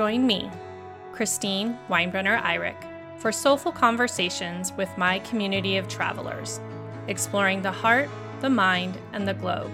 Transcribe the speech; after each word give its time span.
Join 0.00 0.26
me, 0.26 0.50
Christine 1.12 1.78
Weinbrenner 1.90 2.40
Eyrich, 2.40 2.82
for 3.18 3.30
soulful 3.30 3.70
conversations 3.70 4.72
with 4.72 4.88
my 4.96 5.18
community 5.18 5.76
of 5.76 5.88
travelers, 5.88 6.58
exploring 7.06 7.60
the 7.60 7.70
heart, 7.70 8.08
the 8.40 8.48
mind, 8.48 8.96
and 9.12 9.28
the 9.28 9.34
globe. 9.34 9.70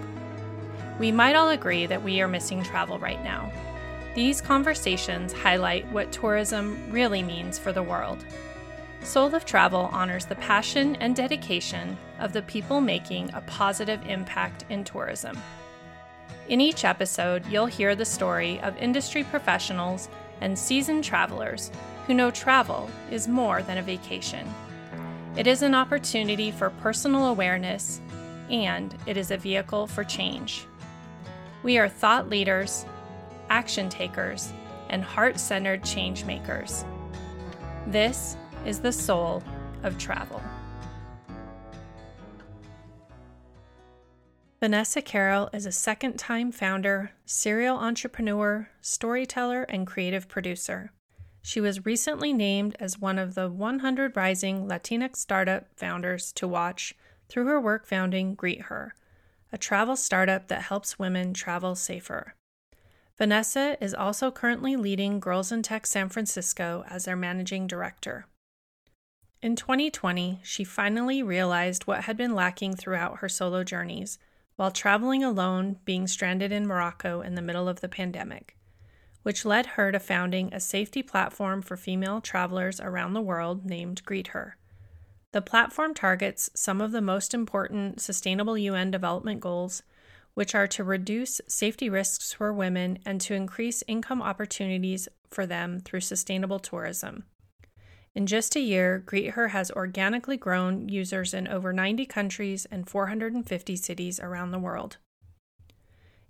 We 0.99 1.13
might 1.13 1.37
all 1.37 1.51
agree 1.51 1.85
that 1.85 2.03
we 2.03 2.19
are 2.19 2.27
missing 2.27 2.61
travel 2.61 2.99
right 2.99 3.23
now. 3.23 3.49
These 4.15 4.41
conversations 4.41 5.31
highlight 5.31 5.89
what 5.93 6.11
tourism 6.11 6.77
really 6.91 7.23
means 7.23 7.57
for 7.57 7.71
the 7.71 7.81
world. 7.81 8.25
Soul 9.03 9.33
of 9.33 9.45
Travel 9.45 9.89
honors 9.93 10.25
the 10.25 10.35
passion 10.35 10.97
and 10.97 11.15
dedication 11.15 11.97
of 12.19 12.33
the 12.33 12.41
people 12.41 12.81
making 12.81 13.33
a 13.33 13.39
positive 13.47 14.05
impact 14.05 14.65
in 14.67 14.83
tourism. 14.83 15.37
In 16.49 16.61
each 16.61 16.85
episode, 16.85 17.45
you'll 17.47 17.65
hear 17.65 17.93
the 17.93 18.05
story 18.05 18.59
of 18.61 18.77
industry 18.77 19.23
professionals 19.25 20.07
and 20.41 20.57
seasoned 20.57 21.03
travelers 21.03 21.71
who 22.05 22.13
know 22.13 22.31
travel 22.31 22.89
is 23.11 23.27
more 23.27 23.61
than 23.61 23.77
a 23.77 23.81
vacation. 23.81 24.47
It 25.35 25.47
is 25.47 25.61
an 25.61 25.75
opportunity 25.75 26.51
for 26.51 26.69
personal 26.69 27.27
awareness, 27.27 28.01
and 28.49 28.95
it 29.05 29.17
is 29.17 29.31
a 29.31 29.37
vehicle 29.37 29.87
for 29.87 30.03
change. 30.03 30.65
We 31.63 31.77
are 31.77 31.89
thought 31.89 32.29
leaders, 32.29 32.85
action 33.49 33.89
takers, 33.89 34.51
and 34.89 35.03
heart 35.03 35.39
centered 35.39 35.83
change 35.83 36.25
makers. 36.25 36.85
This 37.85 38.37
is 38.65 38.79
the 38.79 38.91
soul 38.91 39.43
of 39.83 39.97
travel. 39.97 40.41
Vanessa 44.59 45.03
Karel 45.03 45.51
is 45.53 45.67
a 45.67 45.71
second 45.71 46.17
time 46.17 46.51
founder, 46.51 47.11
serial 47.27 47.77
entrepreneur, 47.77 48.67
storyteller, 48.81 49.61
and 49.63 49.85
creative 49.85 50.27
producer. 50.27 50.91
She 51.43 51.61
was 51.61 51.85
recently 51.85 52.33
named 52.33 52.75
as 52.79 52.97
one 52.97 53.19
of 53.19 53.35
the 53.35 53.49
100 53.49 54.17
rising 54.17 54.67
Latinx 54.67 55.17
startup 55.17 55.67
founders 55.75 56.31
to 56.33 56.47
watch 56.47 56.95
through 57.29 57.45
her 57.45 57.61
work 57.61 57.85
founding 57.85 58.33
Greet 58.33 58.61
Her, 58.61 58.95
a 59.53 59.59
travel 59.59 59.95
startup 59.95 60.47
that 60.47 60.63
helps 60.63 60.97
women 60.97 61.35
travel 61.35 61.75
safer. 61.75 62.33
Vanessa 63.15 63.77
is 63.79 63.93
also 63.93 64.31
currently 64.31 64.75
leading 64.75 65.19
Girls 65.19 65.51
in 65.51 65.61
Tech 65.61 65.85
San 65.85 66.09
Francisco 66.09 66.83
as 66.89 67.05
their 67.05 67.15
managing 67.15 67.67
director. 67.67 68.25
In 69.39 69.55
2020, 69.55 70.39
she 70.41 70.63
finally 70.63 71.21
realized 71.21 71.85
what 71.85 72.05
had 72.05 72.17
been 72.17 72.33
lacking 72.33 72.75
throughout 72.75 73.19
her 73.19 73.29
solo 73.29 73.63
journeys 73.63 74.17
while 74.57 74.71
traveling 74.71 75.23
alone, 75.23 75.77
being 75.85 76.07
stranded 76.07 76.51
in 76.51 76.67
Morocco 76.67 77.21
in 77.21 77.35
the 77.35 77.41
middle 77.41 77.69
of 77.69 77.79
the 77.79 77.87
pandemic, 77.87 78.57
which 79.23 79.45
led 79.45 79.65
her 79.65 79.91
to 79.91 79.99
founding 79.99 80.53
a 80.53 80.59
safety 80.59 81.01
platform 81.01 81.61
for 81.61 81.77
female 81.77 82.19
travelers 82.19 82.79
around 82.81 83.13
the 83.13 83.21
world 83.21 83.65
named 83.65 84.03
Greet 84.03 84.27
Her. 84.29 84.57
The 85.31 85.41
platform 85.41 85.93
targets 85.93 86.49
some 86.55 86.81
of 86.81 86.91
the 86.91 87.01
most 87.01 87.33
important 87.33 88.01
sustainable 88.01 88.57
UN 88.57 88.89
development 88.89 89.39
goals, 89.39 89.83
which 90.33 90.55
are 90.55 90.67
to 90.67 90.83
reduce 90.83 91.39
safety 91.47 91.89
risks 91.89 92.33
for 92.33 92.51
women 92.51 92.97
and 93.05 93.21
to 93.21 93.35
increase 93.35 93.83
income 93.87 94.21
opportunities 94.21 95.07
for 95.29 95.45
them 95.45 95.79
through 95.79 96.01
sustainable 96.01 96.59
tourism. 96.59 97.25
In 98.17 98.25
just 98.25 98.55
a 98.55 98.59
year, 98.59 98.97
Greet 99.05 99.33
Her 99.35 99.49
has 99.49 99.69
organically 99.69 100.37
grown 100.37 100.89
users 100.89 101.35
in 101.35 101.47
over 101.47 101.71
90 101.71 102.07
countries 102.07 102.65
and 102.71 102.89
450 102.89 103.75
cities 103.75 104.19
around 104.19 104.49
the 104.49 104.57
world. 104.57 104.97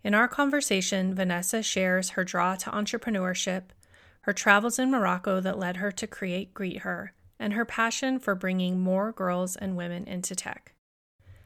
In 0.04 0.14
our 0.14 0.28
conversation, 0.28 1.16
Vanessa 1.16 1.64
shares 1.64 2.10
her 2.10 2.26
draw 2.26 2.56
to 2.58 2.72
entrepreneurship, 2.72 3.70
her 4.24 4.34
travels 4.34 4.78
in 4.78 4.92
Morocco 4.92 5.40
that 5.40 5.58
led 5.58 5.78
her 5.78 5.90
to 5.94 6.06
create 6.06 6.54
Greet 6.54 6.80
Her, 6.80 7.14
and 7.40 7.54
her 7.54 7.64
passion 7.64 8.20
for 8.20 8.36
bringing 8.36 8.82
more 8.82 9.14
girls 9.14 9.56
and 9.56 9.78
women 9.78 10.06
into 10.10 10.36
tech. 10.36 10.74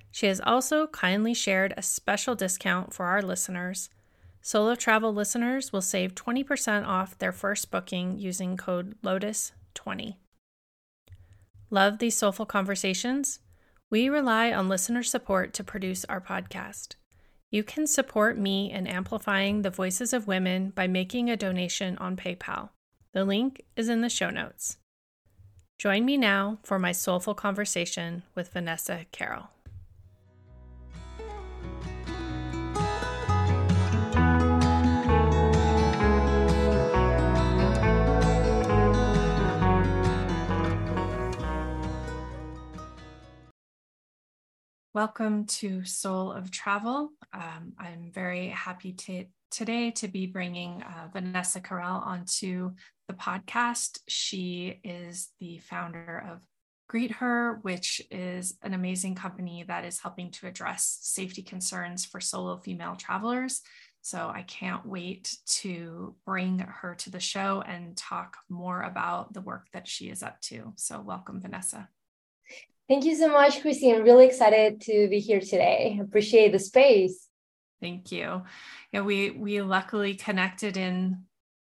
She 0.10 0.26
has 0.26 0.42
also 0.42 0.88
kindly 0.88 1.36
shared 1.36 1.76
a 1.78 1.84
special 1.84 2.34
discount 2.34 2.96
for 2.96 3.06
our 3.06 3.22
listeners. 3.22 3.92
Solo 4.42 4.74
travel 4.74 5.14
listeners 5.14 5.72
will 5.72 5.84
save 5.84 6.16
20% 6.16 6.88
off 6.88 7.16
their 7.20 7.32
first 7.32 7.70
booking 7.70 8.18
using 8.18 8.58
code 8.58 9.00
LOTUS20. 9.04 10.16
Love 11.74 12.00
these 12.00 12.18
soulful 12.18 12.46
conversations? 12.46 13.40
We 13.90 14.10
rely 14.10 14.52
on 14.52 14.68
listener 14.68 15.04
support 15.04 15.54
to 15.54 15.64
produce 15.64 16.04
our 16.06 16.20
podcast. 16.20 16.96
You 17.50 17.64
can 17.64 17.88
support 17.88 18.38
me 18.38 18.70
in 18.70 18.88
amplifying 18.88 19.62
the 19.62 19.70
voices 19.70 20.12
of 20.12 20.28
women 20.28 20.72
by 20.72 20.88
making 20.88 21.30
a 21.30 21.38
donation 21.38 21.98
on 21.98 22.18
PayPal. 22.18 22.72
The 23.14 23.24
link 23.24 23.62
is 23.78 23.88
in 23.88 24.02
the 24.02 24.10
show 24.10 24.30
notes. 24.30 24.80
Join 25.80 26.04
me 26.04 26.18
now 26.18 26.60
for 26.64 26.78
my 26.78 26.92
soulful 26.92 27.36
conversation 27.36 28.24
with 28.36 28.52
Vanessa 28.52 29.06
Karel. 29.14 29.50
Welcome 44.94 45.46
to 45.46 45.86
Soul 45.86 46.34
of 46.34 46.52
Travel. 46.52 47.12
Um, 47.32 47.72
I'm 47.80 48.12
very 48.14 48.50
happy 48.50 48.92
to 48.92 49.24
today 49.50 49.92
to 49.92 50.10
be 50.10 50.26
bringing 50.26 50.84
uh, 50.84 51.08
Vanessa 51.14 51.62
Karel 51.62 52.02
onto 52.04 52.72
the 53.08 53.14
podcast. 53.14 54.00
She 54.10 54.82
is 54.84 55.30
the 55.40 55.60
founder 55.60 56.26
of 56.30 56.46
Greet 56.90 57.12
Her, 57.12 57.60
which 57.62 58.02
is 58.12 58.58
an 58.64 58.74
amazing 58.74 59.16
company 59.16 59.64
that 59.66 59.86
is 59.86 60.02
helping 60.02 60.30
to 60.32 60.48
address 60.48 61.00
safety 61.02 61.42
concerns 61.42 62.04
for 62.04 62.20
solo 62.20 62.58
female 62.58 62.98
travelers. 62.98 63.62
So 64.02 64.30
I 64.36 64.42
can't 64.42 64.86
wait 64.86 65.38
to 65.62 66.18
bring 66.26 66.60
her 66.60 66.96
to 66.96 67.10
the 67.10 67.22
show 67.22 67.64
and 67.66 67.96
talk 67.96 68.36
more 68.50 68.82
about 68.82 69.32
the 69.32 69.42
work 69.42 69.68
that 69.72 69.88
she 69.88 70.10
is 70.10 70.22
up 70.22 70.42
to. 70.42 70.74
So, 70.76 71.00
welcome, 71.00 71.40
Vanessa. 71.40 71.88
Thank 72.92 73.06
you 73.06 73.16
so 73.16 73.30
much, 73.30 73.62
Christine. 73.62 73.96
I'm 73.96 74.04
really 74.04 74.26
excited 74.26 74.82
to 74.82 75.08
be 75.08 75.22
here 75.22 75.40
today. 75.40 75.98
Appreciate 76.02 76.52
the 76.52 76.60
space. 76.60 77.26
Thank 77.80 78.12
you. 78.12 78.42
Yeah, 78.92 79.00
we 79.00 79.32
we 79.32 79.62
luckily 79.62 80.16
connected 80.16 80.76
in 80.76 81.24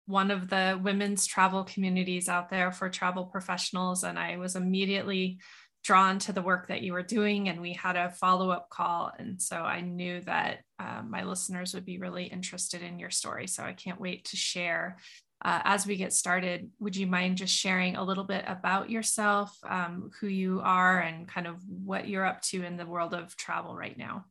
one 0.07 0.33
of 0.33 0.51
the 0.51 0.81
women's 0.83 1.25
travel 1.25 1.63
communities 1.63 2.29
out 2.29 2.51
there 2.51 2.73
for 2.73 2.91
travel 2.91 3.27
professionals, 3.27 4.03
and 4.03 4.19
I 4.19 4.37
was 4.39 4.57
immediately 4.57 5.39
drawn 5.85 6.19
to 6.19 6.33
the 6.33 6.43
work 6.43 6.67
that 6.67 6.83
you 6.83 6.93
were 6.93 7.05
doing, 7.05 7.49
and 7.49 7.61
we 7.61 7.73
had 7.73 7.95
a 7.95 8.11
follow 8.11 8.51
up 8.51 8.69
call, 8.69 9.13
and 9.17 9.41
so 9.41 9.59
I 9.59 9.81
knew 9.81 10.23
that 10.23 10.65
uh, 10.81 11.03
my 11.09 11.23
listeners 11.23 11.73
would 11.73 11.85
be 11.85 11.99
really 11.99 12.25
interested 12.25 12.83
in 12.83 12.99
your 12.99 13.11
story. 13.11 13.47
So 13.47 13.63
I 13.63 13.75
can't 13.75 14.01
wait 14.01 14.25
to 14.25 14.37
share 14.37 14.97
uh, 15.45 15.61
as 15.65 15.87
we 15.87 15.97
get 15.97 16.13
started, 16.13 16.71
would 16.79 16.97
you 16.97 17.07
mind 17.07 17.37
just 17.37 17.55
sharing 17.55 17.97
a 17.97 18.05
little 18.05 18.25
bit 18.25 18.45
about 18.47 18.91
yourself, 18.91 19.57
um, 19.65 20.11
who 20.21 20.29
you 20.29 20.61
are, 20.63 21.01
and 21.01 21.27
kind 21.29 21.47
of 21.47 21.57
what 21.69 22.09
you're 22.09 22.25
up 22.25 22.41
to 22.43 22.63
in 22.63 22.77
the 22.77 22.87
world 22.87 23.15
of 23.15 23.37
travel 23.37 23.75
right 23.75 23.99
now? 23.99 24.25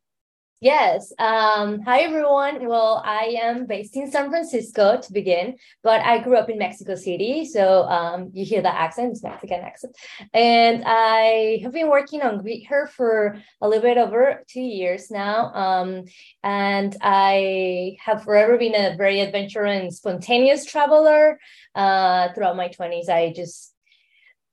Yes. 0.61 1.11
Um, 1.17 1.81
hi, 1.81 2.01
everyone. 2.01 2.67
Well, 2.67 3.01
I 3.03 3.35
am 3.41 3.65
based 3.65 3.95
in 3.95 4.11
San 4.11 4.29
Francisco 4.29 5.01
to 5.01 5.11
begin, 5.11 5.57
but 5.81 6.01
I 6.01 6.19
grew 6.19 6.37
up 6.37 6.51
in 6.51 6.59
Mexico 6.59 6.93
City. 6.93 7.45
So 7.45 7.85
um, 7.85 8.29
you 8.31 8.45
hear 8.45 8.61
the 8.61 8.71
accent, 8.71 9.13
it's 9.13 9.23
Mexican 9.23 9.61
accent. 9.61 9.95
And 10.35 10.83
I 10.85 11.61
have 11.63 11.71
been 11.71 11.89
working 11.89 12.21
on 12.21 12.43
Greet 12.43 12.67
Her 12.67 12.85
for 12.85 13.39
a 13.59 13.67
little 13.67 13.81
bit 13.81 13.97
over 13.97 14.43
two 14.47 14.61
years 14.61 15.09
now. 15.09 15.51
Um, 15.51 16.03
and 16.43 16.95
I 17.01 17.97
have 18.05 18.23
forever 18.23 18.55
been 18.59 18.75
a 18.75 18.95
very 18.95 19.19
adventurous 19.19 19.81
and 19.81 19.91
spontaneous 19.91 20.63
traveler. 20.63 21.39
Uh, 21.73 22.33
throughout 22.33 22.55
my 22.55 22.67
20s, 22.67 23.09
I 23.09 23.33
just 23.35 23.73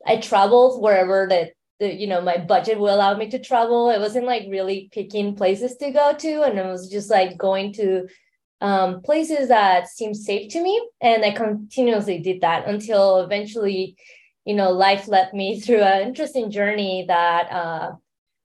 I 0.06 0.16
traveled 0.16 0.80
wherever 0.80 1.26
that 1.28 1.50
the 1.80 1.92
you 1.94 2.06
know 2.06 2.20
my 2.20 2.38
budget 2.38 2.78
will 2.78 2.94
allow 2.94 3.16
me 3.16 3.28
to 3.30 3.38
travel 3.38 3.90
it 3.90 4.00
wasn't 4.00 4.24
like 4.24 4.44
really 4.48 4.88
picking 4.92 5.34
places 5.34 5.76
to 5.76 5.90
go 5.90 6.12
to 6.14 6.42
and 6.42 6.58
it 6.58 6.66
was 6.66 6.90
just 6.90 7.10
like 7.10 7.38
going 7.38 7.72
to 7.72 8.06
um, 8.60 9.02
places 9.02 9.48
that 9.48 9.88
seemed 9.88 10.16
safe 10.16 10.50
to 10.52 10.62
me 10.62 10.80
and 11.00 11.24
i 11.24 11.30
continuously 11.30 12.18
did 12.18 12.40
that 12.40 12.66
until 12.66 13.20
eventually 13.20 13.96
you 14.44 14.54
know 14.54 14.70
life 14.70 15.08
led 15.08 15.32
me 15.32 15.60
through 15.62 15.82
an 15.82 16.06
interesting 16.08 16.50
journey 16.50 17.04
that 17.06 17.50
uh, 17.52 17.92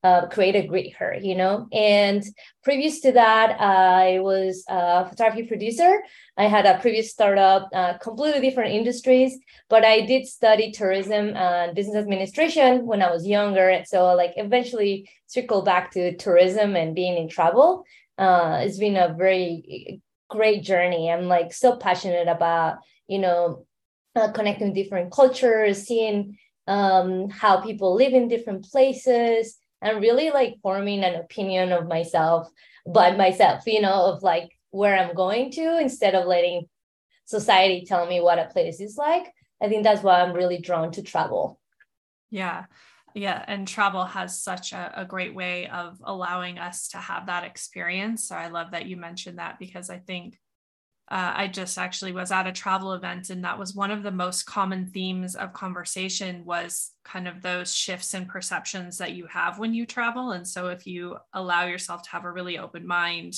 uh, 0.03 0.27
create 0.27 0.55
a 0.55 0.67
Greet 0.67 0.93
Her, 0.97 1.15
you 1.19 1.35
know. 1.35 1.67
And 1.71 2.23
previous 2.63 2.99
to 3.01 3.13
that, 3.13 3.59
I 3.59 4.19
was 4.19 4.65
a 4.67 5.07
photography 5.07 5.47
producer. 5.47 6.03
I 6.35 6.45
had 6.47 6.65
a 6.65 6.79
previous 6.79 7.11
startup, 7.11 7.69
uh, 7.73 7.97
completely 7.99 8.41
different 8.41 8.73
industries, 8.73 9.37
but 9.69 9.85
I 9.85 10.01
did 10.01 10.25
study 10.25 10.71
tourism 10.71 11.35
and 11.35 11.75
business 11.75 11.97
administration 11.97 12.85
when 12.87 13.01
I 13.03 13.11
was 13.11 13.27
younger. 13.27 13.83
So, 13.85 14.15
like, 14.15 14.33
eventually 14.37 15.07
circle 15.27 15.61
back 15.61 15.91
to 15.91 16.15
tourism 16.17 16.75
and 16.75 16.95
being 16.95 17.17
in 17.17 17.29
travel. 17.29 17.83
Uh, 18.17 18.61
it's 18.63 18.79
been 18.79 18.97
a 18.97 19.13
very 19.13 20.01
great 20.29 20.63
journey. 20.63 21.11
I'm 21.11 21.27
like 21.27 21.53
so 21.53 21.75
passionate 21.75 22.27
about 22.27 22.77
you 23.07 23.19
know, 23.19 23.65
uh, 24.15 24.31
connecting 24.31 24.73
different 24.73 25.11
cultures, 25.11 25.83
seeing 25.83 26.37
um, 26.67 27.29
how 27.29 27.61
people 27.61 27.95
live 27.95 28.13
in 28.13 28.27
different 28.27 28.65
places, 28.65 29.57
and 29.81 30.01
really 30.01 30.31
like 30.31 30.55
forming 30.61 31.03
an 31.03 31.15
opinion 31.15 31.71
of 31.71 31.87
myself 31.87 32.49
by 32.87 33.15
myself, 33.15 33.63
you 33.67 33.81
know, 33.81 34.13
of 34.13 34.23
like 34.23 34.49
where 34.73 34.97
I'm 34.97 35.13
going 35.13 35.51
to 35.51 35.79
instead 35.79 36.15
of 36.15 36.25
letting 36.25 36.67
society 37.25 37.85
tell 37.85 38.07
me 38.07 38.19
what 38.19 38.39
a 38.39 38.45
place 38.45 38.81
is 38.81 38.97
like. 38.97 39.31
I 39.61 39.69
think 39.69 39.83
that's 39.83 40.01
why 40.01 40.19
I'm 40.19 40.33
really 40.33 40.57
drawn 40.57 40.91
to 40.93 41.03
travel. 41.03 41.59
Yeah. 42.31 42.65
Yeah. 43.13 43.45
And 43.47 43.67
travel 43.67 44.03
has 44.03 44.41
such 44.41 44.73
a, 44.73 44.91
a 44.97 45.05
great 45.05 45.35
way 45.35 45.67
of 45.67 46.01
allowing 46.03 46.57
us 46.57 46.87
to 46.89 46.97
have 46.97 47.27
that 47.27 47.43
experience. 47.43 48.27
So 48.27 48.35
I 48.35 48.47
love 48.47 48.71
that 48.71 48.87
you 48.87 48.97
mentioned 48.97 49.37
that 49.37 49.59
because 49.59 49.91
I 49.91 49.99
think 49.99 50.39
uh, 51.11 51.33
I 51.35 51.47
just 51.49 51.77
actually 51.77 52.13
was 52.13 52.31
at 52.31 52.47
a 52.47 52.51
travel 52.51 52.93
event, 52.93 53.29
and 53.29 53.43
that 53.43 53.59
was 53.59 53.75
one 53.75 53.91
of 53.91 54.03
the 54.03 54.11
most 54.11 54.45
common 54.45 54.87
themes 54.87 55.35
of 55.35 55.51
conversation 55.51 56.45
was 56.45 56.91
kind 57.03 57.27
of 57.27 57.41
those 57.41 57.75
shifts 57.75 58.13
in 58.13 58.25
perceptions 58.25 58.97
that 58.97 59.11
you 59.11 59.27
have 59.27 59.59
when 59.59 59.73
you 59.73 59.85
travel. 59.85 60.31
And 60.31 60.47
so, 60.47 60.69
if 60.69 60.87
you 60.87 61.17
allow 61.33 61.65
yourself 61.65 62.03
to 62.03 62.09
have 62.11 62.23
a 62.23 62.31
really 62.31 62.57
open 62.57 62.87
mind, 62.87 63.35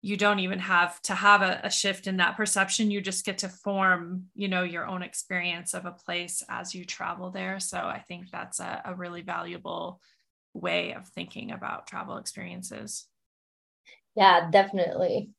you 0.00 0.16
don't 0.16 0.38
even 0.38 0.58
have 0.60 1.00
to 1.02 1.14
have 1.14 1.42
a, 1.42 1.60
a 1.64 1.70
shift 1.70 2.06
in 2.06 2.18
that 2.18 2.36
perception. 2.36 2.90
You 2.90 3.00
just 3.00 3.24
get 3.24 3.38
to 3.38 3.48
form, 3.48 4.26
you 4.34 4.48
know, 4.48 4.62
your 4.62 4.86
own 4.86 5.02
experience 5.02 5.74
of 5.74 5.86
a 5.86 5.92
place 5.92 6.42
as 6.48 6.74
you 6.74 6.84
travel 6.84 7.30
there. 7.30 7.58
So, 7.58 7.78
I 7.78 8.04
think 8.06 8.30
that's 8.30 8.60
a, 8.60 8.82
a 8.84 8.94
really 8.94 9.22
valuable 9.22 10.00
way 10.54 10.94
of 10.94 11.08
thinking 11.08 11.50
about 11.50 11.86
travel 11.86 12.16
experiences. 12.16 13.06
Yeah, 14.14 14.50
definitely. 14.50 15.30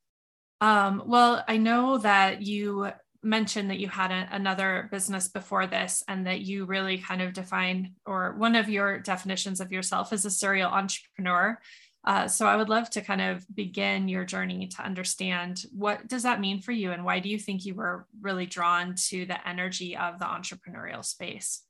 Um, 0.61 1.03
well, 1.05 1.43
I 1.47 1.57
know 1.57 1.97
that 1.99 2.41
you 2.41 2.91
mentioned 3.21 3.69
that 3.69 3.79
you 3.79 3.87
had 3.87 4.11
a, 4.11 4.27
another 4.31 4.87
business 4.91 5.27
before 5.27 5.67
this 5.67 6.03
and 6.07 6.25
that 6.27 6.41
you 6.41 6.65
really 6.65 6.97
kind 6.97 7.21
of 7.21 7.33
define 7.33 7.93
or 8.05 8.35
one 8.37 8.55
of 8.55 8.69
your 8.69 8.99
definitions 8.99 9.59
of 9.59 9.71
yourself 9.71 10.13
as 10.13 10.25
a 10.25 10.31
serial 10.31 10.71
entrepreneur. 10.71 11.59
Uh, 12.05 12.27
so 12.27 12.47
I 12.47 12.55
would 12.55 12.69
love 12.69 12.89
to 12.91 13.01
kind 13.01 13.21
of 13.21 13.45
begin 13.53 14.07
your 14.07 14.23
journey 14.23 14.67
to 14.67 14.81
understand 14.81 15.63
what 15.71 16.07
does 16.07 16.23
that 16.23 16.39
mean 16.39 16.61
for 16.61 16.71
you 16.71 16.91
and 16.91 17.03
why 17.03 17.19
do 17.19 17.29
you 17.29 17.37
think 17.37 17.65
you 17.65 17.75
were 17.75 18.07
really 18.21 18.45
drawn 18.45 18.95
to 19.09 19.25
the 19.25 19.47
energy 19.47 19.97
of 19.97 20.17
the 20.17 20.25
entrepreneurial 20.25 21.03
space? 21.03 21.61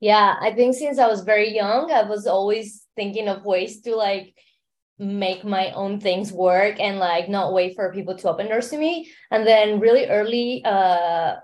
Yeah, 0.00 0.36
I 0.40 0.52
think 0.52 0.74
since 0.74 0.98
I 0.98 1.08
was 1.08 1.22
very 1.22 1.54
young, 1.54 1.90
I 1.90 2.02
was 2.02 2.26
always 2.26 2.84
thinking 2.96 3.28
of 3.28 3.44
ways 3.44 3.80
to 3.82 3.96
like 3.96 4.34
make 4.98 5.44
my 5.44 5.70
own 5.72 6.00
things 6.00 6.32
work 6.32 6.80
and 6.80 6.98
like 6.98 7.28
not 7.28 7.52
wait 7.52 7.74
for 7.76 7.92
people 7.92 8.16
to 8.16 8.28
open 8.28 8.48
doors 8.48 8.70
to 8.70 8.76
me 8.76 9.08
and 9.30 9.46
then 9.46 9.78
really 9.78 10.06
early 10.06 10.60
uh 10.64 11.36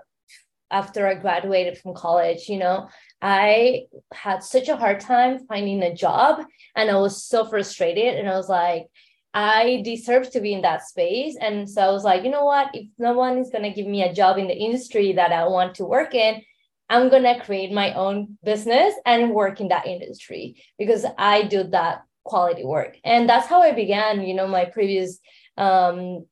after 0.71 1.07
i 1.07 1.13
graduated 1.13 1.77
from 1.77 1.93
college 1.93 2.49
you 2.49 2.57
know 2.57 2.89
i 3.25 3.81
had 4.13 4.43
such 4.43 4.69
a 4.69 4.75
hard 4.75 4.99
time 4.99 5.39
finding 5.47 5.81
a 5.81 5.95
job 5.95 6.45
and 6.75 6.91
i 6.91 6.95
was 6.95 7.23
so 7.23 7.43
frustrated 7.43 8.13
and 8.13 8.29
i 8.29 8.35
was 8.35 8.47
like 8.47 8.85
i 9.33 9.81
deserve 9.83 10.29
to 10.31 10.39
be 10.39 10.53
in 10.53 10.61
that 10.61 10.87
space. 10.87 11.35
And 11.41 11.69
so 11.69 11.81
i 11.81 11.91
was 11.91 12.03
like 12.03 12.23
you 12.23 12.29
know 12.29 12.45
what? 12.45 12.69
If 12.73 12.87
no 12.97 13.13
one 13.13 13.39
is 13.39 13.49
going 13.49 13.63
to 13.63 13.75
give 13.77 13.87
me 13.87 14.03
a 14.03 14.13
job 14.13 14.37
in 14.37 14.47
the 14.47 14.61
industry 14.67 15.13
that 15.13 15.31
i 15.31 15.47
want 15.47 15.75
to 15.75 15.85
work 15.85 16.13
in 16.13 16.41
i'm 16.89 17.09
going 17.09 17.23
to 17.23 17.43
create 17.45 17.71
my 17.71 17.93
own 17.93 18.37
business 18.43 18.93
and 19.05 19.33
work 19.41 19.59
in 19.59 19.69
that 19.69 19.87
industry 19.87 20.43
because 20.77 21.03
i 21.17 21.41
do 21.41 21.63
that 21.63 22.03
quality 22.23 22.65
work. 22.65 22.97
And 23.03 23.27
that's 23.29 23.47
how 23.47 23.61
i 23.61 23.71
began 23.71 24.21
you 24.21 24.35
know 24.35 24.47
my 24.47 24.65
previous 24.65 25.19
um 25.57 26.25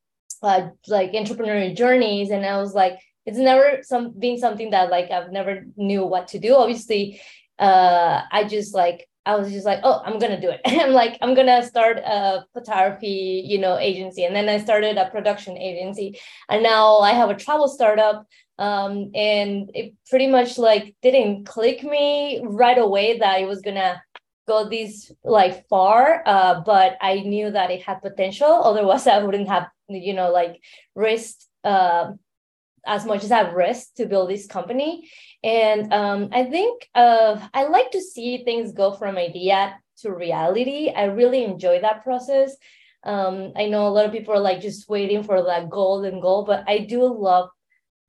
uh, 0.43 0.67
like 0.87 1.13
entrepreneurial 1.13 1.75
journeys. 1.75 2.29
And 2.29 2.45
i 2.45 2.57
was 2.57 2.73
like 2.75 2.99
it's 3.25 3.37
never 3.37 3.79
some 3.83 4.11
been 4.17 4.37
something 4.37 4.71
that 4.71 4.89
like 4.89 5.11
i've 5.11 5.31
never 5.31 5.65
knew 5.75 6.05
what 6.05 6.27
to 6.29 6.39
do. 6.39 6.55
Obviously 6.55 7.21
uh 7.59 8.21
i 8.31 8.43
just 8.43 8.73
like 8.73 9.07
i 9.25 9.35
was 9.35 9.51
just 9.51 9.65
like 9.65 9.79
oh 9.83 10.01
i'm 10.05 10.19
gonna 10.19 10.41
do 10.41 10.49
it. 10.49 10.61
I'm 10.65 10.91
like 10.91 11.17
i'm 11.21 11.33
gonna 11.33 11.63
start 11.65 11.97
a 11.97 12.45
photography 12.53 13.43
you 13.45 13.59
know 13.59 13.77
agency. 13.77 14.25
And 14.25 14.35
then 14.35 14.49
i 14.49 14.57
started 14.57 14.97
a 14.97 15.09
production 15.09 15.57
agency. 15.57 16.19
And 16.49 16.63
now 16.63 16.99
i 16.99 17.11
have 17.11 17.29
a 17.29 17.35
travel 17.35 17.67
startup 17.67 18.25
um 18.59 19.09
and 19.15 19.71
it 19.73 19.93
pretty 20.09 20.27
much 20.27 20.57
like 20.57 20.95
didn't 21.01 21.45
click 21.45 21.83
me 21.83 22.39
right 22.43 22.77
away 22.77 23.17
that 23.17 23.41
it 23.41 23.47
was 23.47 23.61
gonna 23.61 24.01
go 24.47 24.67
this 24.69 25.11
like 25.23 25.67
far 25.69 26.21
uh, 26.25 26.61
but 26.65 26.97
i 27.01 27.21
knew 27.21 27.49
that 27.49 27.71
it 27.71 27.81
had 27.81 28.01
potential. 28.01 28.61
Otherwise 28.63 29.07
i 29.15 29.23
wouldn't 29.23 29.47
have 29.47 29.67
you 29.89 30.13
know 30.13 30.31
like 30.31 30.61
risked 30.95 31.47
uh, 31.63 32.11
as 32.85 33.05
much 33.05 33.23
as 33.23 33.31
i've 33.31 33.53
risked 33.53 33.97
to 33.97 34.05
build 34.05 34.29
this 34.29 34.47
company. 34.47 35.09
And 35.43 35.91
um, 35.93 36.29
i 36.31 36.43
think 36.43 36.89
uh, 36.95 37.39
i 37.53 37.63
like 37.67 37.91
to 37.91 38.01
see 38.01 38.43
things 38.43 38.71
go 38.71 38.93
from 38.93 39.17
idea 39.17 39.77
to 39.99 40.11
reality. 40.11 40.91
I 40.95 41.05
really 41.05 41.43
enjoy 41.43 41.81
that 41.81 42.03
process. 42.03 42.55
Um, 43.03 43.53
i 43.55 43.65
know 43.67 43.87
a 43.87 43.93
lot 43.95 44.05
of 44.05 44.11
people 44.11 44.33
are 44.33 44.39
like 44.39 44.61
just 44.61 44.89
waiting 44.89 45.23
for 45.23 45.41
that 45.43 45.69
golden 45.69 46.21
goal 46.21 46.45
but 46.45 46.63
i 46.67 46.77
do 46.77 47.03
love 47.03 47.49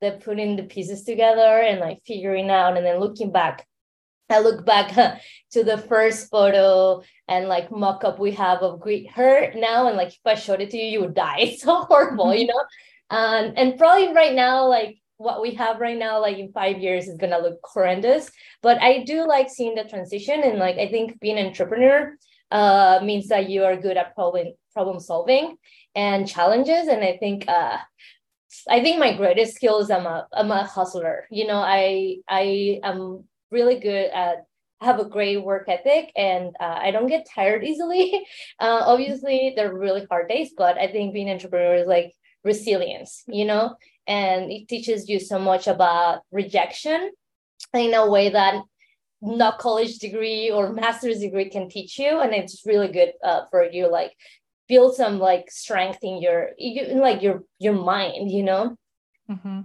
the 0.01 0.19
putting 0.23 0.55
the 0.55 0.63
pieces 0.63 1.03
together 1.03 1.61
and 1.61 1.79
like 1.79 2.01
figuring 2.05 2.49
out 2.49 2.77
and 2.77 2.85
then 2.85 2.99
looking 2.99 3.31
back. 3.31 3.65
I 4.29 4.39
look 4.39 4.65
back 4.65 5.21
to 5.51 5.63
the 5.63 5.77
first 5.77 6.29
photo 6.29 7.03
and 7.27 7.47
like 7.47 7.71
mock 7.71 8.03
up 8.03 8.19
we 8.19 8.31
have 8.31 8.59
of 8.61 8.79
greet 8.79 9.11
her 9.11 9.53
now, 9.53 9.87
and 9.87 9.97
like 9.97 10.09
if 10.09 10.19
I 10.25 10.35
showed 10.35 10.61
it 10.61 10.71
to 10.71 10.77
you, 10.77 10.85
you 10.85 11.01
would 11.01 11.13
die. 11.13 11.37
It's 11.39 11.63
so 11.63 11.81
horrible, 11.81 12.33
you 12.33 12.47
know. 12.47 12.63
Um, 13.09 13.53
and 13.55 13.77
probably 13.77 14.13
right 14.13 14.33
now, 14.33 14.67
like 14.67 14.97
what 15.17 15.41
we 15.41 15.53
have 15.55 15.79
right 15.79 15.97
now, 15.97 16.19
like 16.21 16.37
in 16.37 16.51
five 16.51 16.79
years, 16.79 17.07
is 17.07 17.17
gonna 17.17 17.39
look 17.39 17.59
horrendous. 17.63 18.29
But 18.61 18.81
I 18.81 19.03
do 19.03 19.27
like 19.27 19.49
seeing 19.49 19.75
the 19.75 19.83
transition, 19.83 20.41
and 20.43 20.59
like 20.59 20.77
I 20.77 20.89
think 20.89 21.19
being 21.19 21.37
an 21.37 21.47
entrepreneur 21.47 22.17
uh, 22.51 22.99
means 23.03 23.27
that 23.27 23.49
you 23.49 23.63
are 23.63 23.77
good 23.77 23.97
at 23.97 24.15
problem 24.15 24.53
problem 24.73 24.99
solving 24.99 25.57
and 25.95 26.27
challenges. 26.27 26.87
And 26.87 27.03
I 27.03 27.17
think 27.17 27.47
uh, 27.47 27.77
I 28.69 28.81
think 28.81 28.99
my 28.99 29.15
greatest 29.15 29.55
skill 29.55 29.79
is 29.79 29.91
I'm 29.91 30.05
a 30.05 30.27
I'm 30.33 30.51
a 30.51 30.65
hustler. 30.65 31.27
You 31.31 31.47
know, 31.47 31.57
I 31.57 32.17
I 32.27 32.79
am 32.83 33.25
really 33.51 33.79
good 33.79 34.11
at 34.11 34.45
have 34.81 34.99
a 34.99 35.05
great 35.05 35.37
work 35.37 35.67
ethic 35.69 36.11
and 36.15 36.55
uh, 36.59 36.77
I 36.81 36.91
don't 36.91 37.07
get 37.07 37.27
tired 37.33 37.63
easily. 37.63 38.25
Uh, 38.59 38.83
obviously, 38.85 39.53
they're 39.55 39.73
really 39.73 40.05
hard 40.09 40.29
days, 40.29 40.51
but 40.55 40.77
I 40.77 40.87
think 40.91 41.13
being 41.13 41.29
an 41.29 41.35
entrepreneur 41.35 41.75
is 41.75 41.87
like 41.87 42.13
resilience, 42.45 43.23
you 43.27 43.43
know, 43.43 43.75
and 44.07 44.51
it 44.51 44.69
teaches 44.69 45.09
you 45.09 45.19
so 45.19 45.39
much 45.39 45.67
about 45.67 46.21
rejection 46.31 47.11
in 47.73 47.93
a 47.93 48.09
way 48.09 48.29
that 48.29 48.61
not 49.21 49.59
college 49.59 49.97
degree 49.97 50.51
or 50.51 50.71
master's 50.71 51.19
degree 51.19 51.49
can 51.49 51.67
teach 51.67 51.97
you. 51.97 52.21
And 52.21 52.33
it's 52.33 52.65
really 52.65 52.89
good 52.89 53.13
uh, 53.23 53.41
for 53.49 53.63
you, 53.63 53.91
like 53.91 54.13
build 54.69 54.95
some 54.95 55.19
like 55.19 55.49
strength 55.49 55.99
in 56.03 56.21
your, 56.21 56.51
in 56.57 56.99
like 56.99 57.21
your, 57.21 57.43
your 57.59 57.73
mind, 57.73 58.31
you 58.31 58.43
know? 58.43 58.75
Mm-hmm. 59.29 59.61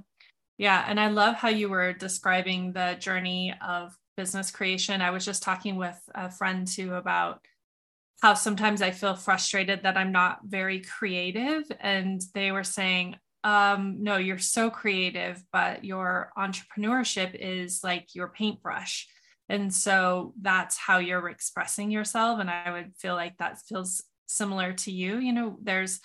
Yeah. 0.57 0.85
And 0.89 0.99
I 0.99 1.09
love 1.09 1.37
how 1.37 1.49
you 1.49 1.69
were 1.69 1.93
describing 1.93 2.73
the 2.73 2.97
journey 2.99 3.55
of 3.67 3.95
business 4.17 4.51
creation. 4.51 5.03
I 5.03 5.11
was 5.11 5.25
just 5.25 5.43
talking 5.43 5.77
with 5.77 5.99
a 6.15 6.31
friend 6.31 6.67
too 6.67 6.95
about 6.95 7.41
how 8.21 8.35
sometimes 8.35 8.83
I 8.83 8.91
feel 8.91 9.15
frustrated 9.15 9.83
that 9.83 9.97
I'm 9.97 10.13
not 10.13 10.41
very 10.45 10.81
creative. 10.81 11.65
And 11.81 12.21
they 12.35 12.53
were 12.53 12.65
saying, 12.65 13.17
um, 13.45 14.03
no, 14.03 14.19
you're 14.19 14.39
so 14.39 14.69
creative, 14.69 15.43
but 15.53 15.85
your 15.85 16.31
entrepreneurship 16.37 17.35
is 17.35 17.83
like 17.83 18.15
your 18.15 18.29
paintbrush. 18.29 19.09
And 19.49 19.73
so 19.73 20.35
that's 20.41 20.77
how 20.77 20.99
you're 20.99 21.31
expressing 21.31 21.91
yourself. 21.91 22.41
And 22.41 22.51
I 22.51 22.71
would 22.71 22.95
feel 22.97 23.15
like 23.15 23.39
that 23.39 23.59
feels 23.67 24.03
similar 24.27 24.75
to 24.75 24.93
you. 24.93 25.19
You 25.19 25.33
know, 25.33 25.59
there's 25.63 26.01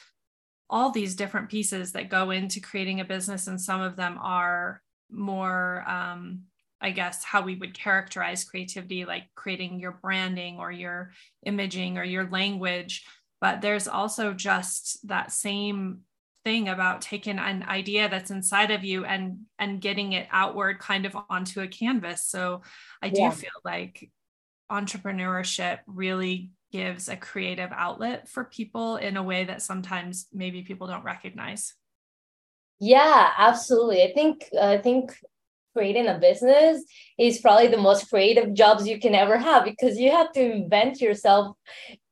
all 0.70 0.92
these 0.92 1.16
different 1.16 1.50
pieces 1.50 1.92
that 1.92 2.10
go 2.10 2.32
into 2.32 2.60
creating 2.60 3.02
a 3.02 3.06
business 3.06 3.48
and 3.48 3.62
some 3.62 3.82
of 3.82 3.98
them 3.98 4.18
are 4.22 4.82
more 5.12 5.84
um, 5.88 6.44
i 6.82 6.92
guess 6.92 7.24
how 7.24 7.42
we 7.42 7.56
would 7.56 7.74
characterize 7.74 8.44
creativity 8.44 9.06
like 9.06 9.24
creating 9.36 9.80
your 9.80 9.98
branding 10.02 10.58
or 10.58 10.72
your 10.72 11.12
imaging 11.46 11.98
or 11.98 12.04
your 12.04 12.30
language. 12.30 13.06
But 13.42 13.62
there's 13.62 13.88
also 13.88 14.34
just 14.34 15.08
that 15.08 15.32
same 15.32 16.02
thing 16.44 16.70
about 16.70 17.02
taking 17.02 17.40
an 17.40 17.64
idea 17.64 18.08
that's 18.08 18.32
inside 18.32 18.72
of 18.72 18.84
you 18.84 19.04
and 19.04 19.40
and 19.58 19.82
getting 19.82 20.14
it 20.14 20.28
outward 20.32 20.80
kind 20.80 21.06
of 21.06 21.18
onto 21.30 21.62
a 21.62 21.68
canvas. 21.68 22.26
So 22.26 22.62
i 23.02 23.10
do 23.10 23.32
feel 23.32 23.50
like 23.64 24.12
entrepreneurship 24.72 25.80
really 25.88 26.52
gives 26.72 27.08
a 27.08 27.16
creative 27.16 27.72
outlet 27.72 28.28
for 28.28 28.44
people 28.44 28.98
in 28.98 29.18
a 29.18 29.24
way 29.24 29.46
that 29.46 29.62
sometimes 29.62 30.28
maybe 30.34 30.62
people 30.62 30.88
don't 30.88 31.04
recognize. 31.04 31.74
Yeah 32.80 33.32
absolutely. 33.38 34.04
I 34.04 34.14
think 34.14 34.46
i 34.60 34.78
think 34.78 35.18
creating 35.76 36.08
a 36.08 36.18
business 36.18 36.84
is 37.18 37.40
probably 37.40 37.68
the 37.68 37.78
most 37.78 38.10
creative 38.10 38.54
jobs 38.54 38.88
you 38.88 39.00
can 39.00 39.16
ever 39.16 39.38
have 39.38 39.64
because 39.64 39.98
you 39.98 40.12
have 40.12 40.32
to 40.32 40.42
invent 40.42 41.02
yourself 41.02 41.56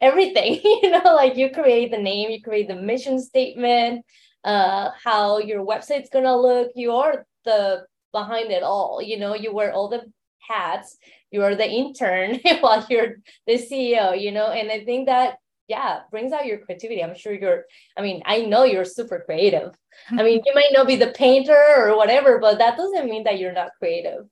everything 0.01 0.59
you 0.63 0.89
know 0.89 1.13
like 1.15 1.37
you 1.37 1.49
create 1.49 1.91
the 1.91 1.97
name 1.97 2.29
you 2.29 2.41
create 2.41 2.67
the 2.67 2.75
mission 2.75 3.19
statement 3.19 4.03
uh 4.43 4.89
how 5.03 5.37
your 5.37 5.65
website's 5.65 6.09
gonna 6.09 6.35
look 6.35 6.71
you 6.75 6.91
are 6.91 7.25
the 7.45 7.85
behind 8.13 8.51
it 8.51 8.63
all. 8.63 9.01
You 9.01 9.19
know, 9.19 9.35
you 9.35 9.53
wear 9.53 9.73
all 9.73 9.89
the 9.89 10.05
hats. 10.47 10.97
You 11.31 11.43
are 11.43 11.55
the 11.55 11.69
intern 11.69 12.39
while 12.61 12.85
you're 12.89 13.15
the 13.45 13.55
CEO. 13.55 14.19
You 14.19 14.31
know, 14.31 14.47
and 14.47 14.71
I 14.71 14.85
think 14.85 15.07
that 15.07 15.35
yeah 15.67 16.01
brings 16.11 16.31
out 16.31 16.45
your 16.45 16.59
creativity 16.59 17.03
i'm 17.03 17.15
sure 17.15 17.33
you're 17.33 17.63
i 17.97 18.01
mean 18.01 18.21
i 18.25 18.41
know 18.41 18.63
you're 18.63 18.85
super 18.85 19.23
creative 19.25 19.73
i 20.11 20.23
mean 20.23 20.41
you 20.45 20.53
might 20.53 20.71
not 20.71 20.87
be 20.87 20.95
the 20.95 21.11
painter 21.11 21.65
or 21.77 21.97
whatever 21.97 22.39
but 22.39 22.57
that 22.57 22.77
doesn't 22.77 23.09
mean 23.09 23.23
that 23.23 23.39
you're 23.39 23.53
not 23.53 23.71
creative 23.79 24.25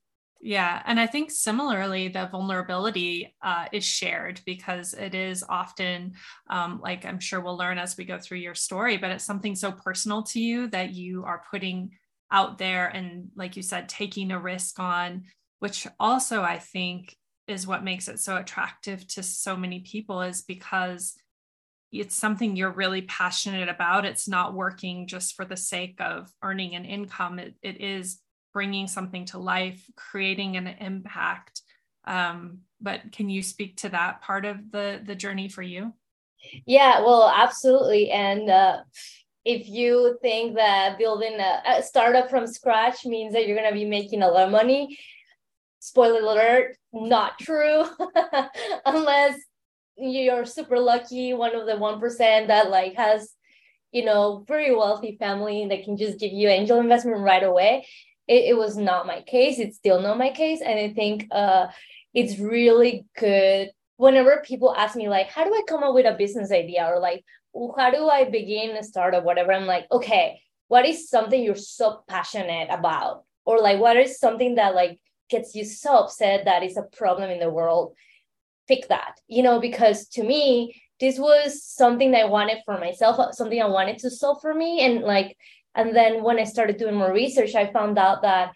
yeah. 0.43 0.81
And 0.85 0.99
I 0.99 1.05
think 1.05 1.29
similarly, 1.29 2.07
the 2.07 2.27
vulnerability 2.31 3.35
uh, 3.43 3.67
is 3.71 3.85
shared 3.85 4.41
because 4.43 4.95
it 4.95 5.13
is 5.13 5.43
often, 5.47 6.13
um, 6.49 6.81
like 6.81 7.05
I'm 7.05 7.19
sure 7.19 7.39
we'll 7.39 7.57
learn 7.57 7.77
as 7.77 7.95
we 7.95 8.05
go 8.05 8.17
through 8.17 8.39
your 8.39 8.55
story, 8.55 8.97
but 8.97 9.11
it's 9.11 9.23
something 9.23 9.55
so 9.55 9.71
personal 9.71 10.23
to 10.23 10.39
you 10.39 10.67
that 10.69 10.93
you 10.93 11.23
are 11.25 11.43
putting 11.51 11.91
out 12.31 12.57
there 12.57 12.87
and, 12.87 13.29
like 13.35 13.55
you 13.55 13.61
said, 13.61 13.87
taking 13.87 14.31
a 14.31 14.39
risk 14.39 14.79
on, 14.79 15.25
which 15.59 15.85
also 15.99 16.41
I 16.41 16.57
think 16.57 17.15
is 17.51 17.67
what 17.67 17.83
makes 17.83 18.07
it 18.07 18.19
so 18.19 18.37
attractive 18.37 19.07
to 19.09 19.21
so 19.21 19.55
many 19.55 19.81
people, 19.81 20.21
is 20.21 20.41
because 20.41 21.13
it's 21.91 22.15
something 22.15 22.55
you're 22.55 22.71
really 22.71 23.01
passionate 23.01 23.69
about. 23.69 24.05
It's 24.05 24.27
not 24.27 24.53
working 24.53 25.07
just 25.07 25.35
for 25.35 25.45
the 25.45 25.57
sake 25.57 25.99
of 25.99 26.31
earning 26.41 26.73
an 26.75 26.85
income. 26.85 27.37
It, 27.37 27.55
it 27.61 27.81
is 27.81 28.19
bringing 28.53 28.87
something 28.87 29.25
to 29.25 29.37
life, 29.37 29.85
creating 29.95 30.57
an 30.57 30.67
impact. 30.67 31.61
Um, 32.05 32.59
but 32.79 33.11
can 33.11 33.29
you 33.29 33.43
speak 33.43 33.77
to 33.77 33.89
that 33.89 34.21
part 34.21 34.45
of 34.45 34.71
the 34.71 35.01
the 35.05 35.15
journey 35.15 35.49
for 35.49 35.61
you? 35.61 35.93
Yeah, 36.65 37.01
well, 37.01 37.31
absolutely. 37.33 38.09
And 38.09 38.49
uh, 38.49 38.77
if 39.45 39.67
you 39.67 40.17
think 40.21 40.55
that 40.55 40.97
building 40.97 41.39
a, 41.39 41.61
a 41.67 41.83
startup 41.83 42.29
from 42.29 42.47
scratch 42.47 43.05
means 43.05 43.33
that 43.33 43.47
you're 43.47 43.57
going 43.57 43.69
to 43.69 43.75
be 43.75 43.85
making 43.85 44.23
a 44.23 44.27
lot 44.27 44.45
of 44.45 44.51
money, 44.51 44.97
spoiler 45.81 46.21
alert, 46.21 46.77
not 46.93 47.39
true. 47.39 47.83
Unless 48.85 49.39
you're 49.97 50.45
super 50.45 50.79
lucky, 50.79 51.33
one 51.33 51.55
of 51.55 51.65
the 51.65 51.73
1% 51.73 52.47
that 52.47 52.69
like 52.69 52.95
has 52.95 53.33
you 53.91 54.05
know 54.05 54.45
very 54.47 54.73
wealthy 54.73 55.17
family 55.19 55.67
that 55.67 55.83
can 55.83 55.97
just 55.97 56.17
give 56.17 56.31
you 56.31 56.47
angel 56.47 56.79
investment 56.79 57.19
right 57.19 57.43
away. 57.43 57.85
It, 58.27 58.51
it 58.51 58.57
was 58.57 58.77
not 58.77 59.05
my 59.05 59.21
case. 59.21 59.59
It's 59.59 59.77
still 59.77 60.01
not 60.01 60.17
my 60.17 60.29
case. 60.29 60.61
And 60.61 60.79
i 60.79 60.93
think 60.93 61.27
uh 61.31 61.67
it's 62.13 62.39
really 62.39 63.05
good 63.17 63.71
whenever 63.97 64.43
people 64.45 64.73
ask 64.75 64.95
me 64.95 65.09
like 65.09 65.27
how 65.27 65.43
do 65.43 65.53
i 65.53 65.61
come 65.67 65.83
up 65.83 65.93
with 65.93 66.05
a 66.05 66.13
business 66.17 66.51
idea? 66.51 66.85
or 66.85 66.99
like 66.99 67.23
how 67.77 67.91
do 67.91 68.07
i 68.07 68.23
begin 68.23 68.77
a 68.77 68.83
startup 68.83 69.23
whatever 69.25 69.51
i'm 69.51 69.65
like 69.65 69.85
okay 69.91 70.41
what 70.69 70.85
is 70.85 71.09
something 71.09 71.43
you're 71.43 71.55
so 71.55 72.01
passionate 72.07 72.69
about? 72.71 73.25
or 73.43 73.59
like 73.59 73.79
what 73.79 73.97
is 73.97 74.19
something 74.19 74.55
that 74.55 74.75
like 74.75 74.99
gets 75.31 75.55
you 75.55 75.65
so 75.65 76.03
upset 76.03 76.45
that 76.45 76.63
it's 76.63 76.77
a 76.77 76.83
problem 76.83 77.29
in 77.29 77.39
the 77.39 77.49
world 77.49 77.95
pick 78.67 78.87
that 78.89 79.19
you 79.27 79.41
know 79.41 79.59
because 79.59 80.07
to 80.07 80.23
me 80.23 80.75
this 80.99 81.17
was 81.17 81.63
something 81.63 82.11
that 82.11 82.21
i 82.21 82.25
wanted 82.25 82.59
for 82.65 82.77
myself 82.77 83.33
something 83.33 83.61
i 83.61 83.65
wanted 83.65 83.97
to 83.97 84.09
solve 84.09 84.39
for 84.41 84.53
me 84.53 84.85
and 84.85 85.01
like 85.01 85.35
and 85.75 85.95
then 85.95 86.23
when 86.23 86.39
I 86.39 86.43
started 86.43 86.77
doing 86.77 86.95
more 86.95 87.13
research, 87.13 87.55
I 87.55 87.71
found 87.71 87.97
out 87.97 88.23
that 88.23 88.51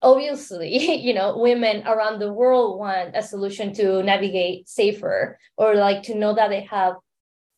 obviously, 0.00 1.00
you 1.06 1.14
know, 1.14 1.36
women 1.38 1.86
around 1.86 2.18
the 2.18 2.32
world 2.32 2.78
want 2.78 3.16
a 3.16 3.22
solution 3.22 3.72
to 3.74 4.02
navigate 4.02 4.68
safer 4.68 5.38
or 5.56 5.74
like 5.74 6.04
to 6.04 6.14
know 6.14 6.34
that 6.34 6.48
they 6.48 6.62
have 6.62 6.94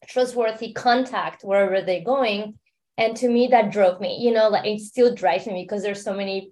trustworthy 0.08 0.72
contact 0.72 1.42
wherever 1.42 1.82
they're 1.82 2.04
going. 2.04 2.58
And 2.96 3.16
to 3.18 3.28
me, 3.28 3.46
that 3.48 3.72
drove 3.72 4.00
me, 4.00 4.18
you 4.20 4.32
know, 4.32 4.48
like 4.48 4.66
it 4.66 4.80
still 4.80 5.14
drives 5.14 5.46
me 5.46 5.64
because 5.64 5.82
there's 5.82 6.04
so 6.04 6.14
many 6.14 6.50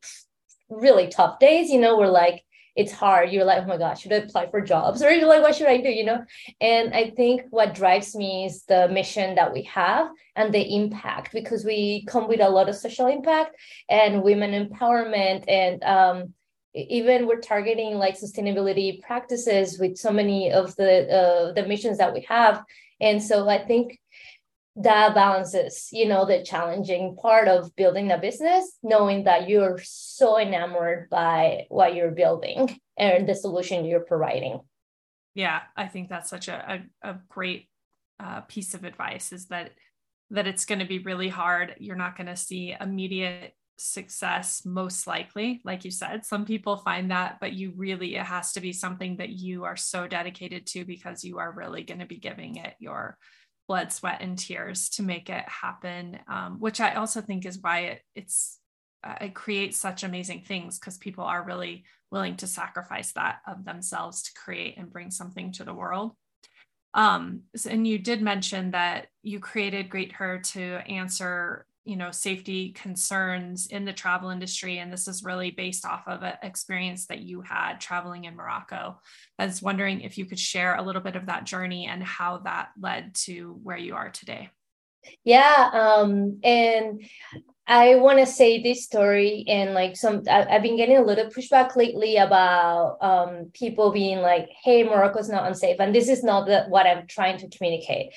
really 0.68 1.08
tough 1.08 1.38
days, 1.38 1.70
you 1.70 1.80
know, 1.80 1.96
where 1.96 2.08
like 2.08 2.44
it's 2.76 2.92
hard. 2.92 3.32
You're 3.32 3.44
like, 3.44 3.64
oh 3.64 3.66
my 3.66 3.76
gosh, 3.76 4.02
should 4.02 4.12
I 4.12 4.16
apply 4.16 4.50
for 4.50 4.60
jobs? 4.60 5.02
Or 5.02 5.10
you're 5.10 5.28
like, 5.28 5.42
what 5.42 5.56
should 5.56 5.66
I 5.66 5.78
do? 5.78 5.88
You 5.88 6.04
know? 6.04 6.24
And 6.60 6.94
I 6.94 7.10
think 7.10 7.42
what 7.50 7.74
drives 7.74 8.14
me 8.14 8.44
is 8.44 8.64
the 8.66 8.88
mission 8.88 9.34
that 9.34 9.52
we 9.52 9.62
have 9.64 10.08
and 10.36 10.54
the 10.54 10.76
impact 10.76 11.32
because 11.32 11.64
we 11.64 12.04
come 12.06 12.28
with 12.28 12.40
a 12.40 12.48
lot 12.48 12.68
of 12.68 12.76
social 12.76 13.08
impact 13.08 13.56
and 13.88 14.22
women 14.22 14.52
empowerment 14.52 15.44
and 15.48 15.82
um, 15.82 16.34
even 16.74 17.26
we're 17.26 17.40
targeting 17.40 17.94
like 17.94 18.18
sustainability 18.18 19.00
practices 19.02 19.78
with 19.78 19.96
so 19.96 20.12
many 20.12 20.52
of 20.52 20.76
the 20.76 21.08
uh, 21.12 21.52
the 21.52 21.66
missions 21.66 21.98
that 21.98 22.14
we 22.14 22.20
have 22.28 22.62
and 23.00 23.22
so 23.22 23.48
i 23.48 23.58
think 23.58 23.98
that 24.80 25.14
balances 25.14 25.88
you 25.92 26.06
know 26.06 26.24
the 26.24 26.42
challenging 26.42 27.16
part 27.20 27.48
of 27.48 27.74
building 27.76 28.10
a 28.10 28.18
business 28.18 28.78
knowing 28.82 29.24
that 29.24 29.48
you're 29.48 29.78
so 29.82 30.38
enamored 30.38 31.08
by 31.10 31.66
what 31.68 31.94
you're 31.94 32.10
building 32.10 32.78
and 32.96 33.28
the 33.28 33.34
solution 33.34 33.84
you're 33.84 34.00
providing. 34.00 34.60
Yeah 35.34 35.60
i 35.76 35.86
think 35.86 36.08
that's 36.08 36.30
such 36.30 36.48
a, 36.48 36.82
a, 37.02 37.10
a 37.10 37.18
great 37.28 37.68
uh, 38.20 38.40
piece 38.42 38.74
of 38.74 38.84
advice 38.84 39.32
is 39.32 39.46
that 39.46 39.70
that 40.30 40.46
it's 40.46 40.64
going 40.66 40.80
to 40.80 40.84
be 40.84 40.98
really 40.98 41.28
hard. 41.28 41.74
You're 41.78 41.96
not 41.96 42.16
going 42.16 42.26
to 42.26 42.36
see 42.36 42.74
immediate 42.78 43.54
success 43.80 44.62
most 44.64 45.06
likely 45.06 45.60
like 45.64 45.84
you 45.84 45.90
said. 45.92 46.26
Some 46.26 46.44
people 46.44 46.78
find 46.78 47.12
that 47.12 47.38
but 47.40 47.52
you 47.52 47.72
really 47.76 48.16
it 48.16 48.24
has 48.24 48.52
to 48.52 48.60
be 48.60 48.72
something 48.72 49.18
that 49.18 49.30
you 49.30 49.64
are 49.64 49.76
so 49.76 50.08
dedicated 50.08 50.66
to 50.66 50.84
because 50.84 51.22
you 51.22 51.38
are 51.38 51.52
really 51.52 51.84
going 51.84 52.00
to 52.00 52.06
be 52.06 52.18
giving 52.18 52.56
it 52.56 52.74
your 52.80 53.16
blood, 53.68 53.92
sweat, 53.92 54.22
and 54.22 54.38
tears 54.38 54.88
to 54.88 55.02
make 55.02 55.28
it 55.30 55.44
happen, 55.46 56.18
um, 56.26 56.58
which 56.58 56.80
I 56.80 56.94
also 56.94 57.20
think 57.20 57.46
is 57.46 57.58
why 57.60 57.80
it, 57.80 58.02
it's 58.14 58.58
uh, 59.04 59.14
it 59.20 59.34
creates 59.34 59.78
such 59.78 60.02
amazing 60.02 60.42
things 60.42 60.78
because 60.78 60.98
people 60.98 61.22
are 61.22 61.44
really 61.44 61.84
willing 62.10 62.36
to 62.36 62.46
sacrifice 62.46 63.12
that 63.12 63.40
of 63.46 63.64
themselves 63.64 64.22
to 64.22 64.30
create 64.34 64.76
and 64.76 64.92
bring 64.92 65.10
something 65.10 65.52
to 65.52 65.64
the 65.64 65.74
world. 65.74 66.12
Um, 66.94 67.42
and 67.68 67.86
you 67.86 67.98
did 67.98 68.22
mention 68.22 68.72
that 68.72 69.08
you 69.22 69.38
created 69.38 69.90
Greet 69.90 70.12
Her 70.12 70.38
to 70.38 70.78
answer 70.88 71.66
you 71.88 71.96
know 71.96 72.10
safety 72.10 72.72
concerns 72.72 73.66
in 73.68 73.86
the 73.86 73.92
travel 73.94 74.28
industry 74.28 74.78
and 74.78 74.92
this 74.92 75.08
is 75.08 75.24
really 75.24 75.50
based 75.50 75.86
off 75.86 76.02
of 76.06 76.22
an 76.22 76.34
experience 76.42 77.06
that 77.06 77.20
you 77.20 77.40
had 77.40 77.80
traveling 77.80 78.24
in 78.24 78.36
morocco. 78.36 79.00
I 79.38 79.46
was 79.46 79.62
wondering 79.62 80.02
if 80.02 80.18
you 80.18 80.26
could 80.26 80.38
share 80.38 80.76
a 80.76 80.82
little 80.82 81.00
bit 81.00 81.16
of 81.16 81.26
that 81.26 81.44
journey 81.44 81.86
and 81.86 82.02
how 82.02 82.38
that 82.44 82.68
led 82.78 83.14
to 83.26 83.58
where 83.62 83.78
you 83.78 83.94
are 83.94 84.10
today. 84.10 84.50
Yeah 85.24 85.70
um 85.72 86.40
and 86.44 87.02
i 87.66 87.94
want 87.94 88.18
to 88.18 88.26
say 88.26 88.62
this 88.62 88.84
story 88.84 89.44
and 89.48 89.72
like 89.72 89.96
some 89.96 90.22
I, 90.28 90.44
have 90.50 90.62
been 90.62 90.76
getting 90.76 90.98
a 90.98 91.04
little 91.04 91.30
pushback 91.30 91.76
lately 91.76 92.16
about 92.16 92.98
um 93.00 93.50
people 93.54 93.92
being 93.92 94.18
like 94.18 94.50
hey 94.62 94.82
morocco's 94.82 95.30
not 95.30 95.46
unsafe 95.46 95.76
and 95.78 95.94
this 95.94 96.08
is 96.08 96.22
not 96.22 96.46
the, 96.46 96.64
what 96.68 96.86
i'm 96.86 97.06
trying 97.06 97.38
to 97.38 97.48
communicate 97.48 98.12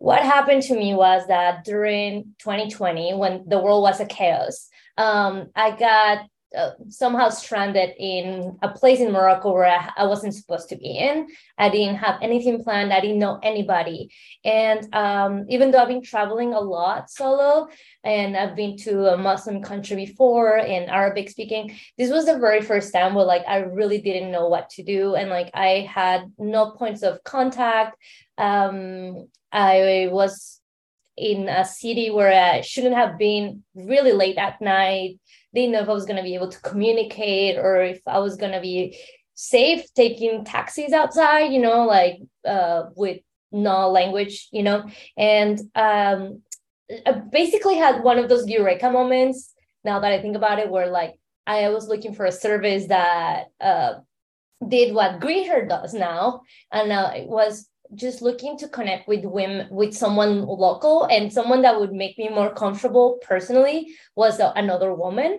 what 0.00 0.22
happened 0.22 0.62
to 0.62 0.74
me 0.74 0.94
was 0.94 1.26
that 1.28 1.62
during 1.62 2.34
2020 2.38 3.14
when 3.14 3.44
the 3.46 3.58
world 3.58 3.82
was 3.82 4.00
a 4.00 4.06
chaos 4.06 4.68
um, 4.96 5.48
i 5.54 5.70
got 5.70 6.26
uh, 6.56 6.70
somehow 6.88 7.28
stranded 7.28 7.90
in 7.96 8.58
a 8.62 8.68
place 8.68 8.98
in 8.98 9.12
morocco 9.12 9.52
where 9.52 9.66
I, 9.96 10.04
wasn't 10.04 10.34
supposed 10.34 10.68
to 10.70 10.76
be 10.76 10.98
in. 10.98 11.28
I 11.56 11.68
didn't 11.68 11.98
have 11.98 12.18
anything 12.20 12.64
planned. 12.64 12.92
I 12.92 13.00
didn't 13.00 13.20
know 13.20 13.38
anybody. 13.40 14.10
And 14.44 14.92
um, 14.92 15.46
even 15.48 15.70
though 15.70 15.78
i've 15.78 15.86
been 15.86 16.02
traveling 16.02 16.52
a 16.52 16.58
lot 16.58 17.08
solo 17.08 17.68
and 18.02 18.36
i've 18.36 18.56
been 18.56 18.76
to 18.78 19.14
a 19.14 19.16
muslim 19.16 19.62
country 19.62 19.94
before 19.94 20.58
and 20.58 20.90
arabic 20.90 21.30
speaking 21.30 21.76
this 21.96 22.10
was 22.10 22.26
the 22.26 22.38
very 22.38 22.62
first 22.62 22.92
time 22.92 23.14
where 23.14 23.24
like 23.24 23.44
i 23.46 23.58
really 23.58 24.00
didn't 24.00 24.32
know 24.32 24.48
what 24.48 24.70
to 24.70 24.82
do. 24.82 25.14
And 25.14 25.30
like 25.30 25.50
i 25.54 25.88
had 25.88 26.32
no 26.36 26.72
points 26.72 27.02
of 27.02 27.22
contact. 27.22 27.96
Um, 28.38 29.28
I 29.52 30.08
was 30.10 30.60
in 31.16 31.48
a 31.48 31.64
city 31.64 32.10
where 32.10 32.32
I 32.32 32.60
shouldn't 32.62 32.94
have 32.94 33.18
been 33.18 33.62
really 33.74 34.12
late 34.12 34.38
at 34.38 34.60
night. 34.60 35.18
Didn't 35.54 35.72
know 35.72 35.82
if 35.82 35.88
I 35.88 35.92
was 35.92 36.06
going 36.06 36.16
to 36.16 36.22
be 36.22 36.34
able 36.34 36.50
to 36.50 36.60
communicate 36.60 37.58
or 37.58 37.82
if 37.82 38.00
I 38.06 38.18
was 38.18 38.36
going 38.36 38.52
to 38.52 38.60
be 38.60 38.98
safe 39.34 39.92
taking 39.94 40.44
taxis 40.44 40.92
outside, 40.92 41.52
you 41.52 41.60
know, 41.60 41.86
like 41.86 42.18
uh, 42.46 42.84
with 42.94 43.20
no 43.52 43.90
language, 43.90 44.48
you 44.52 44.62
know. 44.62 44.88
And 45.16 45.58
um, 45.74 46.42
I 47.06 47.12
basically 47.12 47.76
had 47.76 48.02
one 48.02 48.18
of 48.18 48.28
those 48.28 48.48
eureka 48.48 48.90
moments 48.90 49.52
now 49.84 50.00
that 50.00 50.12
I 50.12 50.20
think 50.20 50.36
about 50.36 50.58
it, 50.58 50.70
where 50.70 50.88
like 50.88 51.18
I 51.46 51.68
was 51.70 51.88
looking 51.88 52.14
for 52.14 52.26
a 52.26 52.32
service 52.32 52.86
that 52.88 53.46
uh, 53.60 53.94
did 54.66 54.94
what 54.94 55.20
Greet 55.20 55.48
Her 55.48 55.66
does 55.66 55.94
now. 55.94 56.42
And 56.70 56.92
uh, 56.92 57.12
it 57.16 57.26
was 57.26 57.69
just 57.94 58.22
looking 58.22 58.56
to 58.58 58.68
connect 58.68 59.08
with 59.08 59.24
women 59.24 59.68
with 59.70 59.94
someone 59.94 60.46
local 60.46 61.04
and 61.04 61.32
someone 61.32 61.62
that 61.62 61.78
would 61.78 61.92
make 61.92 62.16
me 62.18 62.28
more 62.28 62.52
comfortable 62.52 63.18
personally 63.22 63.94
was 64.14 64.40
another 64.40 64.94
woman 64.94 65.38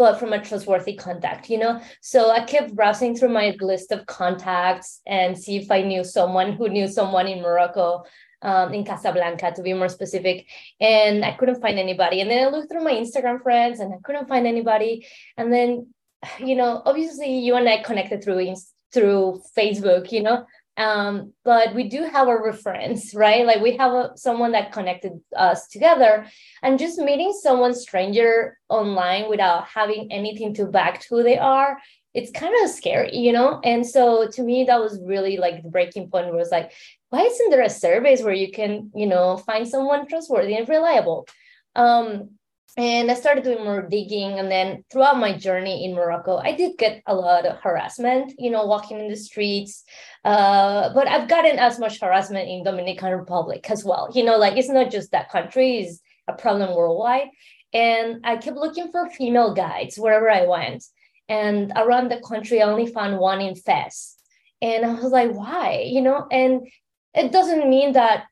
but 0.00 0.18
from 0.18 0.32
a 0.32 0.42
trustworthy 0.42 0.94
contact, 0.94 1.50
you 1.50 1.58
know? 1.58 1.78
So 2.00 2.30
I 2.30 2.44
kept 2.44 2.74
browsing 2.74 3.14
through 3.14 3.28
my 3.28 3.54
list 3.60 3.92
of 3.92 4.06
contacts 4.06 5.02
and 5.06 5.36
see 5.36 5.58
if 5.58 5.70
I 5.70 5.82
knew 5.82 6.04
someone 6.04 6.54
who 6.54 6.70
knew 6.70 6.88
someone 6.88 7.28
in 7.28 7.42
Morocco, 7.42 8.04
um, 8.40 8.72
in 8.72 8.82
Casablanca 8.82 9.52
to 9.52 9.62
be 9.62 9.74
more 9.74 9.90
specific. 9.90 10.46
And 10.80 11.22
I 11.22 11.32
couldn't 11.32 11.60
find 11.60 11.78
anybody. 11.78 12.22
And 12.22 12.30
then 12.30 12.46
I 12.46 12.50
looked 12.50 12.72
through 12.72 12.82
my 12.82 12.94
Instagram 12.94 13.42
friends 13.42 13.80
and 13.80 13.92
I 13.92 13.98
couldn't 14.02 14.26
find 14.26 14.46
anybody. 14.46 15.06
And 15.36 15.52
then, 15.52 15.88
you 16.38 16.56
know, 16.56 16.80
obviously 16.86 17.38
you 17.38 17.56
and 17.56 17.68
I 17.68 17.82
connected 17.82 18.24
through 18.24 18.54
through 18.92 19.42
Facebook, 19.56 20.10
you 20.10 20.22
know, 20.22 20.46
um, 20.76 21.32
but 21.44 21.74
we 21.74 21.88
do 21.88 22.04
have 22.04 22.28
a 22.28 22.40
reference, 22.40 23.14
right? 23.14 23.44
Like 23.44 23.60
we 23.60 23.76
have 23.76 23.92
a, 23.92 24.12
someone 24.16 24.52
that 24.52 24.72
connected 24.72 25.20
us 25.36 25.68
together, 25.68 26.26
and 26.62 26.78
just 26.78 26.98
meeting 26.98 27.32
someone 27.32 27.74
stranger 27.74 28.58
online 28.68 29.28
without 29.28 29.66
having 29.66 30.10
anything 30.10 30.54
to 30.54 30.66
back 30.66 31.04
who 31.08 31.22
they 31.22 31.38
are, 31.38 31.78
it's 32.14 32.30
kind 32.30 32.54
of 32.62 32.70
scary, 32.70 33.16
you 33.16 33.32
know. 33.32 33.60
And 33.62 33.86
so 33.86 34.28
to 34.28 34.42
me, 34.42 34.64
that 34.64 34.80
was 34.80 35.00
really 35.04 35.36
like 35.36 35.62
the 35.62 35.68
breaking 35.68 36.10
point. 36.10 36.32
Was 36.32 36.50
like, 36.50 36.72
why 37.10 37.20
isn't 37.20 37.50
there 37.50 37.62
a 37.62 37.70
service 37.70 38.22
where 38.22 38.34
you 38.34 38.50
can, 38.50 38.90
you 38.94 39.06
know, 39.06 39.36
find 39.36 39.68
someone 39.68 40.06
trustworthy 40.08 40.56
and 40.56 40.68
reliable? 40.68 41.28
Um, 41.76 42.30
and 42.76 43.10
I 43.10 43.14
started 43.14 43.44
doing 43.44 43.64
more 43.64 43.82
digging. 43.82 44.38
And 44.38 44.50
then 44.50 44.84
throughout 44.90 45.18
my 45.18 45.36
journey 45.36 45.84
in 45.84 45.94
Morocco, 45.94 46.36
I 46.36 46.52
did 46.52 46.78
get 46.78 47.02
a 47.06 47.14
lot 47.14 47.44
of 47.46 47.58
harassment, 47.58 48.34
you 48.38 48.50
know, 48.50 48.64
walking 48.66 49.00
in 49.00 49.08
the 49.08 49.16
streets. 49.16 49.84
Uh, 50.24 50.92
but 50.94 51.08
I've 51.08 51.28
gotten 51.28 51.58
as 51.58 51.78
much 51.78 52.00
harassment 52.00 52.48
in 52.48 52.62
Dominican 52.62 53.12
Republic 53.12 53.68
as 53.70 53.84
well. 53.84 54.10
You 54.14 54.24
know, 54.24 54.36
like 54.38 54.56
it's 54.56 54.68
not 54.68 54.90
just 54.90 55.10
that 55.12 55.30
country, 55.30 55.78
is 55.78 56.00
a 56.28 56.32
problem 56.32 56.74
worldwide. 56.74 57.28
And 57.72 58.20
I 58.24 58.36
kept 58.36 58.56
looking 58.56 58.90
for 58.90 59.10
female 59.10 59.54
guides 59.54 59.96
wherever 59.96 60.30
I 60.30 60.46
went. 60.46 60.84
And 61.28 61.72
around 61.76 62.10
the 62.10 62.20
country, 62.20 62.60
I 62.60 62.68
only 62.68 62.86
found 62.86 63.18
one 63.18 63.40
in 63.40 63.54
Fez. 63.54 64.16
And 64.62 64.84
I 64.84 64.94
was 64.94 65.12
like, 65.12 65.32
why? 65.32 65.84
You 65.86 66.02
know, 66.02 66.26
and 66.30 66.68
it 67.14 67.32
doesn't 67.32 67.68
mean 67.68 67.92
that 67.92 68.24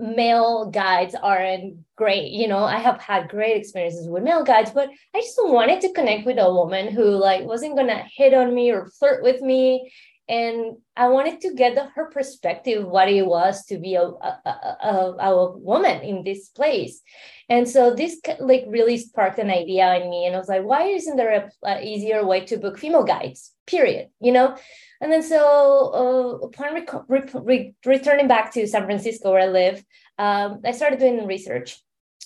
male 0.00 0.70
guides 0.70 1.14
aren't 1.14 1.76
great. 1.96 2.32
You 2.32 2.48
know 2.48 2.64
i 2.64 2.78
have 2.78 3.00
had 3.00 3.28
great 3.28 3.56
experiences 3.56 4.08
with 4.08 4.22
male 4.22 4.44
guides 4.44 4.70
but 4.70 4.88
i 5.14 5.20
just 5.20 5.38
wanted 5.38 5.80
to 5.82 5.92
connect 5.92 6.26
with 6.26 6.38
a 6.38 6.52
woman 6.52 6.88
who 6.88 7.04
like 7.04 7.44
wasn't 7.44 7.76
gonna 7.76 8.04
hit 8.16 8.34
on 8.34 8.54
me 8.54 8.70
or 8.70 8.90
flirt 8.98 9.22
with 9.22 9.40
me. 9.42 9.92
And 10.28 10.76
i 10.96 11.08
wanted 11.08 11.40
to 11.42 11.54
get 11.54 11.74
the, 11.74 11.86
her 11.94 12.06
perspective 12.10 12.86
what 12.86 13.08
it 13.08 13.26
was 13.26 13.64
to 13.66 13.78
be 13.78 13.94
a, 13.96 14.04
a, 14.04 14.38
a, 14.46 15.16
a, 15.18 15.58
woman 15.58 16.02
in 16.02 16.22
this 16.24 16.48
place. 16.48 17.02
And 17.48 17.68
so 17.68 17.92
this 17.92 18.20
like 18.38 18.64
really 18.68 18.96
sparked 18.96 19.40
an 19.40 19.50
idea 19.50 19.96
in 19.96 20.08
me 20.08 20.26
and 20.26 20.34
i 20.36 20.38
was 20.38 20.48
like 20.48 20.62
why 20.62 20.84
isn't 20.84 21.16
there 21.16 21.34
a, 21.34 21.68
a 21.68 21.84
easier 21.84 22.24
way 22.24 22.44
to 22.46 22.56
book 22.56 22.78
female 22.78 23.04
guides 23.04 23.52
period 23.70 24.08
you 24.20 24.32
know 24.32 24.56
and 25.00 25.10
then 25.10 25.22
so 25.22 25.90
uh, 25.94 26.46
upon 26.46 26.74
re- 26.74 27.22
re- 27.32 27.74
returning 27.86 28.28
back 28.28 28.52
to 28.52 28.66
San 28.66 28.84
Francisco 28.84 29.32
where 29.32 29.40
I 29.42 29.46
live, 29.46 29.82
um, 30.18 30.60
I 30.64 30.72
started 30.72 30.98
doing 30.98 31.26
research. 31.26 31.80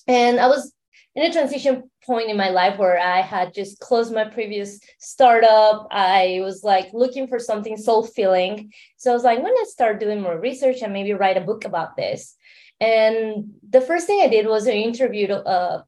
And 0.09 0.41
I 0.41 0.49
was 0.49 0.73
in 1.15 1.23
a 1.23 1.33
transition 1.33 1.89
point 2.05 2.29
in 2.29 2.37
my 2.37 2.51
life 2.51 2.77
where 2.79 2.99
I 2.99 3.21
had 3.21 3.55
just 3.55 3.79
closed 3.79 4.13
my 4.13 4.25
previous 4.25 4.81
startup. 4.99 5.87
I 5.93 6.41
was 6.43 6.65
like 6.65 6.93
looking 6.93 7.29
for 7.29 7.39
something 7.39 7.77
soul 7.77 8.05
filling. 8.05 8.73
So 8.97 9.13
I 9.13 9.15
was 9.15 9.23
like, 9.23 9.39
I'm 9.39 9.45
going 9.45 9.65
to 9.65 9.71
start 9.71 10.01
doing 10.01 10.21
more 10.21 10.39
research 10.39 10.83
and 10.83 10.93
maybe 10.93 11.13
write 11.13 11.37
a 11.37 11.43
book 11.43 11.65
about 11.65 11.97
this. 11.97 12.35
And 12.81 13.53
the 13.71 13.81
first 13.81 14.09
thing 14.09 14.21
I 14.21 14.29
did 14.29 14.47
was 14.47 14.67
I 14.67 14.73
interviewed 14.73 15.31
uh, 15.31 15.83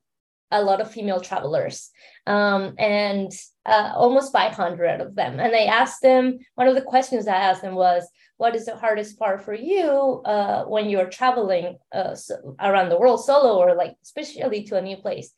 a 0.53 0.63
lot 0.63 0.81
of 0.81 0.93
female 0.93 1.21
travelers 1.21 1.91
um, 2.27 2.75
and 2.79 3.33
uh, 3.65 3.93
almost 3.95 4.33
500 4.33 5.01
of 5.01 5.15
them. 5.15 5.39
And 5.39 5.55
I 5.55 5.65
asked 5.65 6.03
them, 6.03 6.39
one 6.55 6.69
of 6.69 6.75
the 6.75 6.83
questions 6.83 7.27
I 7.27 7.37
asked 7.37 7.63
them 7.63 7.75
was, 7.75 8.07
what 8.37 8.55
is 8.55 8.67
the 8.67 8.77
hardest 8.77 9.19
part 9.19 9.45
for 9.45 9.55
you 9.55 10.23
uh, 10.25 10.65
when 10.65 10.91
you're 10.91 11.09
traveling 11.09 11.79
uh, 11.93 12.15
so 12.15 12.57
around 12.61 12.91
the 12.91 12.99
world 12.99 13.25
solo 13.25 13.57
or 13.57 13.75
like 13.75 13.95
especially 14.03 14.65
to 14.65 14.77
a 14.77 14.83
new 14.83 14.97
place? 14.97 15.33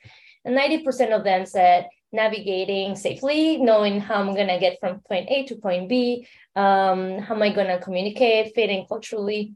And 0.44 0.57
90% 0.57 1.12
of 1.12 1.24
them 1.24 1.46
said 1.46 1.88
navigating 2.11 2.96
safely, 2.96 3.59
knowing 3.59 4.01
how 4.01 4.16
I'm 4.16 4.35
going 4.35 4.48
to 4.48 4.59
get 4.59 4.79
from 4.81 5.01
point 5.01 5.29
A 5.31 5.44
to 5.44 5.57
point 5.57 5.88
B, 5.88 6.27
um, 6.57 7.18
how 7.18 7.35
am 7.35 7.42
I 7.42 7.53
going 7.53 7.66
to 7.68 7.79
communicate, 7.79 8.55
fitting 8.55 8.87
culturally. 8.88 9.55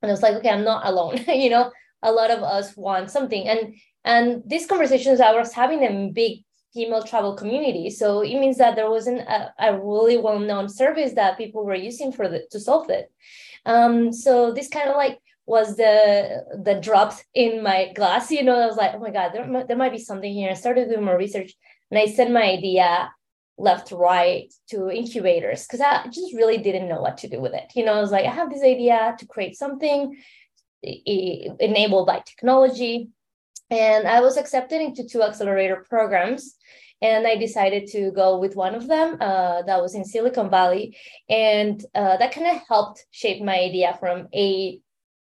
And 0.00 0.10
I 0.10 0.12
was 0.12 0.22
like, 0.22 0.34
okay, 0.36 0.50
I'm 0.50 0.64
not 0.64 0.86
alone. 0.86 1.24
you 1.28 1.50
know, 1.50 1.72
a 2.02 2.12
lot 2.12 2.30
of 2.30 2.42
us 2.42 2.76
want 2.76 3.10
something. 3.10 3.48
And 3.48 3.74
and 4.04 4.42
these 4.46 4.66
conversations 4.66 5.20
I 5.20 5.32
was 5.32 5.52
having 5.52 5.80
them 5.80 6.12
big 6.12 6.44
female 6.74 7.02
travel 7.02 7.34
community. 7.34 7.90
So 7.90 8.20
it 8.20 8.38
means 8.38 8.58
that 8.58 8.76
there 8.76 8.90
wasn't 8.90 9.20
a, 9.20 9.52
a 9.58 9.78
really 9.78 10.18
well-known 10.18 10.68
service 10.68 11.12
that 11.14 11.38
people 11.38 11.64
were 11.64 11.74
using 11.74 12.12
for 12.12 12.28
the, 12.28 12.46
to 12.50 12.60
solve 12.60 12.90
it. 12.90 13.10
Um, 13.64 14.12
so 14.12 14.52
this 14.52 14.68
kind 14.68 14.88
of 14.88 14.96
like 14.96 15.18
was 15.46 15.76
the 15.76 16.44
the 16.62 16.74
drops 16.74 17.24
in 17.34 17.62
my 17.62 17.92
glass. 17.94 18.30
You 18.30 18.42
know, 18.42 18.58
I 18.58 18.66
was 18.66 18.76
like, 18.76 18.92
oh 18.94 18.98
my 18.98 19.10
god, 19.10 19.32
there, 19.32 19.64
there 19.66 19.76
might 19.76 19.92
be 19.92 19.98
something 19.98 20.32
here. 20.32 20.50
I 20.50 20.54
started 20.54 20.88
doing 20.88 21.04
more 21.04 21.16
research, 21.16 21.54
and 21.90 21.98
I 21.98 22.06
sent 22.06 22.32
my 22.32 22.42
idea 22.42 23.10
left 23.56 23.90
right 23.90 24.52
to 24.70 24.90
incubators 24.90 25.66
because 25.66 25.80
I 25.80 26.06
just 26.06 26.34
really 26.34 26.58
didn't 26.58 26.88
know 26.88 27.00
what 27.00 27.18
to 27.18 27.28
do 27.28 27.40
with 27.40 27.54
it. 27.54 27.72
You 27.74 27.84
know, 27.84 27.94
I 27.94 28.00
was 28.00 28.12
like, 28.12 28.26
I 28.26 28.30
have 28.30 28.50
this 28.50 28.62
idea 28.62 29.16
to 29.18 29.26
create 29.26 29.56
something 29.56 30.16
enabled 30.82 32.06
by 32.06 32.22
technology 32.24 33.08
and 33.70 34.08
I 34.08 34.20
was 34.20 34.36
accepted 34.36 34.80
into 34.80 35.06
two 35.06 35.22
accelerator 35.22 35.84
programs. 35.88 36.54
And 37.00 37.28
I 37.28 37.36
decided 37.36 37.86
to 37.92 38.10
go 38.10 38.38
with 38.38 38.56
one 38.56 38.74
of 38.74 38.88
them 38.88 39.18
uh, 39.20 39.62
that 39.62 39.80
was 39.80 39.94
in 39.94 40.04
Silicon 40.04 40.50
Valley. 40.50 40.96
And 41.28 41.80
uh, 41.94 42.16
that 42.16 42.32
kind 42.32 42.48
of 42.48 42.62
helped 42.66 43.06
shape 43.12 43.40
my 43.40 43.56
idea 43.56 43.96
from 44.00 44.26
A 44.34 44.80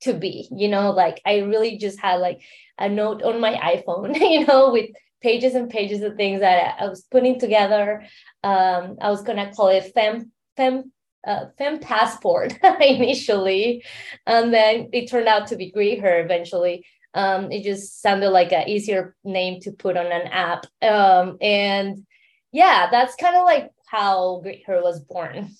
to 0.02 0.14
B. 0.14 0.48
You 0.52 0.68
know, 0.68 0.92
like 0.92 1.20
I 1.26 1.38
really 1.38 1.76
just 1.78 1.98
had 1.98 2.16
like 2.16 2.42
a 2.78 2.88
note 2.88 3.24
on 3.24 3.40
my 3.40 3.54
iPhone, 3.54 4.14
you 4.20 4.46
know, 4.46 4.70
with 4.70 4.90
pages 5.20 5.54
and 5.54 5.68
pages 5.68 6.02
of 6.02 6.14
things 6.14 6.40
that 6.40 6.76
I 6.78 6.86
was 6.86 7.02
putting 7.10 7.40
together. 7.40 8.04
Um, 8.44 8.96
I 9.00 9.10
was 9.10 9.22
going 9.22 9.38
to 9.38 9.52
call 9.52 9.68
it 9.68 9.92
Fem, 9.94 10.30
Fem 10.56 10.92
uh, 11.26 11.46
Fem 11.58 11.80
Passport 11.80 12.56
initially, 12.80 13.84
and 14.26 14.54
then 14.54 14.90
it 14.92 15.10
turned 15.10 15.26
out 15.26 15.48
to 15.48 15.56
be 15.56 15.72
Her 15.98 16.20
eventually 16.20 16.86
um, 17.14 17.50
it 17.50 17.64
just 17.64 18.00
sounded 18.00 18.30
like 18.30 18.52
an 18.52 18.68
easier 18.68 19.16
name 19.24 19.60
to 19.60 19.72
put 19.72 19.96
on 19.96 20.06
an 20.06 20.28
app. 20.28 20.66
Um, 20.82 21.38
and 21.40 22.06
yeah 22.52 22.88
that's 22.90 23.14
kind 23.16 23.36
of 23.36 23.44
like 23.44 23.70
how 23.86 24.40
Greet 24.42 24.64
Her 24.66 24.82
was 24.82 25.00
born. 25.00 25.50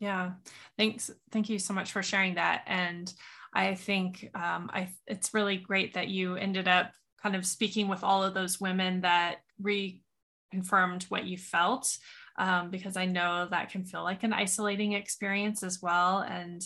Yeah. 0.00 0.32
Thanks. 0.76 1.10
Thank 1.32 1.48
you 1.48 1.58
so 1.58 1.74
much 1.74 1.92
for 1.92 2.02
sharing 2.02 2.34
that. 2.34 2.62
And 2.66 3.12
i 3.54 3.74
think 3.74 4.28
um, 4.34 4.70
I, 4.72 4.90
it's 5.06 5.32
really 5.32 5.56
great 5.56 5.94
that 5.94 6.08
you 6.08 6.36
ended 6.36 6.68
up 6.68 6.92
kind 7.22 7.34
of 7.34 7.46
speaking 7.46 7.88
with 7.88 8.04
all 8.04 8.22
of 8.22 8.34
those 8.34 8.60
women 8.60 9.00
that 9.00 9.36
reconfirmed 9.60 11.04
what 11.04 11.24
you 11.24 11.36
felt. 11.36 11.96
Um, 12.36 12.70
because 12.70 12.96
i 12.96 13.04
know 13.04 13.48
that 13.50 13.70
can 13.70 13.84
feel 13.84 14.04
like 14.04 14.22
an 14.22 14.32
isolating 14.32 14.92
experience 14.92 15.62
as 15.62 15.80
well. 15.82 16.20
And 16.20 16.62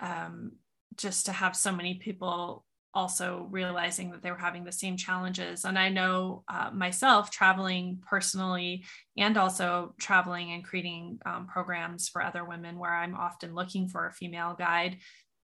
um, 0.00 0.52
just 0.96 1.26
to 1.26 1.32
have 1.32 1.54
so 1.54 1.72
many 1.72 1.94
people 1.94 2.64
also 2.94 3.48
realizing 3.50 4.10
that 4.10 4.22
they 4.22 4.30
were 4.30 4.36
having 4.36 4.64
the 4.64 4.72
same 4.72 4.96
challenges. 4.96 5.64
And 5.64 5.78
I 5.78 5.88
know 5.88 6.44
uh, 6.48 6.70
myself 6.72 7.30
traveling 7.30 8.02
personally 8.08 8.84
and 9.16 9.36
also 9.36 9.94
traveling 10.00 10.52
and 10.52 10.64
creating 10.64 11.18
um, 11.26 11.46
programs 11.46 12.08
for 12.08 12.22
other 12.22 12.44
women 12.44 12.78
where 12.78 12.94
I'm 12.94 13.14
often 13.14 13.54
looking 13.54 13.88
for 13.88 14.06
a 14.06 14.12
female 14.12 14.54
guide 14.56 14.98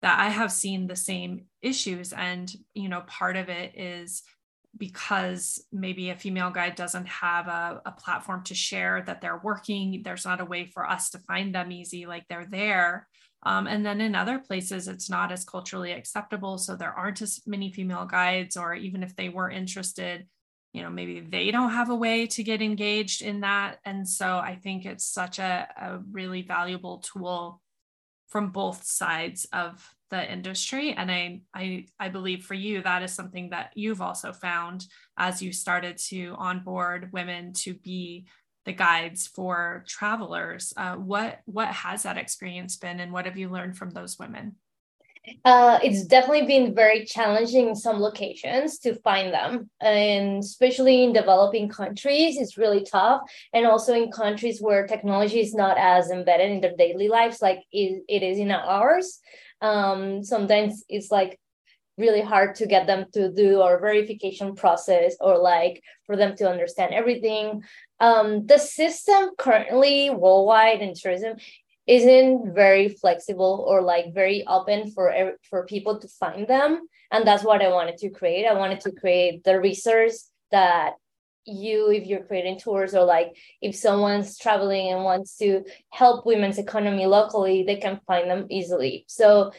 that 0.02 0.20
I 0.20 0.30
have 0.30 0.52
seen 0.52 0.88
the 0.88 0.96
same 0.96 1.46
issues. 1.62 2.14
And, 2.14 2.52
you 2.74 2.90
know, 2.90 3.02
part 3.02 3.36
of 3.36 3.50
it 3.50 3.78
is 3.78 4.24
because 4.78 5.64
maybe 5.72 6.10
a 6.10 6.16
female 6.16 6.50
guide 6.50 6.76
doesn't 6.76 7.08
have 7.08 7.48
a, 7.48 7.82
a 7.86 7.92
platform 7.92 8.44
to 8.46 8.56
share 8.56 9.04
that 9.06 9.22
they're 9.22 9.42
working, 9.44 10.02
there's 10.04 10.26
not 10.26 10.42
a 10.42 10.46
way 10.46 10.66
for 10.66 10.90
us 10.90 11.12
to 11.12 11.20
find 11.20 11.54
them 11.54 11.72
easy, 11.72 12.06
like 12.06 12.28
they're 12.28 12.48
there. 12.50 13.08
Um, 13.46 13.68
and 13.68 13.86
then 13.86 14.02
in 14.02 14.16
other 14.16 14.40
places, 14.40 14.88
it's 14.88 15.10
not 15.10 15.32
as 15.32 15.44
culturally 15.44 15.92
acceptable. 15.92 16.58
So 16.58 16.76
there 16.76 16.94
aren't 16.94 17.22
as 17.22 17.42
many 17.46 17.72
female 17.72 18.06
guides, 18.06 18.58
or 18.58 18.74
even 18.74 19.04
if 19.04 19.16
they 19.16 19.30
were 19.30 19.50
interested, 19.50 20.28
you 20.74 20.82
know, 20.82 20.90
maybe 20.90 21.20
they 21.20 21.52
don't 21.52 21.72
have 21.72 21.90
a 21.90 21.96
way 21.96 22.26
to 22.28 22.44
get 22.44 22.62
engaged 22.62 23.22
in 23.22 23.42
that. 23.42 23.80
And 23.86 24.08
so 24.08 24.38
I 24.38 24.56
think 24.56 24.86
it's 24.86 25.06
such 25.06 25.40
a, 25.40 25.68
a 25.78 26.00
really 26.12 26.42
valuable 26.42 26.98
tool 27.00 27.62
from 28.28 28.50
both 28.50 28.84
sides 28.84 29.46
of 29.54 29.88
the 30.10 30.32
industry. 30.32 30.94
And 30.94 31.12
I, 31.12 31.42
I, 31.54 31.86
I 32.00 32.10
believe 32.10 32.44
for 32.44 32.56
you, 32.56 32.82
that 32.82 33.04
is 33.04 33.14
something 33.14 33.52
that 33.52 33.72
you've 33.76 34.02
also 34.02 34.34
found 34.34 34.86
as 35.18 35.42
you 35.42 35.54
started 35.54 35.98
to 36.10 36.36
onboard 36.38 37.12
women 37.14 37.54
to 37.54 37.76
be 37.76 38.26
the 38.66 38.74
guides 38.74 39.28
for 39.28 39.84
travelers. 39.88 40.74
Uh, 40.76 40.96
what 40.96 41.40
what 41.46 41.68
has 41.68 42.04
that 42.04 42.18
experience 42.18 42.78
been, 42.78 43.00
and 43.00 43.12
what 43.12 43.26
have 43.26 43.38
you 43.38 43.50
learned 43.50 43.78
from 43.78 43.92
those 43.92 44.18
women? 44.18 44.56
Uh, 45.46 45.80
it's 45.82 46.04
definitely 46.04 46.46
been 46.46 46.76
very 46.76 47.06
challenging 47.06 47.70
in 47.70 47.76
some 47.76 48.00
locations 48.02 48.78
to 48.80 48.94
find 48.96 49.34
them. 49.34 49.70
And 49.80 50.44
especially 50.44 51.04
in 51.04 51.14
developing 51.14 51.70
countries, 51.70 52.38
it's 52.38 52.58
really 52.58 52.84
tough. 52.84 53.22
And 53.54 53.66
also 53.66 53.94
in 53.94 54.12
countries 54.12 54.62
where 54.62 54.86
technology 54.86 55.40
is 55.40 55.54
not 55.54 55.78
as 55.78 56.12
embedded 56.12 56.52
in 56.52 56.62
their 56.62 56.76
daily 56.76 57.08
lives 57.08 57.42
like 57.42 57.64
it, 57.72 58.04
it 58.10 58.22
is 58.24 58.38
in 58.38 58.52
ours. 58.52 59.20
Um, 59.62 60.24
sometimes 60.24 60.84
it's 60.90 61.10
like 61.10 61.40
really 61.98 62.22
hard 62.22 62.56
to 62.56 62.66
get 62.66 62.88
them 62.88 63.06
to 63.14 63.32
do 63.32 63.62
our 63.62 63.80
verification 63.80 64.56
process 64.56 65.16
or 65.20 65.38
like 65.38 65.84
for 66.06 66.16
them 66.16 66.36
to 66.38 66.50
understand 66.50 66.94
everything. 66.94 67.64
Um, 68.00 68.46
the 68.46 68.58
system 68.58 69.32
currently 69.38 70.10
worldwide 70.10 70.82
in 70.82 70.94
tourism 70.96 71.38
isn't 71.86 72.54
very 72.56 72.90
flexible 72.90 73.66
or 73.68 73.82
like 73.82 74.14
very 74.14 74.46
open 74.48 74.92
for 74.92 75.34
for 75.50 75.66
people 75.66 76.00
to 76.00 76.08
find 76.08 76.48
them. 76.48 76.88
And 77.12 77.28
that's 77.28 77.44
what 77.44 77.62
i 77.62 77.70
wanted 77.70 77.98
to 77.98 78.10
create. 78.10 78.46
I 78.46 78.54
wanted 78.54 78.82
to 78.82 78.92
create 78.92 79.44
the 79.44 79.60
resource 79.60 80.30
that 80.52 80.94
you 81.46 81.92
if 81.92 82.06
you're 82.08 82.24
creating 82.24 82.58
tours 82.58 82.96
or 82.96 83.04
like 83.04 83.36
if 83.62 83.76
someone's 83.76 84.38
traveling 84.38 84.94
and 84.94 85.04
wants 85.04 85.38
to 85.38 85.64
help 85.90 86.26
women's 86.26 86.58
economy 86.58 87.06
locally 87.06 87.64
they 87.64 87.76
can 87.76 88.00
find 88.08 88.30
them 88.30 88.48
easily. 88.50 89.04
So 89.08 89.52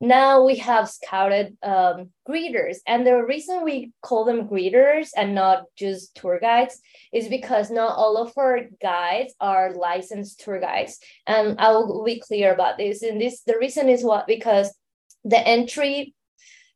now 0.00 0.44
we 0.44 0.56
have 0.56 0.88
scouted 0.88 1.56
um, 1.62 2.10
greeters. 2.28 2.76
And 2.86 3.04
the 3.06 3.24
reason 3.24 3.64
we 3.64 3.92
call 4.02 4.24
them 4.24 4.48
greeters 4.48 5.10
and 5.16 5.34
not 5.34 5.64
just 5.76 6.14
tour 6.14 6.38
guides 6.38 6.80
is 7.12 7.28
because 7.28 7.70
not 7.70 7.96
all 7.96 8.16
of 8.16 8.32
our 8.36 8.60
guides 8.80 9.34
are 9.40 9.74
licensed 9.74 10.40
tour 10.40 10.60
guides. 10.60 11.00
And 11.26 11.58
i 11.58 11.70
will 11.70 12.04
be 12.04 12.20
clear 12.20 12.54
about 12.54 12.78
this. 12.78 13.02
And 13.02 13.20
this 13.20 13.40
the 13.42 13.58
reason 13.58 13.88
is 13.88 14.04
what? 14.04 14.26
Because 14.28 14.72
the 15.24 15.44
entry 15.46 16.14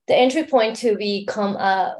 the 0.09 0.17
entry 0.17 0.45
point 0.45 0.77
to 0.77 0.97
become 0.97 1.55
a 1.55 1.99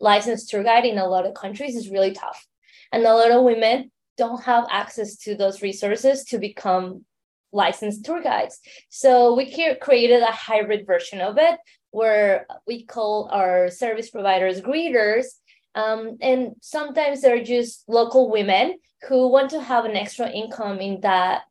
licensed 0.00 0.48
tour 0.48 0.64
guide 0.64 0.86
in 0.86 0.96
a 0.96 1.06
lot 1.06 1.26
of 1.26 1.34
countries 1.34 1.76
is 1.76 1.90
really 1.90 2.12
tough. 2.12 2.46
And 2.92 3.04
a 3.04 3.14
lot 3.14 3.30
of 3.30 3.44
women 3.44 3.90
don't 4.16 4.42
have 4.44 4.66
access 4.70 5.16
to 5.16 5.34
those 5.34 5.60
resources 5.60 6.24
to 6.24 6.38
become 6.38 7.04
licensed 7.52 8.04
tour 8.04 8.22
guides. 8.22 8.60
So 8.88 9.34
we 9.34 9.76
created 9.80 10.22
a 10.22 10.32
hybrid 10.32 10.86
version 10.86 11.20
of 11.20 11.38
it 11.38 11.58
where 11.90 12.46
we 12.66 12.84
call 12.84 13.28
our 13.32 13.68
service 13.70 14.10
providers 14.10 14.60
greeters. 14.60 15.26
Um, 15.74 16.18
and 16.20 16.54
sometimes 16.60 17.22
they're 17.22 17.44
just 17.44 17.88
local 17.88 18.30
women 18.30 18.78
who 19.08 19.28
want 19.28 19.50
to 19.50 19.60
have 19.60 19.84
an 19.84 19.96
extra 19.96 20.28
income 20.30 20.78
in 20.80 21.00
that 21.02 21.42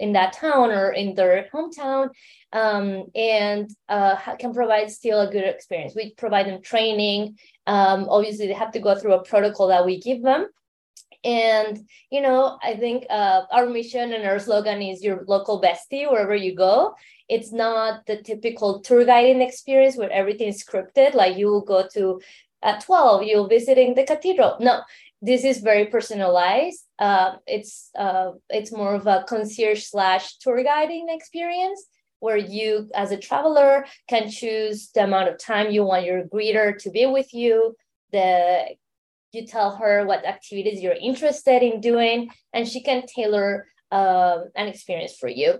in 0.00 0.12
that 0.12 0.32
town 0.32 0.72
or 0.72 0.90
in 0.90 1.14
their 1.14 1.48
hometown 1.54 2.08
um, 2.52 3.04
and 3.14 3.70
uh, 3.88 4.16
can 4.40 4.52
provide 4.52 4.90
still 4.90 5.20
a 5.20 5.30
good 5.30 5.44
experience. 5.44 5.94
We 5.94 6.14
provide 6.14 6.46
them 6.46 6.62
training. 6.62 7.38
Um, 7.68 8.08
obviously, 8.08 8.48
they 8.48 8.54
have 8.54 8.72
to 8.72 8.80
go 8.80 8.96
through 8.96 9.14
a 9.14 9.24
protocol 9.24 9.68
that 9.68 9.86
we 9.86 10.00
give 10.00 10.22
them 10.22 10.48
and, 11.24 11.88
you 12.10 12.20
know, 12.20 12.58
I 12.62 12.76
think 12.76 13.06
uh, 13.08 13.42
our 13.50 13.66
mission 13.66 14.12
and 14.12 14.26
our 14.26 14.38
slogan 14.38 14.82
is 14.82 15.02
your 15.02 15.24
local 15.26 15.60
bestie 15.60 16.10
wherever 16.10 16.34
you 16.34 16.54
go. 16.54 16.94
It's 17.28 17.50
not 17.50 18.04
the 18.06 18.22
typical 18.22 18.80
tour 18.80 19.04
guiding 19.04 19.40
experience 19.40 19.96
where 19.96 20.10
everything 20.10 20.48
is 20.48 20.62
scripted, 20.62 21.14
like 21.14 21.38
you 21.38 21.46
will 21.46 21.62
go 21.62 21.88
to 21.94 22.20
at 22.62 22.84
12, 22.84 23.24
you're 23.24 23.48
visiting 23.48 23.94
the 23.94 24.04
cathedral. 24.04 24.56
No, 24.60 24.82
this 25.22 25.44
is 25.44 25.60
very 25.60 25.86
personalized. 25.86 26.84
Uh, 26.98 27.36
it's 27.46 27.90
uh, 27.98 28.32
it's 28.50 28.72
more 28.72 28.94
of 28.94 29.06
a 29.06 29.24
concierge 29.28 29.84
slash 29.84 30.36
tour 30.38 30.62
guiding 30.62 31.06
experience 31.08 31.86
where 32.20 32.36
you 32.36 32.90
as 32.94 33.12
a 33.12 33.18
traveler 33.18 33.86
can 34.08 34.30
choose 34.30 34.90
the 34.94 35.04
amount 35.04 35.28
of 35.28 35.38
time 35.38 35.70
you 35.70 35.84
want 35.84 36.06
your 36.06 36.24
greeter 36.24 36.76
to 36.78 36.90
be 36.90 37.04
with 37.06 37.34
you 37.34 37.74
the 38.12 38.64
you 39.34 39.46
tell 39.46 39.76
her 39.76 40.04
what 40.06 40.26
activities 40.26 40.80
you're 40.80 40.92
interested 41.00 41.62
in 41.62 41.80
doing 41.80 42.30
and 42.52 42.68
she 42.68 42.82
can 42.82 43.04
tailor 43.06 43.66
um, 43.90 44.44
an 44.56 44.68
experience 44.68 45.16
for 45.18 45.28
you. 45.28 45.58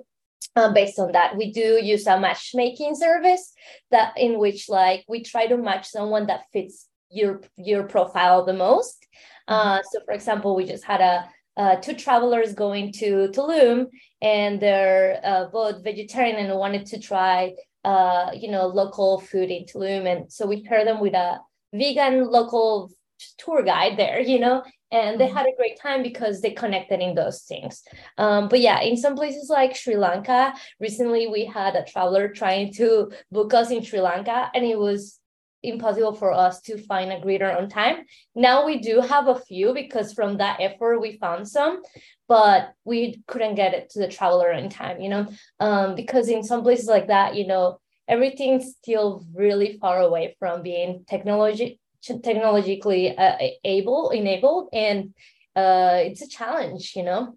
Uh, 0.56 0.72
based 0.72 1.00
on 1.00 1.10
that 1.10 1.36
we 1.36 1.50
do 1.50 1.80
use 1.82 2.06
a 2.06 2.20
matchmaking 2.20 2.94
service 2.94 3.52
that 3.90 4.12
in 4.16 4.38
which 4.38 4.68
like 4.68 5.04
we 5.08 5.20
try 5.20 5.46
to 5.46 5.56
match 5.56 5.88
someone 5.88 6.26
that 6.28 6.44
fits 6.52 6.86
your 7.10 7.40
your 7.56 7.84
profile 7.84 8.44
the 8.44 8.52
most. 8.52 9.06
Uh, 9.48 9.80
so 9.90 9.98
for 10.04 10.14
example 10.14 10.54
we 10.54 10.64
just 10.64 10.84
had 10.84 11.00
a 11.00 11.28
uh, 11.56 11.76
two 11.76 11.94
travelers 11.94 12.52
going 12.54 12.92
to 12.92 13.28
Tulum 13.28 13.86
and 14.22 14.60
they're 14.60 15.20
uh, 15.24 15.46
both 15.46 15.84
vegetarian 15.84 16.36
and 16.36 16.58
wanted 16.58 16.86
to 16.86 17.00
try 17.00 17.54
uh, 17.84 18.30
you 18.34 18.50
know 18.50 18.66
local 18.66 19.20
food 19.20 19.50
in 19.50 19.64
Tulum. 19.64 20.06
And 20.06 20.32
so 20.32 20.46
we 20.46 20.62
pair 20.62 20.84
them 20.84 21.00
with 21.00 21.14
a 21.14 21.38
vegan 21.72 22.30
local 22.30 22.90
tour 23.38 23.62
guide 23.62 23.96
there, 23.96 24.20
you 24.20 24.38
know, 24.38 24.62
and 24.90 25.20
they 25.20 25.26
mm-hmm. 25.26 25.36
had 25.36 25.46
a 25.46 25.56
great 25.56 25.78
time 25.80 26.02
because 26.02 26.40
they 26.40 26.52
connected 26.52 27.00
in 27.00 27.14
those 27.14 27.42
things. 27.42 27.82
Um, 28.18 28.48
but 28.48 28.60
yeah, 28.60 28.80
in 28.80 28.96
some 28.96 29.16
places 29.16 29.50
like 29.50 29.74
Sri 29.74 29.96
Lanka, 29.96 30.54
recently 30.80 31.26
we 31.26 31.44
had 31.44 31.74
a 31.74 31.84
traveler 31.84 32.28
trying 32.28 32.72
to 32.74 33.10
book 33.30 33.54
us 33.54 33.70
in 33.70 33.82
Sri 33.82 34.00
Lanka, 34.00 34.50
and 34.54 34.64
it 34.64 34.78
was 34.78 35.18
impossible 35.64 36.12
for 36.12 36.32
us 36.32 36.60
to 36.60 36.76
find 36.76 37.10
a 37.10 37.20
greeter 37.20 37.56
on 37.56 37.68
time. 37.68 38.04
Now 38.34 38.66
we 38.66 38.78
do 38.78 39.00
have 39.00 39.28
a 39.28 39.40
few 39.40 39.72
because 39.72 40.12
from 40.12 40.36
that 40.36 40.60
effort 40.60 41.00
we 41.00 41.16
found 41.16 41.48
some, 41.48 41.82
but 42.28 42.72
we 42.84 43.22
couldn't 43.26 43.54
get 43.54 43.74
it 43.74 43.90
to 43.90 43.98
the 43.98 44.08
traveler 44.08 44.52
in 44.52 44.68
time, 44.68 45.00
you 45.00 45.08
know, 45.08 45.26
um, 45.60 45.94
because 45.94 46.28
in 46.28 46.42
some 46.42 46.62
places 46.62 46.86
like 46.86 47.08
that, 47.08 47.34
you 47.34 47.46
know, 47.46 47.80
everything's 48.06 48.76
still 48.76 49.24
really 49.34 49.78
far 49.80 50.00
away 50.00 50.36
from 50.38 50.62
being 50.62 51.04
technology 51.08 51.80
technologically 52.22 53.16
uh, 53.16 53.36
able 53.64 54.10
enabled 54.10 54.68
and 54.72 55.14
uh, 55.56 55.96
it's 55.96 56.22
a 56.22 56.28
challenge 56.28 56.94
you 56.96 57.02
know? 57.02 57.36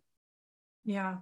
Yeah 0.85 1.17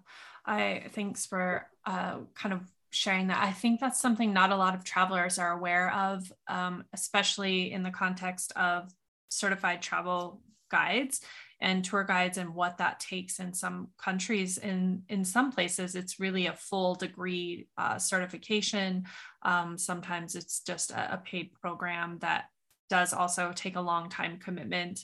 i 0.45 0.83
thanks 0.91 1.25
for 1.25 1.67
uh, 1.85 2.17
kind 2.35 2.53
of 2.53 2.61
sharing 2.95 3.27
that. 3.27 3.43
I 3.43 3.51
think 3.51 3.79
that's 3.79 3.99
something 3.99 4.33
not 4.33 4.51
a 4.51 4.55
lot 4.55 4.73
of 4.73 4.83
travelers 4.83 5.37
are 5.37 5.51
aware 5.51 5.93
of 5.93 6.31
um, 6.47 6.85
especially 6.93 7.71
in 7.71 7.83
the 7.83 7.91
context 7.91 8.53
of 8.55 8.91
certified 9.29 9.81
travel 9.81 10.41
guides 10.71 11.21
and 11.59 11.83
tour 11.83 12.03
guides 12.03 12.37
and 12.37 12.55
what 12.55 12.77
that 12.77 12.99
takes 12.99 13.39
in 13.39 13.53
some 13.53 13.89
countries. 13.97 14.57
In 14.57 15.03
in 15.09 15.25
some 15.25 15.51
places 15.51 15.95
it's 15.95 16.19
really 16.19 16.47
a 16.47 16.53
full 16.53 16.95
degree 16.95 17.67
uh, 17.77 17.99
certification. 17.99 19.05
Um, 19.41 19.77
sometimes 19.77 20.35
it's 20.35 20.61
just 20.61 20.91
a, 20.91 21.15
a, 21.15 21.17
paid 21.17 21.51
program 21.61 22.17
that 22.19 22.45
does 22.89 23.13
also 23.13 23.51
take 23.53 23.75
a 23.75 23.81
long 23.81 24.09
time 24.09 24.37
commitment. 24.37 25.01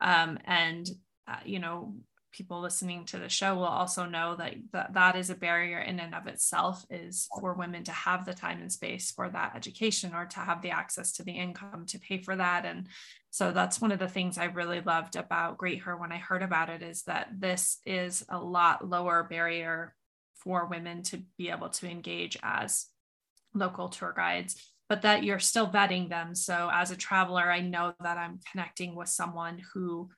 Um, 0.00 0.38
and, 0.44 0.88
uh, 1.26 1.36
you 1.44 1.58
know, 1.58 1.94
people 2.34 2.60
listening 2.60 3.04
to 3.04 3.18
the 3.18 3.28
show 3.28 3.54
will 3.54 3.64
also 3.64 4.06
know 4.06 4.34
that, 4.34 4.54
that 4.72 4.92
that 4.94 5.16
is 5.16 5.30
a 5.30 5.34
barrier 5.36 5.78
in 5.78 6.00
and 6.00 6.14
of 6.14 6.26
itself 6.26 6.84
is 6.90 7.28
for 7.40 7.54
women 7.54 7.84
to 7.84 7.92
have 7.92 8.24
the 8.24 8.34
time 8.34 8.60
and 8.60 8.72
space 8.72 9.12
for 9.12 9.28
that 9.30 9.52
education 9.54 10.12
or 10.14 10.26
to 10.26 10.40
have 10.40 10.60
the 10.60 10.70
access 10.70 11.12
to 11.12 11.22
the 11.22 11.32
income 11.32 11.86
to 11.86 11.98
pay 11.98 12.18
for 12.18 12.34
that 12.34 12.64
and 12.64 12.88
so 13.30 13.52
that's 13.52 13.80
one 13.80 13.92
of 13.92 14.00
the 14.00 14.08
things 14.08 14.36
i 14.36 14.44
really 14.46 14.80
loved 14.80 15.14
about 15.14 15.58
greet 15.58 15.82
her 15.82 15.96
when 15.96 16.10
i 16.10 16.16
heard 16.16 16.42
about 16.42 16.68
it 16.68 16.82
is 16.82 17.02
that 17.02 17.28
this 17.38 17.78
is 17.86 18.24
a 18.28 18.38
lot 18.38 18.88
lower 18.88 19.22
barrier 19.22 19.94
for 20.34 20.66
women 20.66 21.02
to 21.02 21.22
be 21.38 21.50
able 21.50 21.68
to 21.68 21.88
engage 21.88 22.36
as 22.42 22.86
local 23.54 23.88
tour 23.88 24.12
guides 24.14 24.56
but 24.88 25.02
that 25.02 25.24
you're 25.24 25.38
still 25.38 25.68
vetting 25.68 26.08
them. 26.08 26.34
So 26.34 26.70
as 26.72 26.90
a 26.90 26.96
traveler, 26.96 27.50
I 27.50 27.60
know 27.60 27.94
that 28.02 28.18
I'm 28.18 28.40
connecting 28.50 28.94
with 28.94 29.08
someone 29.08 29.62
who 29.72 30.10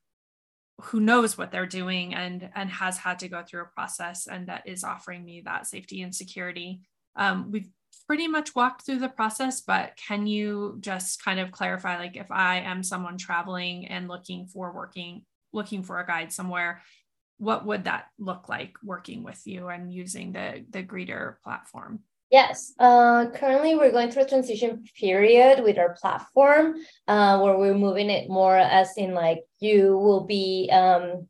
who 0.83 1.01
knows 1.01 1.39
what 1.39 1.51
they're 1.51 1.65
doing 1.65 2.15
and 2.15 2.51
and 2.55 2.69
has 2.69 2.99
had 2.99 3.19
to 3.21 3.29
go 3.29 3.43
through 3.43 3.63
a 3.63 3.75
process 3.75 4.27
and 4.27 4.49
that 4.49 4.63
is 4.67 4.85
offering 4.85 5.25
me 5.25 5.43
that 5.45 5.67
safety 5.67 6.03
and 6.03 6.15
security. 6.15 6.81
Um, 7.17 7.51
we've 7.51 7.69
pretty 8.07 8.29
much 8.29 8.55
walked 8.55 8.85
through 8.85 8.99
the 8.99 9.09
process, 9.09 9.63
but 9.63 9.97
can 9.97 10.27
you 10.27 10.77
just 10.81 11.25
kind 11.25 11.41
of 11.41 11.51
clarify, 11.51 11.99
like 11.99 12.17
if 12.17 12.31
I 12.31 12.59
am 12.61 12.83
someone 12.83 13.19
traveling 13.19 13.87
and 13.87 14.07
looking 14.09 14.47
for 14.47 14.73
working, 14.73 15.25
looking 15.53 15.83
for 15.83 15.99
a 15.99 16.07
guide 16.07 16.33
somewhere, 16.33 16.83
what 17.39 17.67
would 17.67 17.85
that 17.85 18.07
look 18.19 18.49
like 18.49 18.75
working 18.83 19.23
with 19.23 19.41
you 19.47 19.69
and 19.69 19.93
using 19.93 20.33
the 20.33 20.65
the 20.71 20.83
greeter 20.83 21.37
platform? 21.43 22.01
Yes, 22.31 22.75
uh, 22.81 23.27
currently 23.31 23.77
we're 23.77 23.93
going 23.93 24.11
through 24.11 24.25
a 24.25 24.29
transition 24.29 24.85
period 24.99 25.63
with 25.63 25.79
our 25.79 25.95
platform 26.01 26.75
uh, 27.07 27.39
where 27.39 27.57
we're 27.57 27.75
moving 27.75 28.11
it 28.11 28.29
more 28.29 28.57
as 28.57 28.97
in 28.97 29.15
like 29.15 29.45
you 29.61 29.97
will 29.97 30.25
be 30.25 30.69
um, 30.73 31.29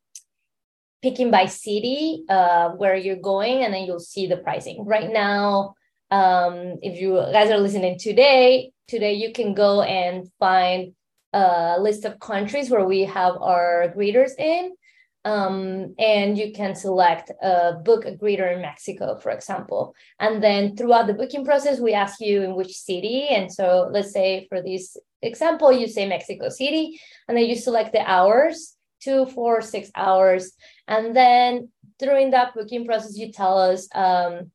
picking 1.02 1.30
by 1.30 1.46
city 1.46 2.24
uh, 2.30 2.70
where 2.70 2.96
you're 2.96 3.16
going 3.20 3.62
and 3.62 3.74
then 3.74 3.84
you'll 3.84 4.00
see 4.00 4.26
the 4.26 4.38
pricing. 4.38 4.86
Right 4.86 5.12
now, 5.12 5.74
um, 6.10 6.78
if 6.80 6.98
you 6.98 7.16
guys 7.30 7.50
are 7.50 7.58
listening 7.58 7.98
today, 7.98 8.72
today 8.88 9.14
you 9.14 9.32
can 9.32 9.52
go 9.52 9.82
and 9.82 10.26
find 10.38 10.94
a 11.34 11.76
list 11.78 12.06
of 12.06 12.18
countries 12.20 12.70
where 12.70 12.86
we 12.86 13.02
have 13.02 13.36
our 13.36 13.92
greeters 13.94 14.30
in 14.38 14.72
um, 15.26 15.92
and 15.98 16.38
you 16.38 16.52
can 16.52 16.76
select 16.76 17.32
a 17.42 17.72
book 17.84 18.04
a 18.04 18.12
greeter 18.12 18.54
in 18.54 18.62
Mexico, 18.62 19.18
for 19.18 19.32
example. 19.32 19.92
And 20.20 20.40
then 20.40 20.76
throughout 20.76 21.08
the 21.08 21.14
booking 21.14 21.44
process, 21.44 21.80
we 21.80 21.94
ask 21.94 22.20
you 22.20 22.42
in 22.42 22.54
which 22.54 22.72
city. 22.72 23.26
And 23.28 23.52
so 23.52 23.88
let's 23.90 24.12
say 24.12 24.46
for 24.48 24.62
this 24.62 24.96
example, 25.22 25.72
you 25.72 25.88
say 25.88 26.06
Mexico 26.06 26.48
City, 26.48 27.00
and 27.26 27.36
then 27.36 27.46
you 27.46 27.56
select 27.56 27.92
the 27.92 28.08
hours, 28.08 28.76
two, 29.00 29.26
four, 29.26 29.62
six 29.62 29.90
hours. 29.96 30.52
And 30.86 31.14
then 31.14 31.70
during 31.98 32.30
that 32.30 32.54
booking 32.54 32.86
process, 32.86 33.18
you 33.18 33.32
tell 33.32 33.58
us 33.58 33.88
um, 33.96 34.52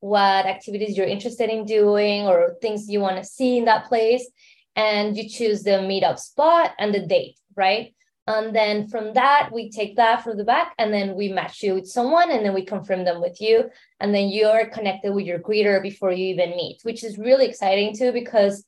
what 0.00 0.44
activities 0.44 0.94
you're 0.94 1.06
interested 1.06 1.48
in 1.48 1.64
doing 1.64 2.26
or 2.26 2.56
things 2.60 2.86
you 2.86 3.00
want 3.00 3.16
to 3.16 3.24
see 3.24 3.56
in 3.56 3.64
that 3.64 3.86
place. 3.86 4.28
And 4.76 5.16
you 5.16 5.26
choose 5.26 5.62
the 5.62 5.78
meetup 5.90 6.18
spot 6.18 6.72
and 6.78 6.92
the 6.92 7.06
date, 7.06 7.38
right? 7.56 7.94
And 8.26 8.54
then 8.54 8.88
from 8.88 9.14
that, 9.14 9.50
we 9.52 9.70
take 9.70 9.96
that 9.96 10.24
from 10.24 10.36
the 10.36 10.44
back 10.44 10.74
and 10.78 10.92
then 10.92 11.14
we 11.14 11.28
match 11.28 11.62
you 11.62 11.74
with 11.74 11.86
someone 11.86 12.30
and 12.32 12.44
then 12.44 12.54
we 12.54 12.64
confirm 12.64 13.04
them 13.04 13.20
with 13.20 13.40
you. 13.40 13.70
And 14.00 14.12
then 14.12 14.30
you're 14.30 14.68
connected 14.70 15.12
with 15.12 15.26
your 15.26 15.38
greeter 15.38 15.80
before 15.80 16.10
you 16.10 16.26
even 16.26 16.50
meet, 16.50 16.80
which 16.82 17.04
is 17.04 17.18
really 17.18 17.46
exciting 17.46 17.96
too, 17.96 18.12
because 18.12 18.64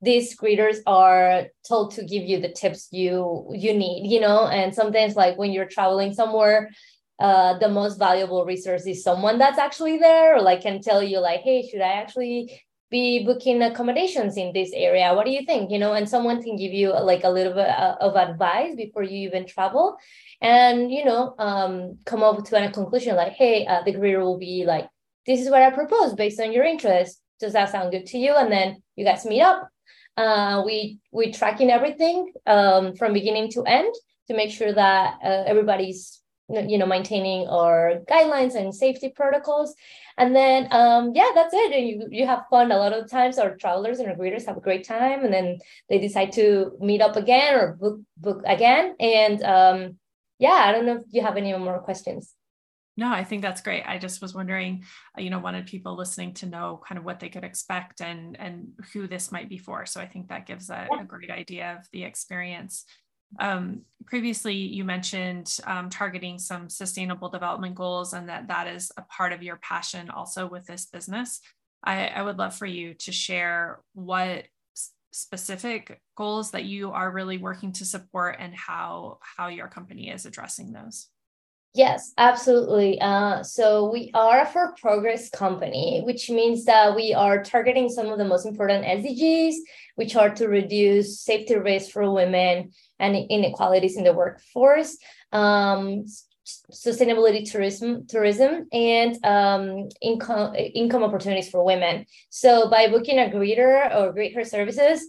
these 0.00 0.36
greeters 0.36 0.78
are 0.86 1.46
told 1.68 1.92
to 1.94 2.04
give 2.04 2.24
you 2.24 2.40
the 2.40 2.52
tips 2.52 2.88
you 2.92 3.46
you 3.52 3.74
need, 3.74 4.10
you 4.10 4.20
know, 4.20 4.46
and 4.46 4.74
sometimes 4.74 5.16
like 5.16 5.36
when 5.36 5.52
you're 5.52 5.66
traveling 5.66 6.12
somewhere, 6.14 6.70
uh, 7.18 7.58
the 7.58 7.68
most 7.68 7.98
valuable 7.98 8.44
resource 8.44 8.86
is 8.86 9.04
someone 9.04 9.38
that's 9.38 9.58
actually 9.58 9.98
there 9.98 10.36
or 10.36 10.42
like 10.42 10.62
can 10.62 10.80
tell 10.80 11.02
you 11.02 11.20
like, 11.20 11.40
hey, 11.40 11.66
should 11.66 11.80
I 11.80 11.92
actually 11.92 12.60
be 12.98 13.24
booking 13.28 13.60
accommodations 13.62 14.36
in 14.36 14.52
this 14.52 14.70
area. 14.72 15.12
What 15.14 15.26
do 15.26 15.32
you 15.32 15.44
think? 15.50 15.70
You 15.72 15.80
know 15.82 15.92
and 15.98 16.08
someone 16.14 16.38
can 16.46 16.56
give 16.62 16.72
you 16.80 16.88
like 17.10 17.24
a 17.24 17.34
little 17.36 17.54
bit 17.60 17.70
uh, 17.84 17.96
of 18.06 18.12
advice 18.26 18.72
before 18.84 19.04
you 19.10 19.18
even 19.28 19.46
travel 19.54 19.96
and 20.40 20.92
you 20.96 21.04
know 21.08 21.22
um, 21.38 21.98
come 22.10 22.22
up 22.22 22.44
to 22.44 22.52
a 22.56 22.70
conclusion 22.70 23.16
like 23.16 23.34
hey 23.42 23.56
uh, 23.66 23.82
the 23.86 23.94
greeter 23.96 24.22
will 24.26 24.38
be 24.38 24.64
like 24.72 24.86
this 25.26 25.40
is 25.40 25.50
what 25.50 25.62
i 25.62 25.70
propose 25.70 26.14
based 26.14 26.40
on 26.40 26.52
your 26.52 26.66
interest. 26.74 27.20
Does 27.40 27.54
that 27.54 27.70
sound 27.70 27.90
good 27.90 28.06
to 28.12 28.18
you? 28.24 28.32
And 28.40 28.50
then 28.56 28.68
you 28.96 29.04
guys 29.04 29.24
meet 29.32 29.42
up. 29.42 29.60
Uh, 30.16 30.62
we 30.64 30.98
we 31.10 31.32
tracking 31.32 31.70
everything 31.70 32.18
um, 32.46 32.94
from 32.98 33.12
beginning 33.12 33.50
to 33.54 33.60
end 33.78 33.92
to 34.28 34.36
make 34.40 34.52
sure 34.58 34.72
that 34.72 35.06
uh, 35.28 35.42
everybody's 35.52 36.20
you 36.48 36.78
know 36.78 36.86
maintaining 36.86 37.48
our 37.48 38.00
guidelines 38.10 38.54
and 38.54 38.74
safety 38.74 39.08
protocols 39.08 39.74
and 40.18 40.34
then 40.34 40.68
um 40.70 41.12
yeah 41.14 41.28
that's 41.34 41.54
it 41.54 41.72
and 41.72 41.88
you 41.88 42.08
you 42.10 42.26
have 42.26 42.46
fun 42.48 42.70
a 42.70 42.76
lot 42.76 42.92
of 42.92 43.10
times 43.10 43.38
our 43.38 43.56
travelers 43.56 43.98
and 43.98 44.08
our 44.08 44.16
greeters 44.16 44.46
have 44.46 44.56
a 44.56 44.60
great 44.60 44.86
time 44.86 45.24
and 45.24 45.32
then 45.32 45.58
they 45.88 45.98
decide 45.98 46.32
to 46.32 46.72
meet 46.80 47.00
up 47.00 47.16
again 47.16 47.54
or 47.54 47.74
book 47.74 48.00
book 48.16 48.42
again 48.46 48.94
and 49.00 49.42
um 49.42 49.96
yeah 50.38 50.64
i 50.66 50.72
don't 50.72 50.86
know 50.86 50.96
if 50.96 51.02
you 51.10 51.22
have 51.22 51.36
any 51.36 51.56
more 51.56 51.78
questions 51.80 52.34
no, 52.96 53.10
I 53.10 53.24
think 53.24 53.42
that's 53.42 53.60
great. 53.60 53.82
I 53.84 53.98
just 53.98 54.22
was 54.22 54.34
wondering, 54.34 54.84
uh, 55.18 55.20
you 55.20 55.28
know, 55.28 55.40
wanted 55.40 55.66
people 55.66 55.96
listening 55.96 56.32
to 56.34 56.46
know 56.46 56.80
kind 56.86 56.96
of 56.96 57.04
what 57.04 57.18
they 57.18 57.28
could 57.28 57.42
expect 57.42 58.00
and 58.00 58.38
and 58.38 58.68
who 58.92 59.08
this 59.08 59.32
might 59.32 59.48
be 59.48 59.58
for. 59.58 59.84
So 59.84 60.00
I 60.00 60.06
think 60.06 60.28
that 60.28 60.46
gives 60.46 60.70
a, 60.70 60.86
a 61.00 61.04
great 61.04 61.30
idea 61.30 61.76
of 61.78 61.88
the 61.92 62.04
experience. 62.04 62.84
Um, 63.38 63.82
previously, 64.06 64.54
you 64.54 64.84
mentioned 64.84 65.58
um, 65.66 65.90
targeting 65.90 66.38
some 66.38 66.68
sustainable 66.68 67.28
development 67.28 67.74
goals 67.74 68.12
and 68.12 68.28
that 68.28 68.48
that 68.48 68.66
is 68.66 68.92
a 68.96 69.02
part 69.02 69.32
of 69.32 69.42
your 69.42 69.56
passion 69.56 70.10
also 70.10 70.46
with 70.46 70.66
this 70.66 70.86
business. 70.86 71.40
I, 71.82 72.06
I 72.06 72.22
would 72.22 72.38
love 72.38 72.54
for 72.54 72.66
you 72.66 72.94
to 72.94 73.12
share 73.12 73.80
what 73.94 74.44
specific 75.12 76.00
goals 76.16 76.50
that 76.50 76.64
you 76.64 76.90
are 76.90 77.10
really 77.10 77.38
working 77.38 77.72
to 77.72 77.84
support 77.84 78.36
and 78.40 78.52
how 78.54 79.18
how 79.22 79.46
your 79.46 79.68
company 79.68 80.10
is 80.10 80.26
addressing 80.26 80.72
those. 80.72 81.08
Yes, 81.74 82.12
absolutely. 82.16 83.00
Uh, 83.00 83.42
so 83.42 83.90
we 83.90 84.12
are 84.14 84.42
a 84.42 84.46
for 84.46 84.74
progress 84.80 85.28
company, 85.28 86.02
which 86.04 86.30
means 86.30 86.66
that 86.66 86.94
we 86.94 87.12
are 87.12 87.42
targeting 87.42 87.88
some 87.88 88.06
of 88.06 88.18
the 88.18 88.24
most 88.24 88.46
important 88.46 88.84
SDGs, 88.84 89.56
which 89.96 90.14
are 90.14 90.32
to 90.36 90.46
reduce 90.46 91.20
safety 91.20 91.56
risks 91.56 91.90
for 91.90 92.08
women 92.12 92.70
and 93.00 93.16
inequalities 93.28 93.96
in 93.96 94.04
the 94.04 94.12
workforce, 94.12 94.96
um, 95.32 96.04
sustainability 96.72 97.50
tourism, 97.50 98.06
tourism, 98.06 98.68
and 98.72 99.18
um, 99.24 99.88
income 100.00 100.54
income 100.54 101.02
opportunities 101.02 101.50
for 101.50 101.64
women. 101.64 102.06
So 102.30 102.70
by 102.70 102.86
booking 102.86 103.18
a 103.18 103.30
greeter 103.34 103.92
or 103.96 104.12
greet 104.12 104.36
her 104.36 104.44
services, 104.44 105.04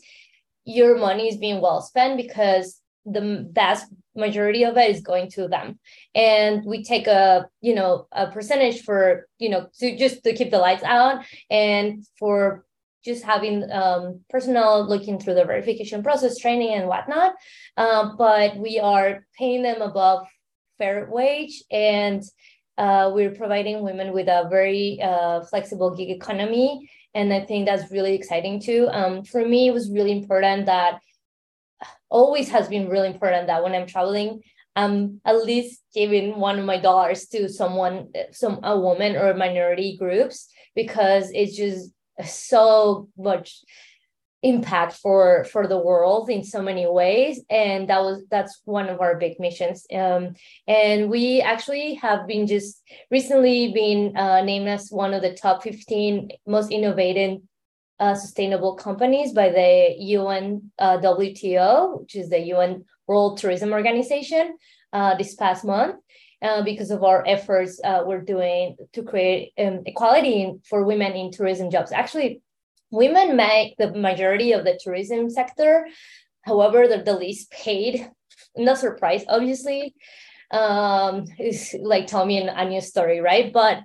your 0.64 0.98
money 0.98 1.28
is 1.28 1.38
being 1.38 1.62
well 1.62 1.82
spent 1.82 2.18
because 2.18 2.82
the 3.06 3.48
vast 3.52 3.86
majority 4.16 4.64
of 4.64 4.78
it 4.78 4.90
is 4.90 5.02
going 5.02 5.30
to 5.32 5.48
them. 5.48 5.80
And 6.14 6.64
we 6.66 6.84
take 6.84 7.08
a 7.08 7.48
you 7.62 7.76
know 7.76 8.08
a 8.12 8.28
percentage 8.32 8.82
for 8.84 9.28
you 9.40 9.50
know 9.50 9.68
to 9.80 9.98
just 9.98 10.24
to 10.24 10.34
keep 10.34 10.52
the 10.52 10.60
lights 10.60 10.84
out 10.84 11.24
and 11.50 12.06
for 12.18 12.66
just 13.06 13.24
having 13.24 13.70
um, 13.72 14.22
personnel 14.30 14.88
looking 14.88 15.20
through 15.20 15.36
the 15.36 15.46
verification 15.46 16.02
process 16.02 16.40
training 16.40 16.74
and 16.74 16.88
whatnot. 16.88 17.36
Um, 17.78 18.16
but 18.18 18.58
we 18.58 18.80
are 18.80 19.26
paying 19.38 19.62
them 19.62 19.82
above 19.82 20.28
fair 20.80 21.08
wage 21.10 21.64
and 21.72 22.24
uh, 22.78 23.12
we're 23.14 23.32
providing 23.32 23.84
women 23.84 24.12
with 24.12 24.28
a 24.28 24.48
very 24.50 25.00
uh, 25.02 25.42
flexible 25.46 25.96
gig 25.96 26.10
economy. 26.10 26.90
And 27.14 27.32
i 27.32 27.40
think 27.40 27.66
that's 27.66 27.92
really 27.92 28.14
exciting 28.14 28.60
too. 28.60 28.90
Um, 28.92 29.24
for 29.24 29.46
me 29.46 29.68
it 29.68 29.72
was 29.72 29.90
really 29.90 30.12
important 30.12 30.66
that 30.66 31.00
always 32.16 32.50
has 32.50 32.70
been 32.70 32.88
really 32.88 33.10
important 33.10 33.48
that 33.48 33.62
when 33.62 33.76
I'm 33.76 33.88
traveling, 33.88 34.42
I'm 34.74 35.20
at 35.26 35.44
least 35.44 35.82
giving 35.94 36.40
one 36.40 36.58
of 36.58 36.66
my 36.66 36.80
dollars 36.80 37.28
to 37.34 37.50
someone, 37.50 38.14
some 38.32 38.62
a 38.64 38.80
woman 38.80 39.18
or 39.18 39.34
minority 39.34 39.98
groups 39.98 40.48
because 40.76 41.30
it's 41.34 41.58
just 41.58 41.92
so 42.24 43.10
much 43.18 43.62
impact 44.44 44.94
for 44.94 45.44
for 45.52 45.68
the 45.68 45.78
world 45.90 46.30
in 46.30 46.44
so 46.44 46.62
many 46.62 46.88
ways. 46.88 47.42
And 47.50 47.90
that 47.90 48.02
was 48.02 48.24
that's 48.32 48.62
one 48.64 48.88
of 48.88 49.02
our 49.02 49.18
big 49.18 49.36
missions. 49.40 49.86
Um, 49.92 50.36
and 50.68 51.10
we 51.10 51.42
actually 51.42 51.96
have 51.96 52.28
been 52.28 52.48
just 52.48 52.82
recently 53.12 53.74
been 53.74 54.16
uh, 54.16 54.42
named 54.42 54.70
as 54.70 54.90
one 54.90 55.14
of 55.14 55.22
the 55.22 55.34
top 55.34 55.64
15 55.64 56.30
most 56.48 56.72
innovative 56.72 57.40
uh, 58.00 58.16
sustainable 58.16 58.76
companies 58.76 59.34
by 59.34 59.50
the 59.50 59.96
UN 59.98 60.72
uh, 60.80 60.98
WTO, 60.98 62.02
which 62.02 62.16
is 62.16 62.30
the 62.30 62.40
UN 62.54 62.86
World 63.08 63.38
Tourism 63.38 63.72
Organization, 63.72 64.58
uh, 64.94 65.16
this 65.16 65.36
past 65.36 65.66
month. 65.66 65.96
Uh, 66.42 66.62
because 66.62 66.92
of 66.92 67.04
our 67.04 67.24
efforts 67.26 67.80
uh, 67.84 68.04
we're 68.06 68.22
doing 68.22 68.76
to 68.92 69.02
create 69.02 69.54
um, 69.58 69.82
equality 69.86 70.44
in, 70.44 70.62
for 70.68 70.84
women 70.84 71.14
in 71.14 71.32
tourism 71.32 71.72
jobs. 71.72 71.94
Actually, 71.94 72.42
women 72.92 73.36
make 73.36 73.78
the 73.78 73.92
majority 73.94 74.52
of 74.52 74.64
the 74.64 74.78
tourism 74.84 75.30
sector. 75.30 75.88
However, 76.42 76.88
they're 76.88 77.04
the 77.04 77.18
least 77.18 77.50
paid. 77.52 78.12
No 78.56 78.76
surprise, 78.76 79.24
obviously. 79.28 79.96
Um, 80.52 81.26
it's 81.38 81.74
like 81.82 82.06
tell 82.06 82.26
me 82.26 82.48
a 82.48 82.66
new 82.66 82.82
story, 82.82 83.22
right? 83.22 83.52
But 83.52 83.80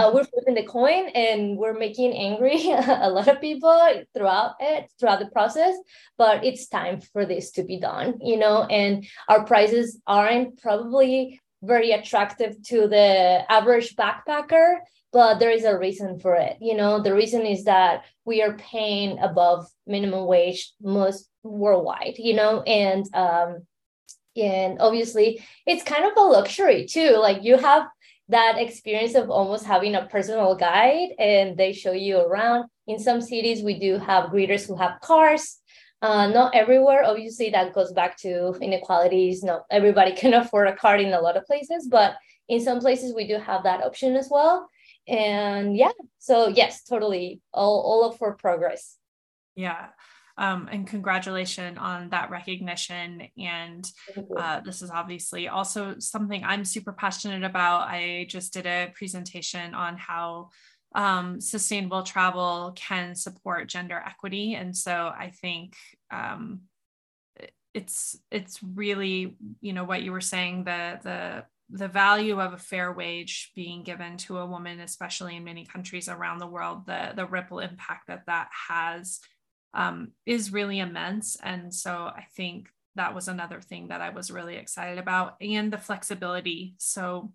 uh, 0.00 0.10
we're 0.12 0.24
flipping 0.24 0.54
the 0.54 0.64
coin 0.64 1.08
and 1.14 1.56
we're 1.56 1.78
making 1.78 2.12
angry 2.16 2.70
a 2.70 3.10
lot 3.10 3.28
of 3.28 3.40
people 3.40 4.04
throughout 4.14 4.54
it 4.60 4.90
throughout 4.98 5.20
the 5.20 5.30
process 5.30 5.74
but 6.18 6.44
it's 6.44 6.66
time 6.68 7.00
for 7.00 7.24
this 7.24 7.50
to 7.52 7.62
be 7.62 7.78
done 7.78 8.18
you 8.22 8.36
know 8.36 8.64
and 8.64 9.06
our 9.28 9.44
prices 9.44 10.00
aren't 10.06 10.60
probably 10.60 11.40
very 11.62 11.92
attractive 11.92 12.56
to 12.62 12.88
the 12.88 13.44
average 13.50 13.94
backpacker 13.96 14.78
but 15.12 15.38
there 15.38 15.50
is 15.50 15.64
a 15.64 15.78
reason 15.78 16.18
for 16.18 16.34
it 16.34 16.56
you 16.60 16.76
know. 16.76 17.02
The 17.02 17.14
reason 17.14 17.44
is 17.44 17.64
that 17.64 18.04
we 18.24 18.42
are 18.42 18.54
paying 18.54 19.18
above 19.18 19.66
minimum 19.86 20.26
wage 20.26 20.72
most 20.80 21.28
worldwide 21.42 22.14
you 22.18 22.34
know 22.34 22.62
and 22.62 23.04
um 23.14 23.66
and 24.36 24.78
obviously 24.80 25.42
it's 25.66 25.82
kind 25.82 26.04
of 26.04 26.12
a 26.16 26.20
luxury 26.20 26.86
too. 26.86 27.16
Like 27.18 27.42
you 27.42 27.56
have 27.56 27.86
that 28.30 28.58
experience 28.58 29.14
of 29.14 29.28
almost 29.28 29.64
having 29.64 29.94
a 29.94 30.06
personal 30.06 30.54
guide 30.54 31.10
and 31.18 31.56
they 31.56 31.72
show 31.72 31.92
you 31.92 32.18
around. 32.18 32.68
In 32.86 32.98
some 32.98 33.20
cities, 33.20 33.62
we 33.62 33.78
do 33.78 33.98
have 33.98 34.30
greeters 34.30 34.66
who 34.66 34.76
have 34.76 35.00
cars. 35.00 35.58
Uh, 36.02 36.28
not 36.28 36.54
everywhere, 36.54 37.04
obviously, 37.04 37.50
that 37.50 37.74
goes 37.74 37.92
back 37.92 38.16
to 38.18 38.54
inequalities. 38.60 39.42
Not 39.42 39.64
everybody 39.70 40.12
can 40.16 40.32
afford 40.34 40.68
a 40.68 40.76
car 40.76 40.96
in 40.96 41.12
a 41.12 41.20
lot 41.20 41.36
of 41.36 41.44
places, 41.44 41.88
but 41.90 42.16
in 42.48 42.60
some 42.60 42.80
places, 42.80 43.14
we 43.14 43.26
do 43.26 43.38
have 43.38 43.64
that 43.64 43.82
option 43.82 44.16
as 44.16 44.28
well. 44.30 44.68
And 45.06 45.76
yeah, 45.76 45.92
so 46.18 46.48
yes, 46.48 46.84
totally, 46.84 47.40
all, 47.52 47.80
all 47.80 48.10
up 48.10 48.18
for 48.18 48.34
progress. 48.34 48.96
Yeah. 49.56 49.88
Um, 50.38 50.68
and 50.70 50.86
congratulations 50.86 51.78
on 51.78 52.10
that 52.10 52.30
recognition. 52.30 53.28
And 53.38 53.90
uh, 54.36 54.60
this 54.60 54.82
is 54.82 54.90
obviously 54.90 55.48
also 55.48 55.96
something 55.98 56.44
I'm 56.44 56.64
super 56.64 56.92
passionate 56.92 57.44
about. 57.44 57.88
I 57.88 58.26
just 58.28 58.52
did 58.52 58.66
a 58.66 58.92
presentation 58.94 59.74
on 59.74 59.96
how 59.96 60.50
um, 60.94 61.40
sustainable 61.40 62.02
travel 62.02 62.72
can 62.74 63.14
support 63.14 63.68
gender 63.68 64.02
equity. 64.04 64.54
And 64.54 64.76
so 64.76 65.12
I 65.16 65.32
think 65.40 65.74
um, 66.10 66.62
it's 67.74 68.18
it's 68.30 68.62
really 68.62 69.36
you 69.60 69.72
know 69.72 69.84
what 69.84 70.02
you 70.02 70.12
were 70.12 70.20
saying 70.20 70.64
the 70.64 70.98
the 71.02 71.44
the 71.72 71.88
value 71.88 72.40
of 72.40 72.52
a 72.52 72.58
fair 72.58 72.92
wage 72.92 73.52
being 73.54 73.84
given 73.84 74.16
to 74.16 74.38
a 74.38 74.46
woman 74.46 74.80
especially 74.80 75.36
in 75.36 75.44
many 75.44 75.64
countries 75.64 76.08
around 76.08 76.38
the 76.38 76.46
world 76.46 76.84
the 76.86 77.12
the 77.14 77.26
ripple 77.26 77.60
impact 77.60 78.08
that 78.08 78.26
that 78.26 78.48
has 78.68 79.20
um, 79.74 80.12
is 80.26 80.52
really 80.52 80.78
immense. 80.78 81.36
And 81.42 81.72
so 81.74 81.90
i 81.92 82.26
think 82.36 82.68
that 82.96 83.14
was 83.14 83.28
another 83.28 83.60
thing 83.60 83.88
that 83.88 84.00
i 84.00 84.10
was 84.10 84.32
really 84.32 84.56
excited 84.56 84.98
about 84.98 85.36
and 85.40 85.72
the 85.72 85.78
flexibility. 85.78 86.74
So 86.78 87.32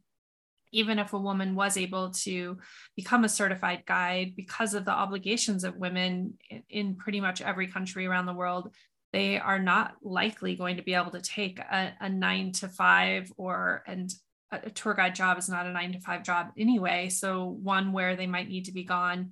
even 0.71 0.99
if 0.99 1.13
a 1.13 1.19
woman 1.19 1.55
was 1.55 1.77
able 1.77 2.09
to 2.09 2.57
become 2.97 3.23
a 3.23 3.29
certified 3.29 3.83
guide 3.85 4.33
because 4.35 4.73
of 4.73 4.83
the 4.83 4.91
obligations 4.91 5.63
of 5.63 5.77
women 5.77 6.33
in 6.69 6.95
pretty 6.95 7.21
much 7.21 7.41
every 7.41 7.67
country 7.67 8.05
around 8.05 8.25
the 8.25 8.33
world 8.33 8.71
they 9.15 9.39
are 9.39 9.59
not 9.59 9.95
likely 10.01 10.57
going 10.57 10.75
to 10.75 10.83
be 10.83 10.93
able 10.93 11.11
to 11.11 11.21
take 11.21 11.57
a, 11.59 11.93
a 12.01 12.09
nine 12.09 12.51
to 12.51 12.67
five 12.67 13.31
or 13.37 13.81
and 13.87 14.13
a 14.51 14.69
tour 14.69 14.93
guide 14.93 15.15
job 15.15 15.37
is 15.37 15.47
not 15.47 15.65
a 15.65 15.71
nine 15.71 15.93
to 15.93 15.99
five 16.01 16.21
job 16.21 16.51
anyway. 16.57 17.07
So 17.07 17.45
one 17.45 17.93
where 17.93 18.17
they 18.17 18.27
might 18.27 18.49
need 18.49 18.65
to 18.65 18.73
be 18.73 18.83
gone 18.83 19.31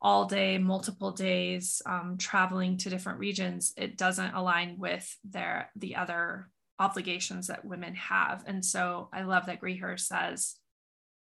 all 0.00 0.26
day 0.26 0.58
multiple 0.58 1.10
days 1.10 1.82
um, 1.86 2.16
traveling 2.18 2.76
to 2.76 2.90
different 2.90 3.18
regions 3.18 3.72
it 3.76 3.96
doesn't 3.96 4.34
align 4.34 4.76
with 4.78 5.16
their 5.24 5.70
the 5.76 5.96
other 5.96 6.48
obligations 6.78 7.46
that 7.46 7.64
women 7.64 7.94
have 7.94 8.44
and 8.46 8.64
so 8.64 9.08
i 9.12 9.22
love 9.22 9.46
that 9.46 9.60
Greet 9.60 9.80
Her 9.80 9.96
says 9.96 10.56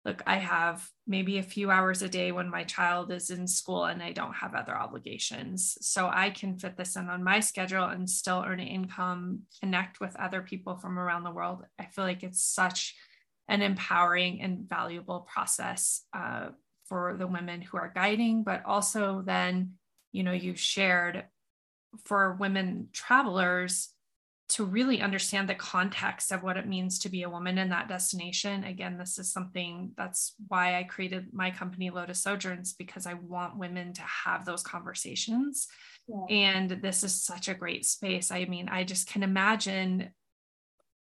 look, 0.06 0.22
I 0.28 0.38
have 0.38 0.88
maybe 1.08 1.40
a 1.40 1.44
few 1.44 1.72
hours 1.72 2.04
a 2.04 2.10
day 2.10 2.32
when 2.32 2.50
my 2.50 2.64
child 2.64 3.12
is 3.12 3.32
in 3.32 3.48
school 3.48 3.86
and 3.86 4.04
I 4.04 4.12
don't 4.12 4.36
have 4.36 4.54
other 4.54 4.78
obligations. 4.78 5.78
So 5.82 6.08
I 6.14 6.30
can 6.30 6.60
fit 6.60 6.78
this 6.78 6.96
in 6.96 7.10
on 7.10 7.24
my 7.24 7.40
schedule 7.40 7.86
and 7.86 8.08
still 8.08 8.44
earn 8.46 8.60
an 8.60 8.68
income, 8.68 9.42
connect 9.60 10.00
with 10.00 10.16
other 10.18 10.44
people 10.44 10.78
from 10.78 11.00
around 11.00 11.24
the 11.24 11.32
world. 11.32 11.64
I 11.80 11.86
feel 11.86 12.06
like 12.06 12.22
it's 12.22 12.44
such 12.44 12.96
an 13.48 13.64
empowering 13.64 14.42
and 14.42 14.70
valuable 14.70 15.22
process 15.22 16.04
uh, 16.14 16.50
for 16.88 17.16
the 17.18 17.28
women 17.28 17.62
who 17.62 17.78
are 17.78 17.92
guiding, 17.94 18.44
but 18.44 18.64
also 18.66 19.24
then, 19.26 19.74
you 20.12 20.24
know, 20.24 20.32
you 20.32 20.56
shared 20.56 21.26
for 22.04 22.34
women 22.40 22.90
travelers 22.94 23.90
to 24.48 24.64
really 24.64 25.02
understand 25.02 25.50
the 25.50 25.56
context 25.56 26.32
of 26.32 26.44
what 26.44 26.56
it 26.56 26.68
means 26.68 27.00
to 27.00 27.10
be 27.10 27.24
a 27.24 27.30
woman 27.30 27.58
in 27.58 27.70
that 27.70 27.88
destination. 27.88 28.64
Again, 28.64 28.98
this 28.98 29.18
is 29.18 29.34
something 29.34 29.92
that's 29.98 30.36
why 30.48 30.78
I 30.78 30.84
created 30.84 31.34
my 31.34 31.50
company, 31.50 31.90
Lotus 31.90 32.22
Sojourns, 32.22 32.74
because 32.78 33.08
I 33.08 33.16
want 33.16 33.58
women 33.58 33.94
to 33.94 34.04
have 34.04 34.46
those 34.46 34.62
conversations. 34.62 35.68
Yeah. 36.08 36.26
And 36.30 36.70
this 36.70 37.04
is 37.04 37.24
such 37.24 37.48
a 37.48 37.56
great 37.56 37.86
space. 37.86 38.30
I 38.30 38.46
mean, 38.46 38.70
I 38.70 38.84
just 38.84 39.08
can 39.08 39.24
imagine, 39.24 40.12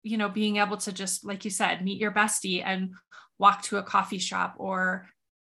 you 0.01 0.17
know, 0.17 0.29
being 0.29 0.57
able 0.57 0.77
to 0.77 0.91
just, 0.91 1.23
like 1.23 1.45
you 1.45 1.51
said, 1.51 1.85
meet 1.85 2.01
your 2.01 2.11
bestie 2.11 2.63
and 2.65 2.95
walk 3.37 3.61
to 3.63 3.77
a 3.77 3.83
coffee 3.83 4.17
shop 4.17 4.55
or, 4.57 5.05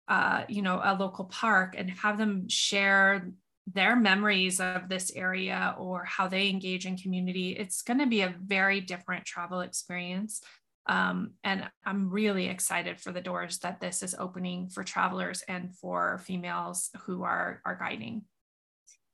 uh, 0.09 0.45
you 0.49 0.63
know, 0.63 0.81
a 0.83 0.95
local 0.95 1.27
park 1.27 1.75
and 1.77 1.91
have 1.91 2.19
them 2.19 2.49
share 2.49 3.31
their 3.75 3.95
memories 3.95 4.61
of 4.61 4.89
this 4.89 5.13
area 5.15 5.75
or 5.79 6.05
how 6.05 6.27
they 6.27 6.49
engage 6.49 6.87
in 6.87 6.97
community, 6.97 7.51
it's 7.51 7.83
going 7.83 7.99
to 7.99 8.07
be 8.07 8.23
a 8.23 8.35
very 8.43 8.81
different 8.81 9.25
travel 9.25 9.61
experience. 9.61 10.41
Um, 10.87 11.33
and 11.45 11.69
I'm 11.85 12.09
really 12.09 12.49
excited 12.49 12.99
for 12.99 13.13
the 13.13 13.21
doors 13.21 13.59
that 13.59 13.81
this 13.81 14.03
is 14.03 14.15
opening 14.19 14.71
for 14.71 14.83
travelers 14.83 15.43
and 15.47 15.77
for 15.77 16.23
females 16.25 16.89
who 17.05 17.25
are 17.25 17.61
are 17.67 17.77
guiding. 17.77 18.23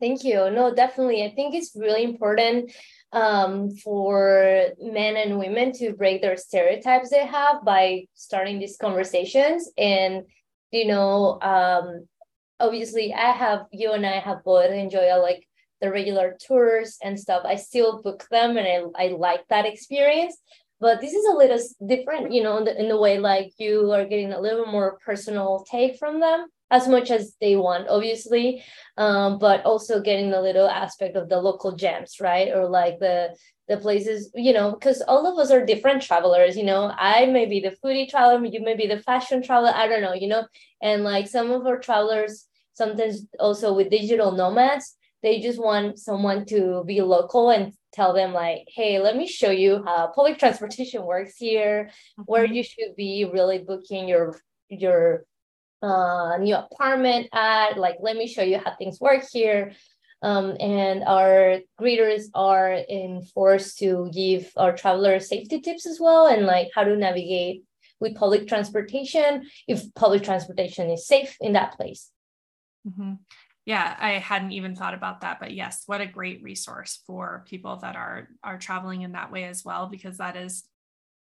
Thank 0.01 0.23
you. 0.23 0.51
No, 0.51 0.75
definitely. 0.75 1.25
I 1.25 1.35
think 1.35 1.55
it's 1.55 1.73
really 1.75 2.05
important 2.05 2.73
um, 3.13 3.71
for 3.71 4.67
men 4.81 5.17
and 5.17 5.39
women 5.39 5.73
to 5.73 5.95
break 5.95 6.21
their 6.21 6.37
stereotypes 6.37 7.11
they 7.11 7.27
have 7.27 7.65
by 7.65 8.07
starting 8.15 8.59
these 8.59 8.77
conversations 8.77 9.71
and 9.79 10.25
you 10.75 10.87
know 10.87 11.39
um, 11.41 12.07
obviously 12.61 13.15
I 13.15 13.33
have 13.33 13.67
you 13.73 13.93
and 13.93 14.05
I 14.05 14.19
have 14.19 14.45
both 14.45 14.71
enjoy 14.71 15.15
like 15.21 15.47
the 15.81 15.91
regular 15.91 16.37
tours 16.47 16.99
and 17.03 17.19
stuff. 17.19 17.43
I 17.45 17.57
still 17.57 18.03
book 18.03 18.27
them 18.31 18.57
and 18.57 18.93
I, 18.97 19.05
I 19.05 19.09
like 19.09 19.47
that 19.49 19.67
experience. 19.67 20.37
But 20.81 21.01
this 21.01 21.15
is 21.15 21.25
a 21.27 21.37
little 21.37 21.61
different, 21.87 22.33
you 22.33 22.43
know, 22.43 22.59
in 22.59 22.65
the, 22.65 22.79
in 22.79 22.89
the 22.89 22.99
way 22.99 23.19
like 23.19 23.53
you 23.59 23.93
are 23.93 24.05
getting 24.05 24.33
a 24.33 24.41
little 24.41 24.67
more 24.67 24.99
personal 25.05 25.65
take 25.71 25.99
from 25.99 26.21
them 26.21 26.47
as 26.71 26.89
much 26.89 27.11
as 27.11 27.37
they 27.41 27.57
want, 27.57 27.89
obviously, 27.89 28.63
um, 28.97 29.39
but 29.39 29.65
also 29.65 30.01
getting 30.01 30.33
a 30.33 30.41
little 30.41 30.69
aspect 30.69 31.17
of 31.17 31.29
the 31.29 31.39
local 31.39 31.77
gems, 31.77 32.17
right? 32.21 32.49
Or 32.49 32.69
like 32.69 32.99
the 32.99 33.37
the 33.69 33.79
places, 33.79 34.31
you 34.35 34.53
know, 34.53 34.73
because 34.73 35.03
all 35.03 35.27
of 35.27 35.39
us 35.39 35.51
are 35.51 35.65
different 35.65 36.03
travelers, 36.03 36.57
you 36.57 36.65
know. 36.65 36.93
I 36.97 37.27
may 37.27 37.47
be 37.47 37.61
the 37.61 37.77
foodie 37.83 38.09
traveler, 38.09 38.45
you 38.45 38.63
may 38.63 38.75
be 38.77 38.87
the 38.87 39.01
fashion 39.01 39.43
traveler, 39.43 39.73
I 39.75 39.89
don't 39.89 40.03
know, 40.03 40.13
you 40.13 40.29
know. 40.29 40.47
And 40.83 41.05
like 41.05 41.29
some 41.29 41.51
of 41.51 41.67
our 41.67 41.79
travelers, 41.79 42.47
sometimes 42.75 43.27
also 43.39 43.73
with 43.73 43.91
digital 43.91 44.33
nomads, 44.33 44.97
they 45.23 45.41
just 45.41 45.59
want 45.59 45.99
someone 45.99 46.45
to 46.47 46.85
be 46.87 47.01
local 47.01 47.49
and 47.49 47.73
tell 47.95 48.13
them 48.13 48.35
like, 48.35 48.67
hey, 48.69 48.99
let 48.99 49.17
me 49.17 49.27
show 49.27 49.51
you 49.51 49.83
how 49.85 50.13
public 50.15 50.39
transportation 50.39 51.05
works 51.05 51.37
here, 51.39 51.85
mm-hmm. 51.85 52.23
where 52.27 52.45
you 52.45 52.63
should 52.63 52.95
be 52.97 53.25
really 53.33 53.59
booking 53.59 54.07
your 54.07 54.39
your 54.69 55.25
uh, 55.83 56.37
new 56.39 56.55
apartment 56.55 57.29
at. 57.33 57.79
Like, 57.79 57.97
let 58.01 58.17
me 58.17 58.27
show 58.27 58.43
you 58.43 58.59
how 58.59 58.75
things 58.77 59.01
work 59.01 59.25
here. 59.33 59.73
Um, 60.25 60.57
and 60.59 61.05
our 61.05 61.61
greeters 61.79 62.31
are 62.33 62.73
enforced 62.73 63.79
to 63.81 64.11
give 64.11 64.51
our 64.57 64.75
travelers 64.75 65.29
safety 65.29 65.61
tips 65.61 65.85
as 65.87 66.01
well 66.01 66.27
and 66.27 66.47
like 66.47 66.71
how 66.75 66.85
to 66.85 66.97
navigate 66.97 67.65
with 68.01 68.17
public 68.17 68.49
transportation 68.49 69.45
if 69.69 69.93
public 69.95 70.23
transportation 70.23 70.89
is 70.89 71.07
safe 71.07 71.37
in 71.43 71.53
that 71.53 71.77
place. 71.77 72.11
Mm-hmm. 72.89 73.15
Yeah, 73.67 73.97
I 74.01 74.13
hadn't 74.13 74.53
even 74.53 74.75
thought 74.75 74.95
about 74.95 75.21
that, 75.21 75.41
but 75.41 75.53
yes, 75.53 75.83
what 75.85 76.01
a 76.01 76.07
great 76.07 76.43
resource 76.43 77.03
for 77.07 77.45
people 77.47 77.77
that 77.83 77.95
are 77.95 78.29
are 78.43 78.59
traveling 78.59 79.03
in 79.03 79.13
that 79.13 79.31
way 79.31 79.45
as 79.45 79.63
well, 79.63 79.89
because 79.89 80.17
that 80.19 80.37
is, 80.37 80.65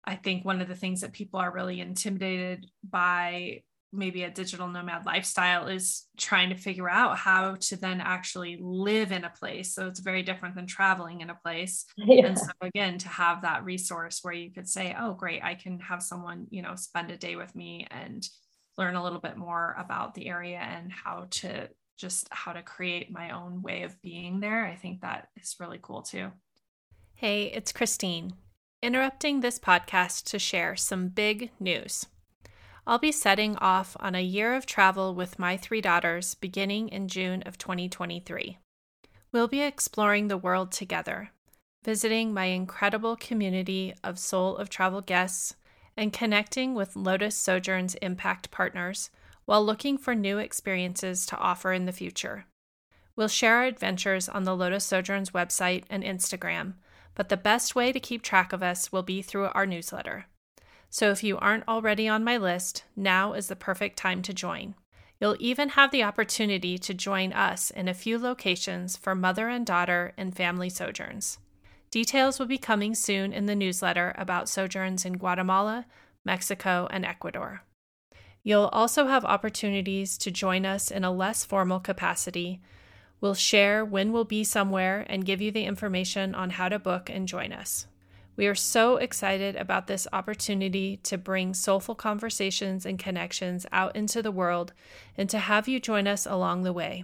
I 0.06 0.16
think, 0.16 0.44
one 0.44 0.62
of 0.62 0.68
the 0.68 0.76
things 0.76 1.02
that 1.02 1.14
people 1.14 1.40
are 1.40 1.54
really 1.54 1.82
intimidated 1.82 2.66
by 2.88 3.62
maybe 3.98 4.24
a 4.24 4.30
digital 4.30 4.68
nomad 4.68 5.06
lifestyle 5.06 5.68
is 5.68 6.06
trying 6.18 6.50
to 6.50 6.56
figure 6.56 6.90
out 6.90 7.18
how 7.18 7.56
to 7.56 7.76
then 7.76 8.00
actually 8.00 8.58
live 8.62 9.12
in 9.12 9.24
a 9.24 9.30
place. 9.30 9.74
So 9.74 9.88
it's 9.88 10.00
very 10.00 10.24
different 10.24 10.56
than 10.56 10.68
traveling 10.68 11.22
in 11.22 11.30
a 11.30 11.36
place. 11.36 11.86
Yeah. 11.98 12.28
And 12.28 12.40
so 12.40 12.52
again, 12.62 12.98
to 13.00 13.10
have 13.10 13.42
that 13.42 13.66
resource 13.66 14.20
where 14.22 14.34
you 14.34 14.50
could 14.50 14.68
say, 14.68 14.96
oh, 14.98 15.14
great, 15.14 15.44
I 15.44 15.56
can 15.56 15.78
have 15.80 16.02
someone, 16.02 16.48
you 16.52 16.62
know, 16.62 16.76
spend 16.76 17.12
a 17.12 17.18
day 17.18 17.36
with 17.36 17.54
me 17.54 17.86
and 17.92 18.26
learn 18.78 18.96
a 18.96 19.04
little 19.04 19.20
bit 19.20 19.36
more 19.36 19.76
about 19.78 20.14
the 20.14 20.30
area 20.30 20.60
and 20.60 20.90
how 20.92 21.28
to 21.32 21.70
just 21.98 22.28
how 22.32 22.54
to 22.54 22.62
create 22.62 23.12
my 23.12 23.32
own 23.32 23.62
way 23.62 23.84
of 23.84 24.02
being 24.02 24.40
there. 24.40 24.66
I 24.66 24.76
think 24.76 25.02
that 25.02 25.28
is 25.36 25.56
really 25.60 25.80
cool 25.82 26.02
too. 26.02 26.32
Hey, 27.16 27.46
it's 27.46 27.72
Christine, 27.72 28.34
interrupting 28.82 29.42
this 29.42 29.60
podcast 29.60 30.26
to 30.26 30.40
share 30.40 30.76
some 30.76 31.10
big 31.10 31.52
news. 31.60 32.06
I'll 32.90 33.00
be 33.00 33.12
setting 33.12 33.58
off 33.58 33.98
on 34.00 34.16
a 34.16 34.22
year 34.22 34.54
of 34.54 34.66
travel 34.66 35.14
with 35.14 35.38
my 35.38 35.58
three 35.58 35.82
daughters 35.82 36.36
beginning 36.36 36.88
in 36.88 37.10
June 37.10 37.44
of 37.46 37.58
2023. 37.58 38.60
We'll 39.34 39.50
be 39.50 39.60
exploring 39.60 40.30
the 40.30 40.38
world 40.38 40.72
together, 40.72 41.32
visiting 41.84 42.34
my 42.34 42.46
incredible 42.46 43.18
community 43.18 43.94
of 44.06 44.18
Soul 44.18 44.56
of 44.56 44.70
Travel 44.70 45.02
guests, 45.02 45.58
and 45.98 46.14
connecting 46.14 46.76
with 46.76 46.96
Lotus 46.96 47.36
Sojourn's 47.36 47.96
impact 47.96 48.52
partners 48.52 49.10
while 49.44 49.66
looking 49.66 49.98
for 49.98 50.16
new 50.16 50.38
experiences 50.38 51.26
to 51.26 51.38
offer 51.38 51.74
in 51.74 51.88
the 51.88 51.92
future. 51.92 52.46
We'll 53.18 53.28
share 53.28 53.58
our 53.58 53.66
adventures 53.66 54.30
on 54.30 54.46
the 54.46 54.56
Lotus 54.56 54.86
Sojourn's 54.86 55.32
website 55.32 55.84
and 55.90 56.06
Instagram, 56.06 56.76
but 57.16 57.28
the 57.28 57.36
best 57.36 57.76
way 57.76 57.92
to 57.92 58.00
keep 58.00 58.22
track 58.22 58.54
of 58.54 58.64
us 58.64 58.94
will 58.94 59.04
be 59.04 59.22
through 59.22 59.50
our 59.54 59.66
newsletter. 59.66 60.28
So 60.90 61.12
if 61.12 61.24
you 61.24 61.38
aren't 61.38 61.68
already 61.68 62.08
on 62.08 62.24
my 62.24 62.38
list, 62.38 62.84
now 62.96 63.34
is 63.34 63.48
the 63.48 63.56
perfect 63.56 63.98
time 63.98 64.22
to 64.24 64.34
join. 64.34 64.76
You'll 65.20 65.38
even 65.40 65.70
have 65.70 65.92
the 65.92 66.04
opportunity 66.04 66.78
to 66.78 66.94
join 66.94 67.34
us 67.34 67.72
in 67.72 67.88
a 67.88 67.94
few 67.94 68.20
locations 68.20 68.96
for 68.96 69.16
mother 69.16 69.50
and 69.50 69.66
daughter 69.66 70.14
and 70.18 70.36
family 70.36 70.70
sojourns. 70.70 71.40
Details 71.90 72.38
will 72.38 72.46
be 72.46 72.58
coming 72.58 72.94
soon 72.94 73.34
in 73.34 73.46
the 73.46 73.56
newsletter 73.56 74.14
about 74.18 74.50
sojourns 74.50 75.06
in 75.06 75.14
Guatemala, 75.14 75.86
Mexico, 76.26 76.88
and 76.92 77.06
Ecuador. 77.06 77.62
You'll 78.44 78.68
also 78.68 79.08
have 79.08 79.26
opportunities 79.26 80.18
to 80.20 80.32
join 80.32 80.66
us 80.66 80.92
in 80.92 81.04
a 81.04 81.12
less 81.12 81.44
formal 81.44 81.80
capacity. 81.80 82.62
We'll 83.20 83.34
share 83.34 83.84
when 83.84 84.12
we'll 84.12 84.26
be 84.26 84.44
somewhere 84.44 85.06
and 85.10 85.26
give 85.26 85.42
you 85.42 85.52
the 85.52 85.66
information 85.66 86.36
on 86.36 86.52
how 86.52 86.70
to 86.70 86.78
book 86.78 87.10
and 87.10 87.28
join 87.28 87.52
us. 87.52 87.88
We 88.38 88.46
are 88.46 88.56
so 88.56 88.98
excited 88.98 89.56
about 89.56 89.88
this 89.88 90.08
opportunity 90.14 90.98
to 90.98 91.18
bring 91.18 91.56
soulful 91.56 91.96
conversations 91.96 92.86
and 92.86 93.00
connections 93.00 93.66
out 93.72 93.96
into 93.96 94.22
the 94.22 94.32
world 94.32 94.74
and 95.18 95.28
to 95.32 95.40
have 95.40 95.68
you 95.68 95.80
join 95.80 96.06
us 96.06 96.28
along 96.28 96.62
the 96.62 96.72
way. 96.72 97.04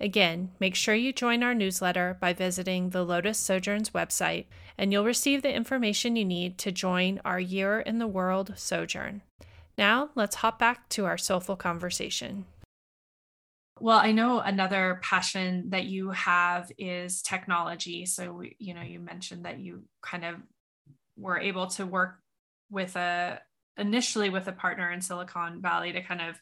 Again, 0.00 0.50
make 0.58 0.74
sure 0.74 0.96
you 0.96 1.12
join 1.12 1.44
our 1.44 1.54
newsletter 1.54 2.18
by 2.20 2.32
visiting 2.32 2.90
the 2.90 3.04
Lotus 3.04 3.38
Sojourns 3.38 3.90
website, 3.90 4.46
and 4.76 4.90
you'll 4.90 5.04
receive 5.04 5.42
the 5.42 5.54
information 5.54 6.16
you 6.16 6.24
need 6.24 6.58
to 6.58 6.72
join 6.72 7.20
our 7.24 7.38
Year 7.38 7.78
in 7.78 7.98
the 7.98 8.08
World 8.08 8.54
sojourn. 8.56 9.22
Now, 9.78 10.10
let's 10.16 10.36
hop 10.36 10.58
back 10.58 10.88
to 10.90 11.04
our 11.04 11.16
soulful 11.16 11.54
conversation. 11.54 12.46
Well, 13.80 13.98
I 13.98 14.10
know 14.10 14.40
another 14.40 15.00
passion 15.02 15.70
that 15.70 15.84
you 15.84 16.10
have 16.10 16.70
is 16.78 17.22
technology. 17.22 18.06
So, 18.06 18.42
you 18.58 18.74
know, 18.74 18.82
you 18.82 18.98
mentioned 18.98 19.44
that 19.44 19.60
you 19.60 19.84
kind 20.02 20.24
of 20.24 20.36
were 21.16 21.38
able 21.38 21.66
to 21.68 21.86
work 21.86 22.20
with 22.70 22.96
a 22.96 23.40
initially 23.76 24.30
with 24.30 24.46
a 24.48 24.52
partner 24.52 24.90
in 24.90 25.00
Silicon 25.00 25.60
Valley 25.60 25.92
to 25.92 26.02
kind 26.02 26.20
of 26.20 26.38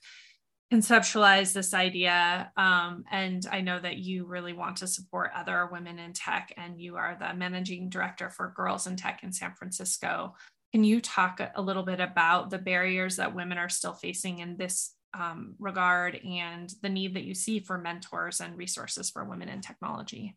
conceptualize 0.73 1.53
this 1.53 1.75
idea. 1.75 2.51
Um, 2.57 3.05
and 3.11 3.47
I 3.53 3.61
know 3.61 3.79
that 3.79 3.99
you 3.99 4.25
really 4.25 4.55
want 4.55 4.79
to 4.79 4.87
support 4.87 5.31
other 5.37 5.69
women 5.71 5.99
in 5.99 6.15
tech, 6.15 6.53
and 6.57 6.81
you 6.81 6.97
are 6.97 7.17
the 7.19 7.35
managing 7.35 7.91
director 7.91 8.31
for 8.31 8.55
Girls 8.57 8.87
in 8.87 8.97
Tech 8.97 9.21
in 9.23 9.33
San 9.33 9.55
Francisco. 9.55 10.35
Can 10.73 10.85
you 10.85 11.03
talk 11.03 11.41
a 11.55 11.61
little 11.61 11.83
bit 11.83 12.01
about 12.01 12.49
the 12.49 12.59
barriers 12.59 13.17
that 13.17 13.35
women 13.35 13.59
are 13.59 13.69
still 13.69 13.93
facing 13.93 14.39
in 14.39 14.57
this 14.57 14.95
um, 15.13 15.55
regard 15.59 16.19
and 16.25 16.73
the 16.81 16.89
need 16.89 17.15
that 17.17 17.25
you 17.25 17.35
see 17.35 17.61
for 17.61 17.77
mentors 17.77 18.41
and 18.41 18.57
resources 18.57 19.11
for 19.11 19.25
women 19.25 19.51
in 19.51 19.61
technology? 19.61 20.37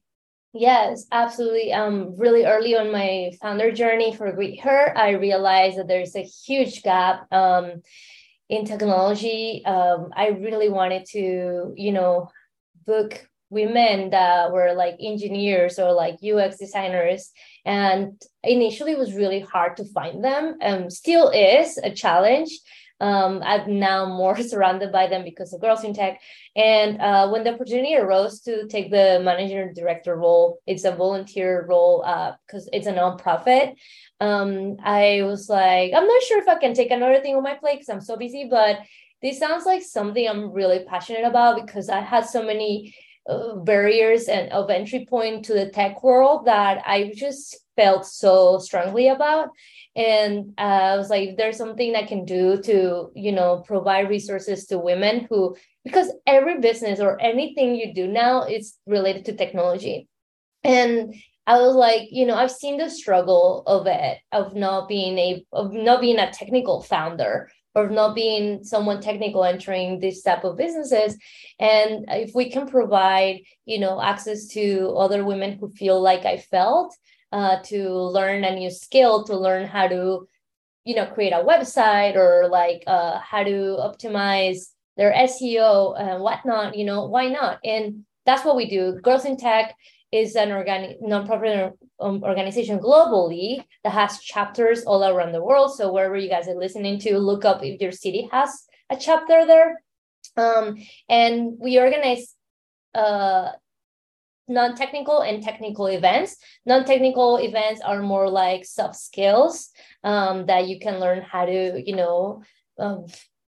Yes, 0.58 1.06
absolutely. 1.12 1.74
Um, 1.74 2.16
really 2.16 2.46
early 2.46 2.78
on 2.78 2.90
my 2.90 3.32
founder 3.42 3.74
journey 3.74 4.16
for 4.16 4.32
Greet 4.32 4.62
Her, 4.62 4.98
I 4.98 5.10
realized 5.12 5.78
that 5.78 5.90
there's 5.90 6.16
a 6.16 6.22
huge 6.22 6.82
gap 6.82 7.28
um, 7.34 7.82
in 8.48 8.64
technology. 8.64 9.66
Um, 9.66 10.12
I 10.16 10.28
really 10.30 10.70
wanted 10.70 11.08
to, 11.08 11.74
you 11.76 11.92
know, 11.92 12.30
book 12.88 13.28
women 13.50 14.12
that 14.12 14.54
were 14.54 14.74
like 14.74 14.96
engineers 15.02 15.78
or 15.78 15.92
like 15.92 16.20
UX 16.24 16.58
designers. 16.58 17.32
And 17.66 18.22
initially 18.42 18.94
it 18.94 18.98
was 18.98 19.14
really 19.14 19.42
hard 19.42 19.76
to 19.78 19.92
find 19.92 20.24
them. 20.24 20.56
Um, 20.62 20.90
still 20.90 21.32
is 21.32 21.78
a 21.84 21.92
challenge 21.92 22.50
um, 23.00 23.42
I'm 23.44 23.80
now 23.80 24.06
more 24.06 24.38
surrounded 24.42 24.92
by 24.92 25.08
them 25.08 25.24
because 25.24 25.54
of 25.54 25.62
Girls 25.62 25.84
in 25.84 25.94
Tech. 25.94 26.22
And 26.56 27.02
uh, 27.02 27.30
when 27.30 27.44
the 27.44 27.54
opportunity 27.54 27.96
arose 27.96 28.42
to 28.42 28.68
take 28.68 28.90
the 28.92 29.20
manager 29.24 29.72
director 29.74 30.16
role, 30.16 30.60
it's 30.66 30.86
a 30.86 30.96
volunteer 30.96 31.66
role 31.68 32.02
because 32.46 32.68
uh, 32.68 32.72
it's 32.74 32.88
a 32.88 32.94
nonprofit. 32.94 33.76
Um, 34.22 34.78
I 34.84 35.24
was 35.24 35.50
like, 35.50 35.92
I'm 35.94 36.08
not 36.08 36.24
sure 36.24 36.40
if 36.40 36.48
I 36.48 36.58
can 36.58 36.74
take 36.74 36.92
another 36.92 37.20
thing 37.22 37.36
on 37.36 37.44
my 37.44 37.56
plate 37.56 37.76
because 37.76 37.90
I'm 37.90 38.02
so 38.02 38.16
busy, 38.16 38.48
but 38.50 38.80
this 39.22 39.40
sounds 39.40 39.66
like 39.66 39.82
something 39.82 40.28
I'm 40.28 40.52
really 40.52 40.86
passionate 40.86 41.26
about 41.26 41.66
because 41.66 41.90
I 41.90 42.00
had 42.00 42.26
so 42.26 42.44
many 42.44 42.96
uh, 43.28 43.56
barriers 43.56 44.28
and 44.28 44.52
of 44.52 44.70
entry 44.70 45.06
point 45.10 45.46
to 45.46 45.54
the 45.54 45.70
tech 45.70 46.04
world 46.04 46.46
that 46.46 46.84
I 46.86 47.12
just 47.16 47.58
felt 47.76 48.06
so 48.06 48.60
strongly 48.60 49.08
about. 49.08 49.50
And 49.96 50.54
uh, 50.58 50.62
i 50.94 50.98
was 50.98 51.10
like 51.10 51.38
there's 51.38 51.58
something 51.58 51.96
i 51.96 52.04
can 52.04 52.26
do 52.26 52.62
to 52.64 53.12
you 53.16 53.32
know 53.32 53.64
provide 53.66 54.10
resources 54.10 54.66
to 54.66 54.78
women 54.78 55.26
who 55.30 55.56
because 55.86 56.12
every 56.28 56.60
business 56.60 57.00
or 57.00 57.22
anything 57.22 57.76
you 57.76 57.94
do 57.94 58.08
now 58.08 58.44
is 58.44 58.76
related 58.86 59.26
to 59.26 59.36
technology. 59.36 60.08
And 60.64 61.14
i 61.48 61.60
was 61.60 61.76
like 61.76 62.10
you 62.12 62.26
know 62.26 62.36
i've 62.36 62.52
seen 62.52 62.78
the 62.78 62.90
struggle 62.90 63.64
of 63.68 63.86
it 63.86 64.18
of 64.32 64.56
not 64.56 64.90
being 64.90 65.18
a 65.18 65.46
of 65.54 65.72
not 65.72 66.02
being 66.02 66.20
a 66.20 66.32
technical 66.32 66.82
founder 66.82 67.50
or 67.76 67.90
not 67.90 68.16
being 68.16 68.64
someone 68.64 69.02
technical 69.02 69.44
entering 69.44 70.00
this 70.00 70.24
type 70.24 70.46
of 70.46 70.56
businesses. 70.56 71.18
And 71.60 72.06
if 72.08 72.34
we 72.34 72.50
can 72.50 72.68
provide 72.68 73.42
you 73.66 73.80
know 73.80 74.02
access 74.02 74.48
to 74.50 74.96
other 74.98 75.24
women 75.24 75.58
who 75.58 75.70
feel 75.70 76.02
like 76.02 76.26
i 76.26 76.38
felt 76.38 76.96
uh, 77.32 77.58
to 77.64 77.90
learn 77.90 78.44
a 78.44 78.56
new 78.56 78.70
skill, 78.70 79.24
to 79.26 79.38
learn 79.38 79.66
how 79.68 79.88
to, 79.88 80.28
you 80.84 80.96
know, 80.96 81.06
create 81.06 81.34
a 81.34 81.44
website 81.44 82.16
or 82.16 82.48
like 82.50 82.84
uh, 82.88 83.20
how 83.20 83.44
to 83.44 83.78
optimize 83.80 84.72
their 84.98 85.14
SEO 85.14 86.00
and 86.00 86.22
whatnot, 86.22 86.78
you 86.78 86.86
know, 86.86 87.06
why 87.06 87.28
not? 87.28 87.60
And 87.64 88.06
that's 88.26 88.46
what 88.46 88.56
we 88.56 88.70
do. 88.70 88.94
Girls 89.02 89.26
in 89.26 89.38
Tech 89.38 89.76
is 90.12 90.36
an 90.36 90.52
organic 90.52 91.02
nonprofit 91.02 91.74
um, 92.00 92.24
organization 92.24 92.80
globally 92.80 93.64
that 93.84 93.92
has 93.92 94.20
chapters 94.20 94.84
all 94.84 95.04
around 95.04 95.34
the 95.34 95.44
world. 95.44 95.76
So 95.76 95.92
wherever 95.92 96.16
you 96.16 96.30
guys 96.30 96.48
are 96.48 96.56
listening 96.56 97.00
to, 97.00 97.18
look 97.18 97.44
up 97.44 97.64
if 97.64 97.82
your 97.82 97.92
city 97.92 98.30
has 98.32 98.66
a 98.90 98.96
chapter 98.96 99.46
there. 99.46 99.82
Um, 100.38 100.78
and 101.10 101.58
we 101.60 101.80
organize 101.80 102.34
uh, 102.94 103.52
non-technical 104.48 105.22
and 105.22 105.44
technical 105.44 105.88
events. 105.88 106.38
Non-technical 106.66 107.38
events 107.38 107.82
are 107.82 108.02
more 108.02 108.30
like 108.30 108.66
soft 108.66 108.96
skills 108.96 109.72
um, 110.04 110.46
that 110.46 110.68
you 110.68 110.80
can 110.80 111.00
learn 111.00 111.22
how 111.22 111.46
to, 111.46 111.82
you 111.86 111.96
know, 111.96 112.44
um, 112.78 113.08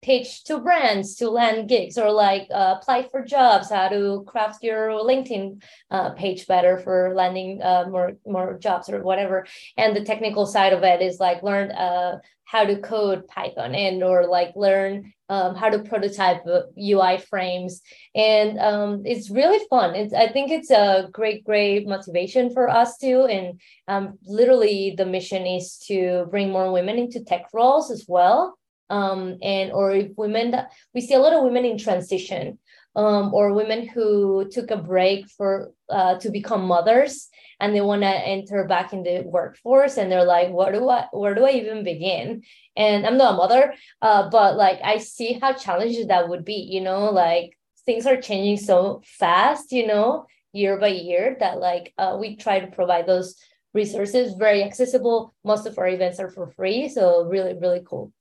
pitch 0.03 0.45
to 0.45 0.59
brands 0.59 1.17
to 1.17 1.29
land 1.29 1.69
gigs 1.69 1.99
or 1.99 2.11
like 2.11 2.49
uh, 2.51 2.77
apply 2.81 3.07
for 3.11 3.23
jobs 3.23 3.69
how 3.71 3.89
to 3.89 4.25
craft 4.27 4.63
your 4.63 4.89
linkedin 4.93 5.63
uh, 5.91 6.11
page 6.11 6.47
better 6.47 6.79
for 6.79 7.13
landing 7.15 7.61
uh, 7.63 7.85
more 7.91 8.13
more 8.27 8.59
jobs 8.59 8.89
or 8.89 9.03
whatever 9.03 9.47
and 9.77 9.95
the 9.95 10.05
technical 10.05 10.47
side 10.47 10.73
of 10.73 10.83
it 10.83 11.03
is 11.03 11.21
like 11.21 11.43
learn 11.43 11.71
uh, 11.73 12.19
how 12.51 12.65
to 12.65 12.81
code 12.81 13.29
python 13.29 13.77
and 13.77 14.03
or 14.03 14.27
like 14.27 14.53
learn 14.57 15.13
um, 15.29 15.55
how 15.55 15.69
to 15.69 15.79
prototype 15.79 16.43
UI 16.77 17.19
frames, 17.19 17.81
and 18.17 18.59
um, 18.59 19.03
it's 19.05 19.31
really 19.31 19.65
fun. 19.71 19.95
It's 19.95 20.13
I 20.13 20.27
think 20.27 20.51
it's 20.51 20.73
a 20.73 21.09
great, 21.13 21.45
great 21.45 21.87
motivation 21.87 22.53
for 22.53 22.69
us 22.69 22.99
too. 22.99 23.27
And 23.27 23.61
um, 23.87 24.19
literally, 24.25 24.95
the 24.99 25.07
mission 25.07 25.47
is 25.47 25.79
to 25.87 26.27
bring 26.33 26.51
more 26.51 26.73
women 26.73 26.99
into 26.99 27.23
tech 27.23 27.47
roles 27.55 27.93
as 27.93 28.07
well. 28.09 28.59
Um, 28.91 29.39
and 29.41 29.71
or 29.71 29.93
if 29.93 30.09
women 30.17 30.51
that 30.51 30.73
we 30.93 31.01
see 31.01 31.15
a 31.15 31.21
lot 31.21 31.33
of 31.33 31.45
women 31.45 31.65
in 31.65 31.79
transition 31.79 32.59
um, 32.97 33.33
or 33.33 33.55
women 33.55 33.87
who 33.87 34.49
took 34.51 34.73
a 34.73 34.77
break 34.77 35.29
for 35.29 35.71
uh, 35.89 36.19
to 36.19 36.31
become 36.31 36.67
mothers 36.67 37.29
and 37.61 37.75
they 37.75 37.81
want 37.81 38.03
to 38.03 38.09
enter 38.09 38.65
back 38.65 38.93
in 38.93 39.03
the 39.03 39.23
workforce 39.23 39.97
and 39.97 40.11
they're 40.11 40.25
like 40.25 40.51
what 40.51 40.73
do 40.73 40.89
i 40.89 41.07
where 41.13 41.35
do 41.35 41.45
i 41.45 41.51
even 41.51 41.85
begin? 41.85 42.43
And 42.77 43.07
i'm 43.07 43.17
not 43.17 43.35
a 43.35 43.37
mother 43.37 43.75
uh, 44.03 44.31
but 44.31 44.57
like 44.57 44.81
i 44.83 44.99
see 44.99 45.35
how 45.35 45.53
challenging 45.53 46.09
that 46.09 46.29
would 46.29 46.45
be 46.45 46.55
you 46.55 46.81
know 46.81 47.11
like 47.11 47.57
things 47.87 48.07
are 48.07 48.21
changing 48.21 48.65
so 48.65 49.03
fast 49.05 49.73
you 49.73 49.87
know 49.87 50.27
year 50.53 50.79
by 50.79 50.89
year 50.89 51.37
that 51.41 51.59
like 51.59 51.93
uh, 51.99 52.17
we 52.21 52.37
try 52.37 52.61
to 52.61 52.67
provide 52.67 53.07
those 53.07 53.37
resources. 53.75 54.35
Very 54.35 54.63
accessible. 54.63 55.35
Most 55.45 55.67
of 55.67 55.79
our 55.79 55.89
events 55.89 56.19
are 56.19 56.31
for 56.31 56.49
free 56.49 56.89
so 56.89 57.25
really 57.25 57.55
really 57.55 57.83
cool. 57.85 58.13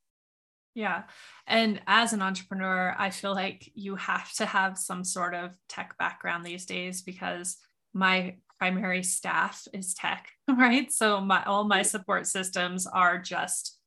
Yeah. 0.76 1.04
And 1.48 1.82
as 1.88 2.14
an 2.14 2.22
entrepreneur, 2.22 2.96
I 2.98 3.10
feel 3.10 3.34
like 3.34 3.72
you 3.74 3.96
have 3.96 4.32
to 4.34 4.46
have 4.46 4.78
some 4.78 5.04
sort 5.04 5.34
of 5.34 5.58
tech 5.68 5.98
background 5.98 6.46
these 6.46 6.66
days 6.66 7.02
because 7.02 7.58
my 7.94 8.36
primary 8.60 9.04
staff 9.04 9.68
is 9.74 9.94
tech, 9.94 10.30
right? 10.48 10.92
So 10.92 11.22
my 11.22 11.44
all 11.46 11.64
my 11.64 11.82
support 11.82 12.28
systems 12.28 12.86
are 12.86 13.18
just 13.18 13.78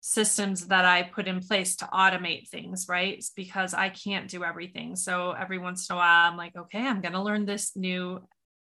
systems 0.00 0.66
that 0.66 0.84
I 0.84 1.02
put 1.02 1.26
in 1.26 1.40
place 1.40 1.76
to 1.76 1.86
automate 1.86 2.48
things, 2.48 2.86
right? 2.88 3.14
It's 3.14 3.30
because 3.30 3.72
I 3.72 3.88
can't 3.88 4.28
do 4.28 4.44
everything. 4.44 4.96
So 4.96 5.32
every 5.32 5.58
once 5.58 5.88
in 5.88 5.94
a 5.94 5.96
while 5.96 6.30
I'm 6.30 6.36
like, 6.36 6.54
okay, 6.54 6.86
I'm 6.86 7.00
going 7.00 7.14
to 7.14 7.22
learn 7.22 7.46
this 7.46 7.74
new 7.74 8.20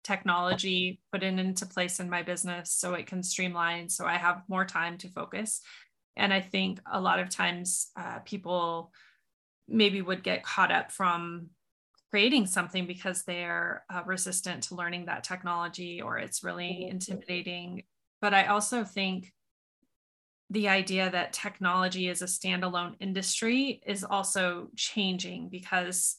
technology, 0.05 1.01
put 1.11 1.23
it 1.23 1.38
into 1.38 1.65
place 1.65 1.99
in 1.99 2.09
my 2.09 2.23
business 2.23 2.71
so 2.71 2.93
it 2.93 3.07
can 3.07 3.21
streamline 3.21 3.89
so 3.89 4.05
I 4.05 4.17
have 4.17 4.43
more 4.47 4.63
time 4.63 4.97
to 4.99 5.09
focus 5.09 5.61
and 6.17 6.33
i 6.33 6.41
think 6.41 6.79
a 6.91 6.99
lot 6.99 7.19
of 7.19 7.29
times 7.29 7.89
uh, 7.97 8.19
people 8.19 8.91
maybe 9.67 10.01
would 10.01 10.23
get 10.23 10.43
caught 10.43 10.71
up 10.71 10.91
from 10.91 11.47
creating 12.16 12.47
something 12.47 12.88
because 12.88 13.24
they're 13.24 13.84
uh, 13.93 14.01
resistant 14.05 14.63
to 14.63 14.74
learning 14.74 15.07
that 15.07 15.22
technology 15.22 16.01
or 16.01 16.18
it's 16.18 16.45
really 16.45 16.88
intimidating. 16.89 17.84
But 18.22 18.34
i 18.34 18.45
also 18.45 18.86
think 18.86 19.34
the 20.49 20.70
idea 20.70 21.09
that 21.11 21.34
technology 21.34 22.07
is 22.07 22.22
a 22.22 22.26
standalone 22.26 22.95
industry 23.01 23.82
is 23.86 24.05
also 24.05 24.70
changing 24.78 25.49
because 25.49 26.16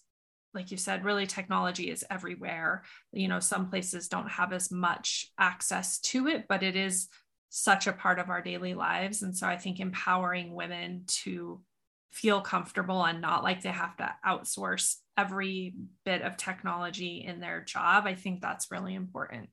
like 0.52 0.70
you 0.70 0.76
said 0.76 1.02
really 1.02 1.26
technology 1.26 1.90
is 1.90 2.04
everywhere. 2.10 2.82
You 3.12 3.28
know 3.28 3.40
some 3.40 3.70
places 3.70 4.08
don't 4.08 4.28
have 4.28 4.52
as 4.52 4.70
much 4.70 5.32
access 5.38 5.98
to 6.10 6.28
it 6.28 6.44
but 6.46 6.62
it 6.62 6.76
is 6.76 7.08
such 7.48 7.86
a 7.86 7.94
part 7.94 8.18
of 8.18 8.28
our 8.28 8.42
daily 8.42 8.74
lives. 8.74 9.22
And 9.22 9.34
so 9.34 9.46
I 9.46 9.56
think 9.56 9.80
empowering 9.80 10.52
women 10.54 11.04
to 11.24 11.62
feel 12.10 12.40
comfortable 12.40 13.04
and 13.04 13.20
not 13.20 13.42
like 13.42 13.62
they 13.62 13.70
have 13.70 13.96
to 13.96 14.14
outsource 14.26 14.96
every 15.16 15.74
bit 16.04 16.22
of 16.22 16.36
technology 16.36 17.24
in 17.26 17.40
their 17.40 17.62
job, 17.62 18.06
I 18.06 18.14
think 18.14 18.40
that's 18.40 18.70
really 18.70 18.94
important. 18.94 19.48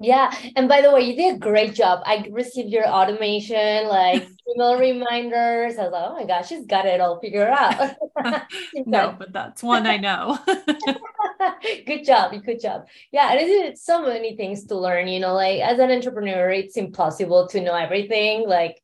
Yeah. 0.00 0.34
And 0.56 0.68
by 0.68 0.80
the 0.80 0.90
way, 0.90 1.02
you 1.02 1.16
did 1.16 1.36
a 1.36 1.38
great 1.38 1.74
job. 1.74 2.02
I 2.04 2.26
received 2.30 2.68
your 2.68 2.86
automation, 2.86 3.86
like 3.86 4.26
email 4.54 4.78
reminders. 4.78 5.78
I 5.78 5.84
was 5.84 5.92
like, 5.92 6.04
oh 6.04 6.14
my 6.14 6.24
gosh, 6.24 6.48
she's 6.48 6.66
got 6.66 6.84
it 6.84 7.00
all 7.00 7.20
figured 7.20 7.48
out. 7.48 7.94
no, 8.86 9.14
but 9.16 9.32
that's 9.32 9.62
one 9.62 9.86
I 9.86 9.96
know. 9.96 10.38
good 11.86 12.04
job 12.04 12.32
good 12.44 12.60
job 12.60 12.86
yeah 13.12 13.34
it 13.34 13.42
is 13.42 13.82
so 13.82 14.02
many 14.02 14.36
things 14.36 14.64
to 14.64 14.76
learn 14.76 15.08
you 15.08 15.20
know 15.20 15.34
like 15.34 15.60
as 15.60 15.78
an 15.78 15.90
entrepreneur 15.90 16.50
it's 16.50 16.76
impossible 16.76 17.46
to 17.48 17.60
know 17.60 17.74
everything 17.74 18.48
like 18.48 18.80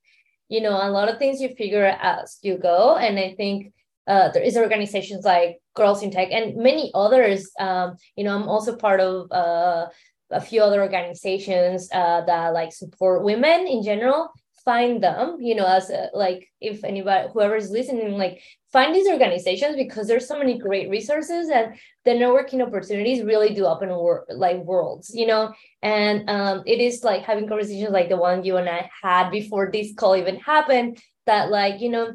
you 0.50 0.60
know 0.60 0.76
a 0.76 0.90
lot 0.90 1.08
of 1.08 1.18
things 1.18 1.40
you 1.40 1.54
figure 1.54 1.86
as 1.86 2.38
you 2.42 2.58
go. 2.58 2.96
And 2.96 3.18
i 3.18 3.34
think 3.34 3.72
uh, 4.06 4.28
there 4.32 4.42
is 4.42 4.56
organizations 4.56 5.24
like 5.24 5.58
girls 5.74 6.02
in 6.02 6.10
tech 6.10 6.28
and 6.32 6.56
many 6.56 6.90
others. 6.94 7.50
Um, 7.58 7.96
you 8.16 8.24
know 8.24 8.34
i'm 8.34 8.48
also 8.48 8.76
part 8.76 9.00
of 9.00 9.30
uh, 9.32 9.86
a 10.30 10.40
few 10.40 10.62
other 10.62 10.82
organizations 10.82 11.88
uh, 11.92 12.20
that 12.26 12.52
like 12.52 12.72
support 12.72 13.24
women 13.24 13.66
in 13.66 13.82
general. 13.82 14.30
Find 14.64 15.02
them 15.02 15.38
you 15.40 15.54
know 15.54 15.66
as 15.66 15.88
a, 15.88 16.10
like 16.12 16.46
if 16.60 16.84
anybody 16.84 17.28
whoever's 17.32 17.70
listening 17.70 18.18
like 18.18 18.42
find 18.72 18.94
these 18.94 19.08
organizations 19.08 19.76
because 19.76 20.06
there's 20.06 20.28
so 20.28 20.38
many 20.38 20.58
great 20.58 20.88
resources 20.90 21.48
and 21.48 21.74
the 22.04 22.12
networking 22.12 22.64
opportunities 22.64 23.22
really 23.24 23.54
do 23.54 23.66
open 23.66 23.88
wor- 23.88 24.26
like 24.30 24.58
worlds 24.58 25.12
you 25.14 25.26
know? 25.26 25.52
And 25.82 26.28
um, 26.28 26.62
it 26.66 26.80
is 26.80 27.02
like 27.02 27.22
having 27.22 27.48
conversations 27.48 27.90
like 27.90 28.08
the 28.08 28.16
one 28.16 28.44
you 28.44 28.56
and 28.56 28.68
i 28.68 28.90
had 29.02 29.30
before 29.30 29.70
this 29.72 29.94
call 29.94 30.16
even 30.16 30.36
happened 30.36 30.98
that 31.26 31.50
like 31.50 31.80
you 31.80 31.90
know 31.90 32.12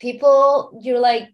people 0.00 0.78
you're 0.82 1.00
like 1.00 1.28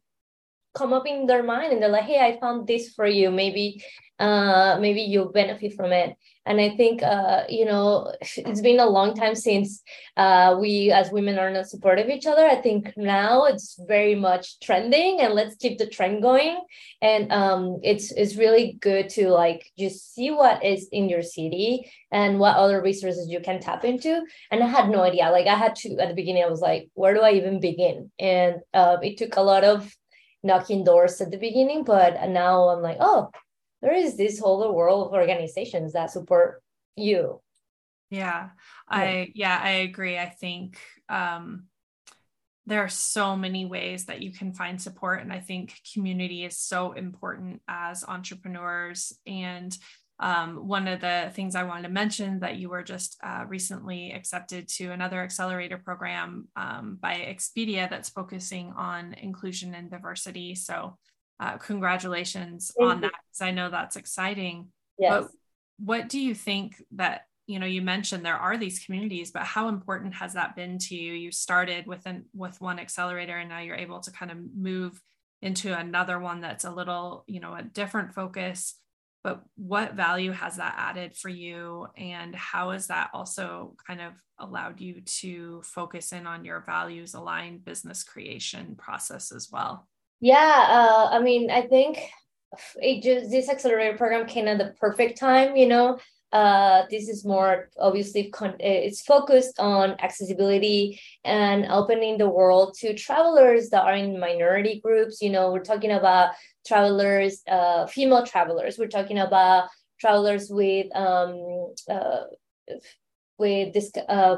come 0.74 0.92
up 0.92 1.06
in 1.06 1.26
their 1.26 1.42
mind 1.42 1.72
and 1.72 1.82
they're 1.82 1.88
like 1.88 2.04
hey 2.04 2.20
i 2.20 2.38
found 2.40 2.66
this 2.66 2.90
for 2.94 3.06
you. 3.06 3.30
Maybe 3.30 3.82
uh 4.18 4.78
maybe 4.80 5.02
you'll 5.02 5.32
benefit 5.32 5.74
from 5.74 5.92
it. 5.92 6.14
And 6.46 6.60
i 6.60 6.70
think 6.76 7.02
uh 7.02 7.44
you 7.48 7.64
know 7.64 8.12
it's 8.36 8.60
been 8.60 8.80
a 8.80 8.86
long 8.86 9.14
time 9.14 9.34
since 9.34 9.82
uh 10.16 10.56
we 10.60 10.92
as 10.92 11.10
women 11.10 11.38
are 11.38 11.50
not 11.50 11.66
supportive 11.68 12.06
of 12.06 12.10
each 12.10 12.26
other. 12.26 12.46
I 12.46 12.56
think 12.56 12.92
now 12.96 13.44
it's 13.44 13.78
very 13.88 14.14
much 14.14 14.60
trending 14.60 15.20
and 15.20 15.34
let's 15.34 15.56
keep 15.56 15.78
the 15.78 15.86
trend 15.86 16.22
going. 16.22 16.60
And 17.00 17.32
um 17.32 17.80
it's 17.82 18.12
it's 18.12 18.36
really 18.36 18.78
good 18.80 19.08
to 19.10 19.28
like 19.30 19.70
just 19.78 20.14
see 20.14 20.30
what 20.30 20.64
is 20.64 20.88
in 20.92 21.08
your 21.08 21.22
city 21.22 21.90
and 22.10 22.38
what 22.38 22.56
other 22.56 22.82
resources 22.82 23.28
you 23.28 23.40
can 23.40 23.60
tap 23.60 23.84
into. 23.84 24.22
And 24.50 24.62
i 24.62 24.66
had 24.66 24.88
no 24.88 25.02
idea. 25.02 25.30
Like 25.30 25.46
i 25.46 25.56
had 25.56 25.74
to 25.76 25.96
at 25.98 26.08
the 26.08 26.14
beginning 26.14 26.44
i 26.44 26.50
was 26.50 26.60
like 26.60 26.88
where 26.94 27.14
do 27.14 27.20
i 27.20 27.32
even 27.32 27.60
begin? 27.60 28.10
And 28.18 28.56
uh, 28.74 28.98
it 29.02 29.16
took 29.18 29.36
a 29.36 29.42
lot 29.42 29.64
of 29.64 29.92
knocking 30.42 30.84
doors 30.84 31.20
at 31.20 31.30
the 31.30 31.36
beginning 31.36 31.84
but 31.84 32.28
now 32.28 32.68
i'm 32.68 32.82
like 32.82 32.98
oh 33.00 33.30
there 33.80 33.94
is 33.94 34.16
this 34.16 34.38
whole 34.38 34.72
world 34.74 35.08
of 35.08 35.12
organizations 35.12 35.92
that 35.92 36.10
support 36.10 36.62
you. 36.96 37.40
Yeah 38.10 38.50
i 38.88 39.32
yeah. 39.34 39.58
i 39.62 39.70
agree. 39.70 40.18
I 40.18 40.28
think 40.28 40.78
um 41.08 41.64
there 42.66 42.84
are 42.84 42.88
so 42.88 43.36
many 43.36 43.64
ways 43.64 44.06
that 44.06 44.22
you 44.22 44.32
can 44.32 44.52
find 44.52 44.80
support 44.80 45.20
and 45.20 45.32
i 45.32 45.40
think 45.40 45.74
community 45.92 46.44
is 46.44 46.56
so 46.56 46.92
important 46.92 47.60
as 47.66 48.04
entrepreneurs 48.04 49.18
and 49.26 49.76
um, 50.22 50.68
one 50.68 50.86
of 50.86 51.00
the 51.00 51.32
things 51.34 51.56
I 51.56 51.64
wanted 51.64 51.82
to 51.82 51.88
mention 51.88 52.38
that 52.40 52.56
you 52.56 52.68
were 52.68 52.84
just 52.84 53.18
uh, 53.24 53.44
recently 53.48 54.12
accepted 54.12 54.68
to 54.76 54.92
another 54.92 55.20
accelerator 55.20 55.78
program 55.78 56.46
um, 56.54 56.96
by 57.00 57.14
Expedia 57.14 57.90
that's 57.90 58.08
focusing 58.08 58.72
on 58.76 59.14
inclusion 59.14 59.74
and 59.74 59.90
diversity. 59.90 60.54
So 60.54 60.96
uh, 61.40 61.56
congratulations 61.58 62.70
Thank 62.78 62.88
on 62.88 62.96
you. 62.96 63.00
that 63.02 63.12
because 63.28 63.40
I 63.40 63.50
know 63.50 63.68
that's 63.68 63.96
exciting. 63.96 64.68
Yes. 64.96 65.24
But 65.24 65.30
what 65.84 66.08
do 66.08 66.20
you 66.20 66.36
think 66.36 66.80
that 66.92 67.22
you 67.48 67.58
know 67.58 67.66
you 67.66 67.82
mentioned 67.82 68.24
there 68.24 68.36
are 68.36 68.56
these 68.56 68.84
communities 68.84 69.32
but 69.32 69.42
how 69.42 69.66
important 69.66 70.14
has 70.14 70.34
that 70.34 70.54
been 70.54 70.78
to 70.78 70.94
you 70.94 71.12
you 71.12 71.32
started 71.32 71.88
with 71.88 72.06
an 72.06 72.24
with 72.32 72.60
one 72.60 72.78
accelerator 72.78 73.36
and 73.36 73.48
now 73.48 73.58
you're 73.58 73.74
able 73.74 73.98
to 73.98 74.12
kind 74.12 74.30
of 74.30 74.38
move 74.56 75.02
into 75.40 75.76
another 75.76 76.20
one 76.20 76.40
that's 76.40 76.64
a 76.64 76.70
little 76.70 77.24
you 77.26 77.40
know 77.40 77.54
a 77.54 77.62
different 77.62 78.14
focus 78.14 78.76
but 79.24 79.42
what 79.56 79.94
value 79.94 80.32
has 80.32 80.56
that 80.56 80.74
added 80.76 81.16
for 81.16 81.28
you 81.28 81.86
and 81.96 82.34
how 82.34 82.70
has 82.70 82.88
that 82.88 83.10
also 83.14 83.74
kind 83.86 84.00
of 84.00 84.12
allowed 84.38 84.80
you 84.80 85.00
to 85.02 85.62
focus 85.64 86.12
in 86.12 86.26
on 86.26 86.44
your 86.44 86.60
values 86.66 87.14
aligned 87.14 87.64
business 87.64 88.02
creation 88.02 88.74
process 88.76 89.32
as 89.32 89.48
well 89.52 89.86
yeah, 90.22 90.66
uh, 90.68 91.08
I 91.10 91.18
mean, 91.18 91.50
I 91.50 91.62
think 91.62 91.98
it 92.76 93.02
just 93.02 93.30
this 93.30 93.50
accelerator 93.50 93.98
program 93.98 94.24
came 94.24 94.46
at 94.46 94.56
the 94.56 94.72
perfect 94.78 95.18
time. 95.18 95.56
You 95.56 95.66
know, 95.66 95.98
uh, 96.32 96.84
this 96.90 97.08
is 97.08 97.24
more 97.24 97.68
obviously 97.78 98.30
con- 98.30 98.56
it's 98.58 99.02
focused 99.02 99.58
on 99.58 99.96
accessibility 100.00 100.98
and 101.24 101.66
opening 101.66 102.16
the 102.16 102.28
world 102.28 102.74
to 102.78 102.94
travelers 102.94 103.68
that 103.68 103.84
are 103.84 103.94
in 103.94 104.18
minority 104.18 104.80
groups. 104.82 105.20
You 105.20 105.30
know, 105.30 105.52
we're 105.52 105.64
talking 105.64 105.90
about 105.90 106.32
travelers, 106.66 107.42
uh, 107.46 107.86
female 107.86 108.24
travelers. 108.24 108.78
We're 108.78 108.88
talking 108.88 109.18
about 109.18 109.68
travelers 110.00 110.48
with 110.50 110.86
um 110.96 111.72
uh 111.88 112.24
with 113.38 113.72
this 113.72 113.92
uh 114.08 114.36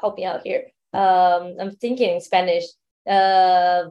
help 0.00 0.16
me 0.16 0.24
out 0.24 0.40
here. 0.42 0.64
Um, 0.92 1.56
I'm 1.60 1.72
thinking 1.72 2.14
in 2.14 2.20
Spanish. 2.20 2.64
Uh 3.06 3.84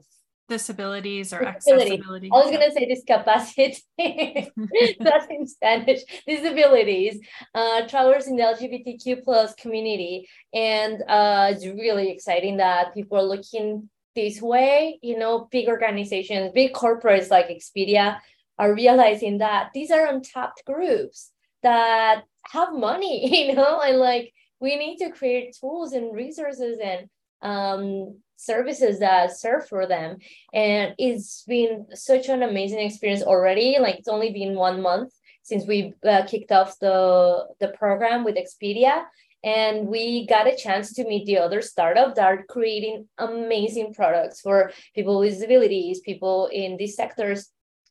disabilities 0.52 1.34
or 1.34 1.40
disability. 1.40 1.94
accessibility. 1.94 2.30
I 2.32 2.36
was 2.36 2.52
yeah. 2.52 2.60
gonna 2.60 2.72
say 2.72 2.86
discapacity. 2.86 3.78
That's 5.00 5.28
in 5.30 5.48
Spanish. 5.48 6.02
Disabilities. 6.28 7.20
Uh, 7.56 7.88
travelers 7.88 8.28
in 8.28 8.36
the 8.36 8.44
LGBTQ 8.44 9.24
plus 9.24 9.54
community, 9.56 10.28
and 10.54 11.02
uh, 11.08 11.52
it's 11.52 11.66
really 11.66 12.10
exciting 12.12 12.58
that 12.58 12.94
people 12.94 13.18
are 13.18 13.32
looking 13.34 13.90
this 14.16 14.42
way. 14.42 15.00
You 15.02 15.18
know, 15.18 15.48
big 15.52 15.68
organizations, 15.68 16.52
big 16.54 16.74
corporates 16.74 17.32
like 17.32 17.48
Expedia 17.50 18.20
are 18.60 18.74
realizing 18.74 19.40
that 19.40 19.72
these 19.74 19.90
are 19.90 20.06
untapped 20.06 20.64
groups 20.66 21.32
that 21.64 22.24
have 22.52 22.74
money. 22.74 23.16
You 23.48 23.56
know, 23.56 23.80
and 23.80 23.98
like 23.98 24.34
we 24.60 24.76
need 24.76 24.98
to 24.98 25.10
create 25.12 25.56
tools 25.60 25.94
and 25.94 26.14
resources 26.14 26.78
and 26.84 27.10
um 27.42 28.16
services 28.42 29.00
that 29.00 29.38
serve 29.38 29.68
for 29.68 29.86
them. 29.86 30.18
And 30.54 30.96
it's 30.98 31.44
been 31.44 31.86
such 31.94 32.28
an 32.28 32.42
amazing 32.42 32.80
experience 32.80 33.22
already. 33.22 33.78
Like 33.80 34.00
it's 34.00 34.08
only 34.08 34.32
been 34.32 34.56
one 34.56 34.82
month 34.82 35.14
since 35.44 35.68
we 35.68 35.94
uh, 36.04 36.26
kicked 36.26 36.52
off 36.52 36.80
the 36.80 37.46
the 37.60 37.70
program 37.70 38.24
with 38.24 38.36
expedia. 38.36 39.04
And 39.44 39.88
we 39.88 40.28
got 40.28 40.48
a 40.48 40.56
chance 40.56 40.94
to 40.94 41.04
meet 41.04 41.26
the 41.26 41.40
other 41.40 41.62
startups 41.62 42.16
that 42.16 42.26
are 42.26 42.44
creating 42.44 43.08
amazing 43.18 43.94
products 43.94 44.40
for 44.42 44.72
people 44.94 45.20
with 45.20 45.32
disabilities 45.32 46.00
people 46.02 46.48
in 46.52 46.78
these 46.78 46.96
sectors. 46.96 47.50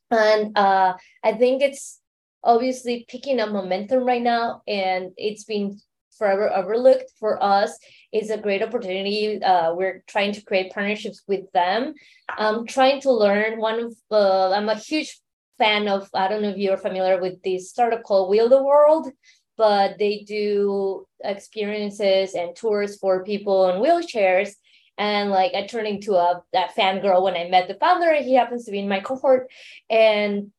And 0.09 0.57
uh, 0.57 0.93
i 1.23 1.31
think 1.33 1.61
it's 1.61 2.01
obviously 2.43 3.05
picking 3.07 3.39
up 3.39 3.49
momentum 3.51 4.03
right 4.03 4.21
now 4.21 4.61
and 4.67 5.11
it's 5.15 5.43
been 5.43 5.79
forever 6.21 6.53
overlooked 6.53 7.11
for 7.19 7.43
us 7.43 7.79
is 8.13 8.29
a 8.29 8.37
great 8.37 8.61
opportunity. 8.61 9.41
Uh, 9.41 9.73
we're 9.73 10.03
trying 10.05 10.31
to 10.33 10.41
create 10.43 10.71
partnerships 10.71 11.23
with 11.27 11.51
them. 11.51 11.95
I'm 12.29 12.67
trying 12.67 13.01
to 13.01 13.11
learn 13.11 13.59
one 13.59 13.79
of 13.85 13.95
uh, 14.11 14.51
I'm 14.51 14.69
a 14.69 14.75
huge 14.75 15.19
fan 15.57 15.87
of, 15.87 16.07
I 16.13 16.27
don't 16.27 16.43
know 16.43 16.49
if 16.49 16.57
you're 16.57 16.77
familiar 16.77 17.19
with 17.19 17.41
this 17.41 17.71
startup 17.71 18.03
called 18.03 18.29
Wheel 18.29 18.49
the 18.49 18.61
World, 18.61 19.09
but 19.57 19.97
they 19.97 20.23
do 20.27 21.07
experiences 21.23 22.35
and 22.35 22.55
tours 22.55 22.97
for 22.97 23.23
people 23.23 23.69
in 23.71 23.81
wheelchairs. 23.81 24.51
And 24.99 25.31
like 25.31 25.55
I 25.55 25.65
turned 25.65 25.87
into 25.87 26.13
a 26.13 26.43
that 26.53 26.75
fangirl 26.75 27.23
when 27.23 27.35
I 27.35 27.49
met 27.49 27.67
the 27.67 27.81
founder. 27.83 28.13
He 28.13 28.35
happens 28.35 28.65
to 28.65 28.71
be 28.71 28.77
in 28.77 28.87
my 28.87 28.99
cohort. 28.99 29.49
And 29.89 30.51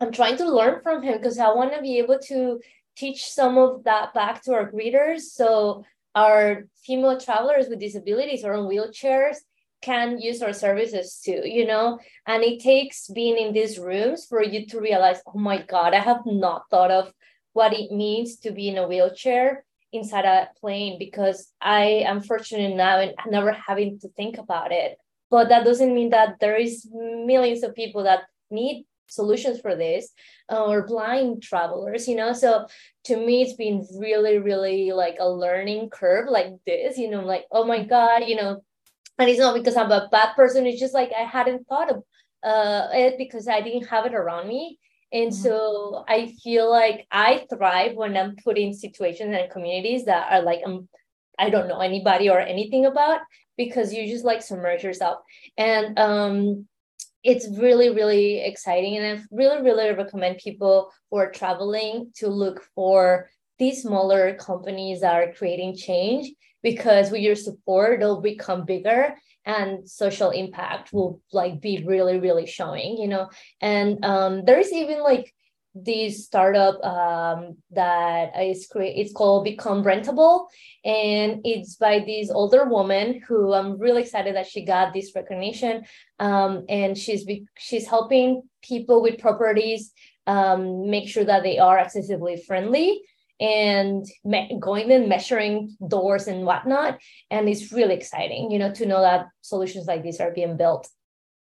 I'm 0.00 0.12
trying 0.12 0.36
to 0.36 0.48
learn 0.48 0.80
from 0.84 1.02
him 1.02 1.16
because 1.16 1.40
I 1.40 1.52
want 1.52 1.74
to 1.74 1.82
be 1.82 1.98
able 1.98 2.20
to 2.28 2.60
teach 2.98 3.30
some 3.30 3.56
of 3.56 3.84
that 3.84 4.12
back 4.12 4.42
to 4.42 4.52
our 4.52 4.70
readers 4.72 5.32
so 5.32 5.84
our 6.14 6.64
female 6.84 7.18
travelers 7.20 7.68
with 7.68 7.78
disabilities 7.78 8.44
or 8.44 8.54
on 8.54 8.68
wheelchairs 8.68 9.36
can 9.80 10.20
use 10.20 10.42
our 10.42 10.52
services 10.52 11.20
too, 11.24 11.42
you 11.44 11.64
know? 11.64 11.98
And 12.26 12.42
it 12.42 12.60
takes 12.60 13.08
being 13.08 13.36
in 13.38 13.52
these 13.52 13.78
rooms 13.78 14.26
for 14.26 14.42
you 14.42 14.66
to 14.66 14.80
realize, 14.80 15.20
oh 15.26 15.38
my 15.38 15.62
God, 15.62 15.94
I 15.94 16.00
have 16.00 16.22
not 16.26 16.64
thought 16.70 16.90
of 16.90 17.12
what 17.52 17.72
it 17.72 17.92
means 17.92 18.36
to 18.38 18.50
be 18.50 18.68
in 18.68 18.78
a 18.78 18.88
wheelchair 18.88 19.64
inside 19.92 20.24
a 20.24 20.48
plane 20.60 20.98
because 20.98 21.52
I 21.60 22.02
am 22.10 22.20
fortunate 22.20 22.74
now 22.74 22.98
and 22.98 23.14
never 23.28 23.52
having 23.52 24.00
to 24.00 24.08
think 24.08 24.38
about 24.38 24.72
it. 24.72 24.98
But 25.30 25.48
that 25.50 25.64
doesn't 25.64 25.94
mean 25.94 26.10
that 26.10 26.40
there 26.40 26.56
is 26.56 26.88
millions 26.92 27.62
of 27.62 27.74
people 27.74 28.02
that 28.04 28.22
need 28.50 28.86
solutions 29.08 29.60
for 29.60 29.74
this 29.74 30.10
uh, 30.50 30.64
or 30.64 30.86
blind 30.86 31.42
travelers 31.42 32.08
you 32.08 32.16
know? 32.16 32.32
So 32.32 32.66
to 33.04 33.16
me 33.16 33.42
it's 33.42 33.54
been 33.54 33.86
really 33.98 34.38
really 34.38 34.92
like 34.92 35.16
a 35.20 35.28
learning 35.28 35.90
curve 35.90 36.28
like 36.28 36.52
this 36.66 36.98
you 36.98 37.10
know 37.10 37.24
like 37.24 37.44
oh 37.50 37.64
my 37.64 37.84
god 37.84 38.24
you 38.26 38.36
know? 38.36 38.62
And 39.18 39.28
it's 39.28 39.40
not 39.40 39.54
because 39.54 39.76
i'm 39.76 39.90
a 39.90 40.08
bad 40.12 40.34
person 40.34 40.66
it's 40.66 40.80
just 40.80 40.94
like 40.94 41.10
i 41.18 41.22
hadn't 41.22 41.66
thought 41.66 41.90
of 41.90 42.02
uh, 42.44 42.88
it 42.92 43.18
because 43.18 43.48
i 43.48 43.60
didn't 43.60 43.88
have 43.88 44.06
it 44.06 44.14
around 44.14 44.46
me. 44.46 44.78
And 45.12 45.32
mm-hmm. 45.32 45.42
so 45.42 46.04
i 46.08 46.32
feel 46.44 46.70
like 46.70 47.06
i 47.10 47.46
thrive 47.50 47.94
when 47.94 48.16
i'm 48.16 48.36
put 48.36 48.58
in 48.58 48.74
situations 48.74 49.34
and 49.34 49.50
communities 49.50 50.04
that 50.04 50.30
are 50.32 50.42
like 50.42 50.60
um, 50.64 50.88
i 51.38 51.50
don't 51.50 51.68
know 51.68 51.80
anybody 51.80 52.30
or 52.30 52.40
anything 52.40 52.86
about 52.86 53.20
because 53.58 53.92
you 53.92 54.06
just 54.06 54.24
like 54.24 54.40
submerge 54.40 54.82
yourself. 54.82 55.18
And 55.58 55.98
um 55.98 56.66
it's 57.28 57.46
really 57.58 57.90
really 57.90 58.40
exciting. 58.50 58.96
And 58.96 59.06
i 59.06 59.22
really 59.30 59.60
really 59.62 59.92
recommend 59.92 60.38
people 60.38 60.90
who 61.10 61.18
are 61.18 61.30
traveling 61.30 62.10
to 62.16 62.28
look 62.28 62.58
for 62.74 63.28
these 63.58 63.82
smaller 63.82 64.34
companies 64.34 65.00
that 65.00 65.14
are 65.14 65.32
creating 65.38 65.76
change 65.76 66.32
because 66.62 67.10
with 67.10 67.20
your 67.20 67.36
support 67.36 68.00
they'll 68.00 68.22
become 68.22 68.64
bigger 68.64 69.14
and 69.44 69.88
social 69.88 70.30
impact 70.30 70.92
will 70.92 71.20
like 71.32 71.60
be 71.60 71.84
really 71.84 72.18
really 72.18 72.46
showing 72.46 72.96
you 72.96 73.08
know? 73.08 73.28
And 73.60 74.04
um, 74.04 74.44
there's 74.46 74.72
even 74.72 75.00
like 75.02 75.34
this 75.84 76.24
startup 76.24 76.82
um, 76.84 77.56
that 77.70 78.32
is 78.40 78.66
create 78.70 78.96
it's 78.96 79.12
called 79.12 79.44
become 79.44 79.82
rentable 79.84 80.46
and 80.84 81.40
it's 81.44 81.76
by 81.76 81.98
this 82.00 82.30
older 82.30 82.64
woman 82.64 83.20
who 83.26 83.52
i'm 83.52 83.78
really 83.78 84.02
excited 84.02 84.34
that 84.34 84.46
she 84.46 84.64
got 84.64 84.92
this 84.92 85.12
recognition 85.14 85.84
um, 86.18 86.64
and 86.68 86.96
she's 86.96 87.26
she's 87.56 87.86
helping 87.86 88.42
people 88.62 89.02
with 89.02 89.18
properties 89.18 89.92
um, 90.26 90.90
make 90.90 91.08
sure 91.08 91.24
that 91.24 91.42
they 91.42 91.58
are 91.58 91.78
accessibly 91.78 92.44
friendly 92.44 93.02
and 93.40 94.04
me- 94.24 94.58
going 94.60 94.90
and 94.90 95.08
measuring 95.08 95.76
doors 95.86 96.26
and 96.26 96.44
whatnot. 96.44 96.98
And 97.30 97.48
it's 97.48 97.72
really 97.72 97.94
exciting, 97.94 98.50
you 98.50 98.58
know, 98.58 98.72
to 98.74 98.86
know 98.86 99.00
that 99.00 99.26
solutions 99.40 99.86
like 99.86 100.02
these 100.02 100.20
are 100.20 100.32
being 100.32 100.56
built. 100.56 100.88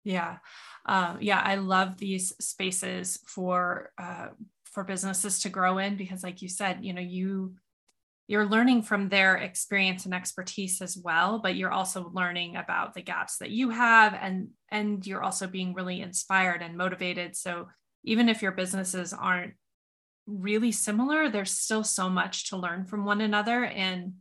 Yeah. 0.05 0.39
Um, 0.87 1.19
yeah, 1.21 1.41
I 1.45 1.57
love 1.57 1.99
these 1.99 2.35
spaces 2.41 3.19
for 3.27 3.93
uh, 3.99 4.29
for 4.65 4.85
businesses 4.85 5.41
to 5.41 5.49
grow 5.49 5.79
in 5.79 5.97
because, 5.97 6.23
like 6.23 6.43
you 6.43 6.49
said, 6.49 6.85
you 6.85 6.93
know, 6.93 7.01
you 7.01 7.55
you're 8.29 8.47
learning 8.47 8.83
from 8.83 9.09
their 9.09 9.37
experience 9.37 10.05
and 10.05 10.15
expertise 10.15 10.81
as 10.81 10.97
well, 10.97 11.41
but 11.41 11.57
you're 11.57 11.73
also 11.73 12.13
learning 12.15 12.55
about 12.55 12.95
the 12.95 13.03
gaps 13.03 13.39
that 13.39 13.51
you 13.51 13.71
have, 13.71 14.15
and 14.15 14.49
and 14.71 15.07
you're 15.07 15.23
also 15.23 15.47
being 15.47 15.75
really 15.75 16.01
inspired 16.01 16.63
and 16.63 16.77
motivated. 16.77 17.37
So 17.37 17.69
even 18.05 18.29
if 18.29 18.41
your 18.41 18.53
businesses 18.53 19.13
aren't 19.13 19.55
really 20.27 20.73
similar, 20.73 21.29
there's 21.29 21.51
still 21.51 21.85
so 21.85 22.09
much 22.09 22.51
to 22.51 22.57
learn 22.57 22.85
from 22.85 23.05
one 23.05 23.21
another. 23.21 23.65
And 23.65 24.15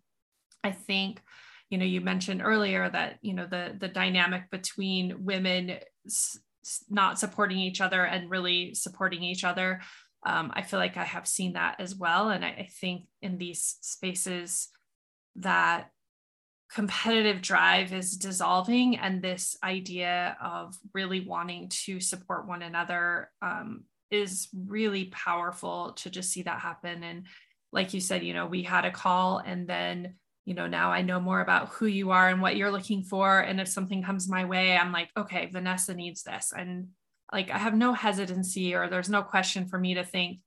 I 0.64 0.72
think, 0.72 1.22
you 1.70 1.78
know, 1.78 1.86
you 1.86 2.01
mentioned 2.01 2.41
earlier 2.43 2.89
that, 2.89 3.20
you 3.22 3.34
know, 3.34 3.45
the 3.45 3.76
the 3.80 3.88
dynamic 3.88 4.49
between 4.49 5.24
women 5.24 5.78
not 6.89 7.20
supporting 7.20 7.59
each 7.59 7.82
other 7.82 8.03
and 8.03 8.30
really 8.30 8.74
supporting 8.74 9.24
each 9.24 9.43
other. 9.43 9.82
Um, 10.26 10.51
I 10.53 10.61
feel 10.61 10.80
like 10.80 10.97
I 10.97 11.05
have 11.05 11.28
seen 11.28 11.53
that 11.53 11.80
as 11.80 11.95
well. 11.95 12.30
And 12.30 12.43
I, 12.43 12.49
I 12.49 12.70
think 12.82 13.05
in 13.22 13.38
these 13.38 13.78
spaces 13.82 14.70
that 15.38 15.91
competitive 16.72 17.41
drive 17.41 17.93
is 17.93 18.17
dissolving 18.17 18.97
and 18.97 19.22
this 19.22 19.57
idea 19.63 20.38
of 20.43 20.76
really 20.93 21.22
wanting 21.22 21.70
to 21.70 21.99
support 21.99 22.47
one 22.47 22.61
another 22.61 23.32
um, 23.41 23.84
is 24.11 24.49
really 24.53 25.05
powerful 25.05 25.93
to 25.93 26.09
just 26.09 26.32
see 26.32 26.43
that 26.43 26.59
happen. 26.59 27.03
And 27.03 27.26
like 27.72 27.93
you 27.93 27.99
said, 27.99 28.24
you 28.24 28.34
know, 28.34 28.45
we 28.45 28.63
had 28.63 28.86
a 28.86 28.91
call 28.91 29.39
and 29.39 29.67
then, 29.67 30.15
you 30.50 30.56
know, 30.56 30.66
now 30.66 30.91
I 30.91 31.04
know 31.04 31.20
more 31.20 31.41
about 31.41 31.70
who 31.70 31.86
you 31.86 32.10
are 32.10 32.28
and 32.28 32.41
what 32.41 32.56
you're 32.56 32.72
looking 32.72 33.04
for. 33.04 33.39
And 33.39 33.62
if 33.62 33.68
something 33.68 34.02
comes 34.02 34.28
my 34.28 34.45
way, 34.45 34.76
I'm 34.76 34.91
like, 34.91 35.12
okay, 35.16 35.45
Vanessa 35.45 35.93
needs 35.93 36.24
this. 36.24 36.52
And 36.58 36.88
like, 37.32 37.52
I 37.52 37.60
have 37.60 37.76
no 37.76 37.93
hesitancy 37.93 38.74
or 38.74 38.89
there's 38.89 39.12
no 39.12 39.22
question 39.22 39.68
for 39.68 39.78
me 39.78 39.93
to 39.93 40.04
think, 40.04 40.39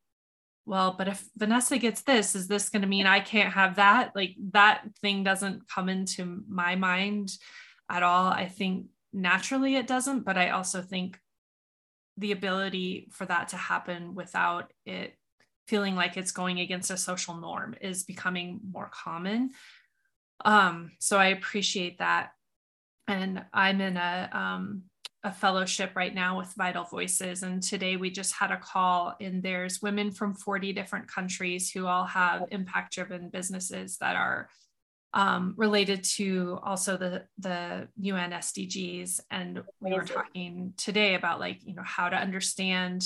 well, 0.66 0.96
but 0.98 1.07
if 1.07 1.24
Vanessa 1.36 1.78
gets 1.78 2.03
this, 2.03 2.34
is 2.34 2.48
this 2.48 2.68
going 2.68 2.82
to 2.82 2.88
mean 2.88 3.07
I 3.07 3.20
can't 3.20 3.53
have 3.53 3.76
that? 3.76 4.11
Like, 4.16 4.34
that 4.50 4.82
thing 5.00 5.22
doesn't 5.22 5.68
come 5.68 5.88
into 5.88 6.42
my 6.48 6.74
mind 6.74 7.30
at 7.88 8.03
all. 8.03 8.26
I 8.26 8.48
think 8.48 8.86
naturally 9.12 9.76
it 9.76 9.86
doesn't, 9.86 10.24
but 10.24 10.36
I 10.36 10.48
also 10.48 10.82
think 10.82 11.16
the 12.16 12.32
ability 12.32 13.07
for 13.12 13.24
that 13.26 13.50
to 13.50 13.57
happen 13.57 14.16
without 14.16 14.72
it 14.84 15.14
feeling 15.68 15.94
like 15.94 16.16
it's 16.16 16.32
going 16.32 16.59
against 16.59 16.90
a 16.90 16.96
social 16.96 17.36
norm 17.36 17.74
is 17.80 18.03
becoming 18.03 18.61
more 18.68 18.90
common. 18.92 19.50
Um, 20.45 20.93
so 20.99 21.18
I 21.18 21.26
appreciate 21.26 21.99
that. 21.99 22.32
And 23.09 23.45
I'm 23.53 23.80
in 23.80 23.97
a, 23.97 24.30
um, 24.32 24.82
a 25.24 25.32
fellowship 25.32 25.93
right 25.95 26.14
now 26.14 26.38
with 26.38 26.53
Vital 26.57 26.84
Voices. 26.84 27.43
And 27.43 27.62
today 27.62 27.97
we 27.97 28.11
just 28.11 28.34
had 28.34 28.51
a 28.51 28.57
call, 28.57 29.14
and 29.20 29.43
there's 29.43 29.80
women 29.80 30.11
from 30.11 30.34
40 30.34 30.72
different 30.72 31.07
countries 31.09 31.70
who 31.70 31.86
all 31.86 32.05
have 32.07 32.45
impact 32.51 32.95
driven 32.95 33.28
businesses 33.28 33.99
that 33.99 34.16
are 34.16 34.49
um, 35.14 35.55
related 35.57 36.05
to 36.16 36.59
also 36.62 36.97
the 36.97 37.24
the 37.38 37.88
UN 38.01 38.30
SDGs, 38.30 39.20
and 39.30 39.62
we 39.80 39.93
were 39.93 40.05
talking 40.05 40.72
today 40.78 41.14
about 41.14 41.38
like 41.38 41.59
you 41.64 41.74
know 41.74 41.82
how 41.84 42.09
to 42.09 42.16
understand 42.16 43.05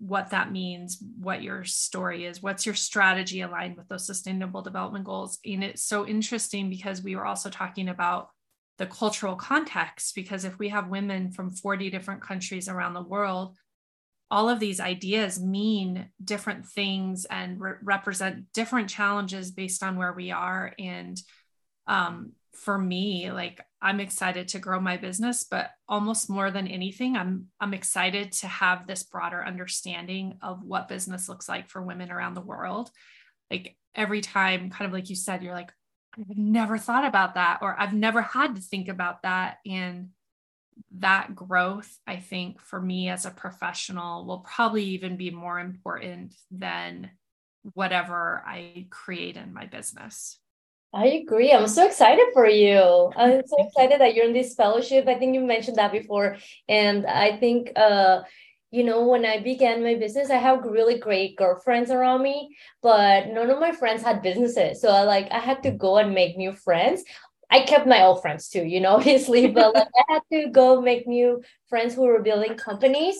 what 0.00 0.30
that 0.30 0.50
means, 0.50 1.02
what 1.18 1.42
your 1.42 1.64
story 1.64 2.24
is, 2.24 2.42
what's 2.42 2.66
your 2.66 2.74
strategy 2.74 3.42
aligned 3.42 3.76
with 3.76 3.86
those 3.88 4.06
sustainable 4.06 4.62
development 4.62 5.04
goals. 5.04 5.38
And 5.44 5.62
it's 5.62 5.82
so 5.82 6.06
interesting 6.06 6.70
because 6.70 7.02
we 7.02 7.14
were 7.14 7.26
also 7.26 7.50
talking 7.50 7.88
about 7.88 8.30
the 8.78 8.86
cultural 8.86 9.36
context 9.36 10.14
because 10.14 10.46
if 10.46 10.58
we 10.58 10.70
have 10.70 10.88
women 10.88 11.30
from 11.32 11.50
40 11.50 11.90
different 11.90 12.22
countries 12.22 12.66
around 12.66 12.94
the 12.94 13.02
world 13.02 13.56
all 14.30 14.48
of 14.48 14.60
these 14.60 14.80
ideas 14.80 15.40
mean 15.40 16.08
different 16.22 16.64
things 16.64 17.24
and 17.26 17.60
re- 17.60 17.74
represent 17.82 18.44
different 18.54 18.88
challenges 18.88 19.50
based 19.50 19.82
on 19.82 19.96
where 19.96 20.12
we 20.12 20.30
are 20.30 20.72
and 20.78 21.20
um, 21.86 22.32
for 22.52 22.76
me 22.76 23.30
like 23.30 23.60
i'm 23.80 24.00
excited 24.00 24.48
to 24.48 24.58
grow 24.58 24.80
my 24.80 24.96
business 24.96 25.44
but 25.44 25.70
almost 25.88 26.28
more 26.28 26.50
than 26.50 26.66
anything 26.66 27.16
i'm 27.16 27.46
i'm 27.60 27.74
excited 27.74 28.32
to 28.32 28.46
have 28.46 28.86
this 28.86 29.02
broader 29.02 29.44
understanding 29.44 30.38
of 30.42 30.62
what 30.62 30.88
business 30.88 31.28
looks 31.28 31.48
like 31.48 31.68
for 31.68 31.80
women 31.82 32.10
around 32.10 32.34
the 32.34 32.40
world 32.40 32.90
like 33.50 33.76
every 33.94 34.20
time 34.20 34.70
kind 34.70 34.86
of 34.86 34.92
like 34.92 35.08
you 35.08 35.16
said 35.16 35.42
you're 35.42 35.54
like 35.54 35.72
i've 36.18 36.36
never 36.36 36.76
thought 36.76 37.04
about 37.04 37.34
that 37.34 37.58
or 37.62 37.78
i've 37.78 37.94
never 37.94 38.22
had 38.22 38.56
to 38.56 38.60
think 38.60 38.88
about 38.88 39.22
that 39.22 39.58
and 39.64 40.10
that 40.98 41.34
growth, 41.34 41.98
I 42.06 42.16
think, 42.16 42.60
for 42.60 42.80
me 42.80 43.08
as 43.08 43.24
a 43.24 43.30
professional 43.30 44.24
will 44.24 44.40
probably 44.40 44.84
even 44.84 45.16
be 45.16 45.30
more 45.30 45.58
important 45.58 46.34
than 46.50 47.10
whatever 47.74 48.42
I 48.46 48.86
create 48.90 49.36
in 49.36 49.52
my 49.52 49.66
business. 49.66 50.38
I 50.92 51.06
agree. 51.06 51.52
I'm 51.52 51.68
so 51.68 51.86
excited 51.86 52.26
for 52.32 52.46
you. 52.48 53.12
I'm 53.16 53.42
so 53.46 53.56
excited 53.66 54.00
that 54.00 54.14
you're 54.14 54.26
in 54.26 54.32
this 54.32 54.54
fellowship. 54.54 55.06
I 55.06 55.14
think 55.14 55.34
you 55.34 55.40
mentioned 55.40 55.76
that 55.78 55.92
before. 55.92 56.36
And 56.68 57.06
I 57.06 57.36
think 57.36 57.72
uh 57.76 58.22
you 58.72 58.84
know, 58.84 59.04
when 59.08 59.24
I 59.26 59.40
began 59.40 59.82
my 59.82 59.96
business, 59.96 60.30
I 60.30 60.36
have 60.36 60.62
really 60.64 60.96
great 60.98 61.34
girlfriends 61.36 61.90
around 61.90 62.22
me, 62.22 62.56
but 62.82 63.26
none 63.28 63.50
of 63.50 63.58
my 63.58 63.72
friends 63.72 64.00
had 64.02 64.22
businesses. 64.22 64.80
So 64.80 64.88
I 64.90 65.02
like 65.02 65.28
I 65.32 65.38
had 65.38 65.62
to 65.64 65.70
go 65.72 65.96
and 65.98 66.14
make 66.14 66.36
new 66.36 66.52
friends. 66.52 67.04
I 67.50 67.60
kept 67.62 67.86
my 67.86 68.02
old 68.02 68.22
friends 68.22 68.48
too, 68.48 68.64
you 68.64 68.80
know, 68.80 68.94
obviously, 68.96 69.46
but 69.48 69.74
like 69.74 69.88
I 70.08 70.12
had 70.14 70.22
to 70.32 70.50
go 70.50 70.80
make 70.80 71.06
new 71.06 71.42
friends 71.68 71.94
who 71.94 72.02
were 72.02 72.22
building 72.22 72.56
companies. 72.56 73.16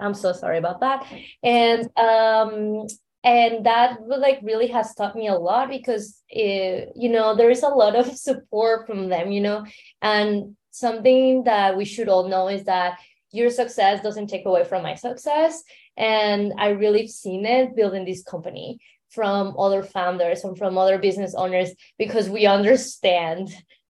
I'm 0.00 0.14
so 0.14 0.32
sorry 0.32 0.58
about 0.58 0.80
that. 0.80 1.06
And 1.42 1.88
um 1.96 2.86
and 3.24 3.66
that 3.66 3.98
like 4.06 4.40
really 4.42 4.66
has 4.66 4.94
taught 4.94 5.14
me 5.14 5.28
a 5.28 5.34
lot 5.34 5.68
because 5.68 6.20
it, 6.28 6.92
you 6.96 7.08
know 7.08 7.36
there 7.36 7.50
is 7.50 7.62
a 7.62 7.68
lot 7.68 7.94
of 7.94 8.06
support 8.28 8.86
from 8.86 9.08
them 9.08 9.30
you 9.30 9.40
know 9.40 9.64
and 10.00 10.56
something 10.70 11.44
that 11.44 11.76
we 11.76 11.84
should 11.84 12.08
all 12.08 12.28
know 12.28 12.48
is 12.48 12.64
that 12.64 12.98
your 13.30 13.50
success 13.50 14.02
doesn't 14.02 14.26
take 14.26 14.46
away 14.46 14.64
from 14.64 14.82
my 14.82 14.94
success 14.94 15.62
and 15.96 16.52
i 16.58 16.68
really 16.70 17.06
seen 17.06 17.44
it 17.44 17.76
building 17.76 18.04
this 18.04 18.22
company 18.22 18.78
from 19.10 19.54
other 19.58 19.82
founders 19.82 20.42
and 20.42 20.56
from 20.56 20.78
other 20.78 20.98
business 20.98 21.34
owners 21.34 21.70
because 21.98 22.30
we 22.30 22.46
understand 22.46 23.54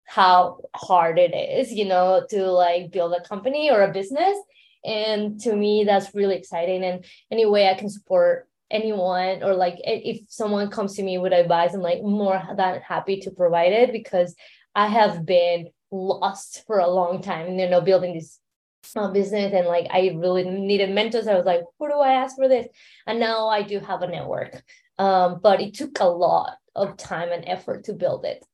how 0.05 0.59
hard 0.75 1.17
it 1.17 1.33
is, 1.33 1.71
you 1.71 1.85
know, 1.85 2.25
to 2.29 2.51
like 2.51 2.91
build 2.91 3.13
a 3.13 3.27
company 3.27 3.71
or 3.71 3.81
a 3.81 3.93
business. 3.93 4.37
And 4.83 5.39
to 5.41 5.55
me, 5.55 5.85
that's 5.85 6.13
really 6.13 6.35
exciting. 6.35 6.83
And 6.83 7.05
any 7.31 7.45
way 7.45 7.69
I 7.69 7.75
can 7.75 7.89
support 7.89 8.47
anyone 8.73 9.43
or 9.43 9.53
like 9.53 9.75
if 9.83 10.21
someone 10.27 10.69
comes 10.69 10.95
to 10.95 11.03
me 11.03 11.17
with 11.17 11.33
advice, 11.33 11.73
I'm 11.73 11.81
like 11.81 12.01
more 12.01 12.41
than 12.57 12.81
happy 12.81 13.21
to 13.21 13.31
provide 13.31 13.71
it 13.71 13.91
because 13.91 14.35
I 14.75 14.87
have 14.87 15.25
been 15.25 15.69
lost 15.91 16.63
for 16.65 16.79
a 16.79 16.89
long 16.89 17.21
time, 17.21 17.59
you 17.59 17.69
know, 17.69 17.81
building 17.81 18.13
this 18.15 18.39
small 18.83 19.11
business 19.11 19.53
and 19.53 19.67
like 19.67 19.87
I 19.91 20.11
really 20.15 20.43
needed 20.43 20.89
mentors. 20.89 21.27
I 21.27 21.35
was 21.35 21.45
like, 21.45 21.61
who 21.79 21.87
do 21.87 21.99
I 21.99 22.13
ask 22.13 22.35
for 22.35 22.49
this? 22.49 22.67
And 23.07 23.19
now 23.19 23.47
I 23.47 23.61
do 23.61 23.79
have 23.79 24.01
a 24.01 24.07
network 24.07 24.63
um, 24.97 25.39
but 25.41 25.61
it 25.61 25.73
took 25.73 25.99
a 25.99 26.05
lot 26.05 26.57
of 26.75 26.97
time 26.97 27.31
and 27.31 27.43
effort 27.47 27.85
to 27.85 27.93
build 27.93 28.25
it. 28.25 28.45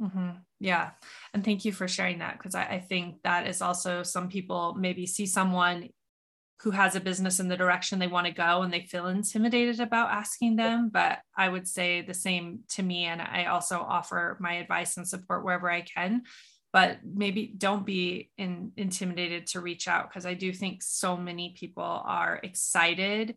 Mm-hmm. 0.00 0.30
Yeah. 0.60 0.90
And 1.32 1.44
thank 1.44 1.64
you 1.64 1.72
for 1.72 1.88
sharing 1.88 2.18
that 2.18 2.38
because 2.38 2.54
I, 2.54 2.64
I 2.64 2.80
think 2.80 3.22
that 3.22 3.46
is 3.46 3.62
also 3.62 4.02
some 4.02 4.28
people 4.28 4.74
maybe 4.78 5.06
see 5.06 5.26
someone 5.26 5.90
who 6.62 6.70
has 6.70 6.96
a 6.96 7.00
business 7.00 7.38
in 7.38 7.48
the 7.48 7.56
direction 7.56 7.98
they 7.98 8.06
want 8.06 8.26
to 8.26 8.32
go 8.32 8.62
and 8.62 8.72
they 8.72 8.80
feel 8.80 9.06
intimidated 9.08 9.78
about 9.78 10.10
asking 10.10 10.56
them. 10.56 10.88
But 10.88 11.18
I 11.36 11.48
would 11.48 11.68
say 11.68 12.00
the 12.00 12.14
same 12.14 12.60
to 12.70 12.82
me. 12.82 13.04
And 13.04 13.20
I 13.20 13.46
also 13.46 13.78
offer 13.78 14.36
my 14.40 14.54
advice 14.54 14.96
and 14.96 15.06
support 15.06 15.44
wherever 15.44 15.70
I 15.70 15.82
can. 15.82 16.22
but 16.72 16.98
maybe 17.04 17.54
don't 17.56 17.86
be 17.86 18.30
in, 18.36 18.70
intimidated 18.76 19.46
to 19.46 19.60
reach 19.62 19.88
out 19.88 20.10
because 20.10 20.26
I 20.26 20.34
do 20.34 20.52
think 20.52 20.82
so 20.82 21.16
many 21.16 21.54
people 21.58 21.82
are 21.82 22.38
excited. 22.42 23.36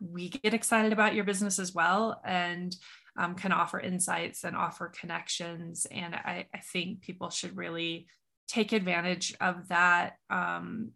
We 0.00 0.28
get 0.30 0.54
excited 0.54 0.92
about 0.92 1.14
your 1.14 1.24
business 1.24 1.60
as 1.60 1.72
well 1.72 2.20
and 2.24 2.74
um, 3.16 3.36
can 3.36 3.52
offer 3.52 3.78
insights 3.78 4.42
and 4.42 4.56
offer 4.56 4.88
connections. 4.88 5.86
And 5.90 6.16
I, 6.16 6.46
I 6.52 6.58
think 6.72 7.02
people 7.02 7.30
should 7.30 7.56
really 7.56 8.08
take 8.48 8.72
advantage 8.72 9.36
of 9.40 9.68
that 9.68 10.14
um, 10.28 10.90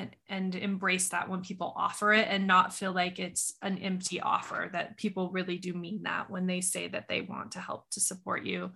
and 0.00 0.16
and 0.28 0.54
embrace 0.54 1.08
that 1.10 1.28
when 1.28 1.42
people 1.42 1.72
offer 1.76 2.12
it 2.12 2.26
and 2.28 2.46
not 2.46 2.74
feel 2.74 2.92
like 2.92 3.18
it's 3.18 3.54
an 3.62 3.78
empty 3.78 4.20
offer 4.20 4.70
that 4.72 4.96
people 4.96 5.30
really 5.30 5.58
do 5.58 5.72
mean 5.72 6.02
that 6.04 6.30
when 6.30 6.46
they 6.46 6.60
say 6.60 6.88
that 6.88 7.08
they 7.08 7.20
want 7.20 7.52
to 7.52 7.60
help 7.60 7.88
to 7.90 8.00
support 8.00 8.44
you 8.44 8.70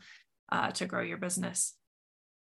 uh, 0.53 0.70
to 0.72 0.87
grow 0.87 1.03
your 1.03 1.18
business. 1.18 1.75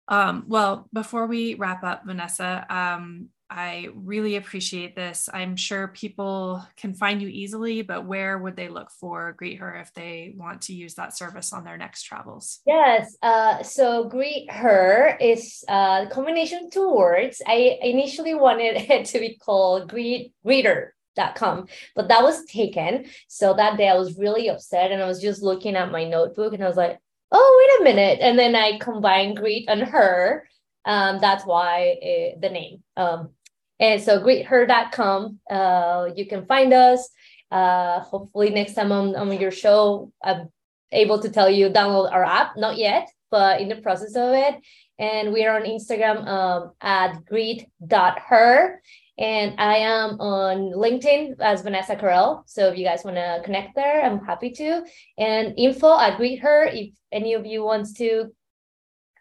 Um, 0.09 0.45
well 0.47 0.89
before 0.93 1.27
we 1.27 1.55
wrap 1.55 1.83
up 1.83 2.03
vanessa 2.07 2.65
um, 2.71 3.31
I 3.49 3.89
really 3.95 4.37
appreciate 4.37 4.97
this. 4.97 5.29
I'm 5.33 5.55
sure 5.55 5.89
people 5.89 6.67
can 6.77 6.95
find 6.95 7.23
you 7.23 7.29
easily, 7.29 7.83
but 7.83 8.05
where 8.05 8.39
would 8.39 8.57
they 8.57 8.69
look 8.69 8.91
for 8.91 9.35
Greet 9.39 9.61
Her 9.61 9.77
if 9.77 9.95
they 9.95 10.35
want 10.37 10.63
to 10.63 10.75
use 10.75 10.95
that 10.95 11.17
service 11.17 11.53
on 11.53 11.63
their 11.63 11.77
next 11.77 12.03
travels? 12.03 12.61
Yes. 12.67 13.17
Uh, 13.23 13.63
so 13.63 14.05
Greet 14.05 14.51
Her 14.51 15.17
is 15.21 15.65
a 15.69 16.09
combination 16.11 16.65
of 16.65 16.73
two 16.73 16.93
words. 16.93 17.41
I 17.47 17.79
initially 17.83 18.35
wanted 18.35 18.77
it 18.91 19.07
to 19.07 19.21
be 19.21 19.37
called 19.37 19.89
Greet 19.89 20.33
Greeter.com, 20.45 21.69
but 21.95 22.09
that 22.09 22.23
was 22.23 22.45
taken. 22.47 23.07
So 23.29 23.55
that 23.55 23.77
day 23.79 23.89
I 23.89 23.97
was 23.97 24.19
really 24.19 24.49
upset 24.49 24.91
and 24.91 25.01
I 25.01 25.07
was 25.07 25.21
just 25.21 25.43
looking 25.43 25.77
at 25.77 25.93
my 25.93 26.05
notebook 26.05 26.53
and 26.53 26.65
I 26.65 26.69
was 26.69 26.77
like, 26.77 26.99
oh, 27.31 27.81
wait 27.81 27.81
a 27.81 27.95
minute. 27.95 28.19
And 28.21 28.37
then 28.37 28.57
I 28.57 28.79
combined 28.79 29.37
Greet 29.37 29.69
and 29.69 29.83
Her 29.83 30.49
um, 30.87 31.19
that's 31.21 31.45
why 31.45 31.99
it, 32.01 32.41
the 32.41 32.49
name. 32.49 32.83
Um, 32.97 33.31
and 33.79 34.01
so 34.01 34.21
greether.com. 34.21 35.41
Uh, 35.51 36.09
you 36.17 36.27
can 36.27 36.47
find 36.47 36.73
us. 36.73 37.09
Uh, 37.51 38.01
hopefully 38.01 38.51
next 38.51 38.75
time 38.75 38.91
on, 38.91 39.15
on 39.15 39.33
your 39.39 39.51
show, 39.51 40.11
I'm 40.23 40.49
able 40.93 41.21
to 41.21 41.29
tell 41.29 41.51
you 41.51 41.69
download 41.69 42.11
our 42.13 42.25
app. 42.25 42.57
Not 42.57 42.79
yet, 42.79 43.09
but 43.31 43.61
in 43.61 43.69
the 43.69 43.77
process 43.77 44.17
of 44.17 44.33
it. 44.33 44.57
And 44.99 45.33
we 45.33 45.45
are 45.45 45.57
on 45.57 45.67
Instagram 45.67 46.27
um, 46.27 46.73
at 46.81 47.25
greet.her. 47.27 48.81
And 49.19 49.55
I 49.59 49.77
am 49.79 50.21
on 50.21 50.73
LinkedIn 50.73 51.41
as 51.41 51.63
Vanessa 51.63 51.97
Karel. 51.97 52.45
So 52.47 52.69
if 52.69 52.79
you 52.79 52.85
guys 52.85 53.03
want 53.03 53.17
to 53.17 53.41
connect 53.45 53.75
there, 53.75 54.05
I'm 54.05 54.25
happy 54.25 54.51
to. 54.51 54.83
And 55.17 55.55
info 55.59 55.99
at 55.99 56.19
Greet 56.19 56.41
Her. 56.41 56.65
If 56.67 56.93
any 57.13 57.33
of 57.33 57.47
you 57.47 57.65
wants 57.65 57.95
to 57.95 58.31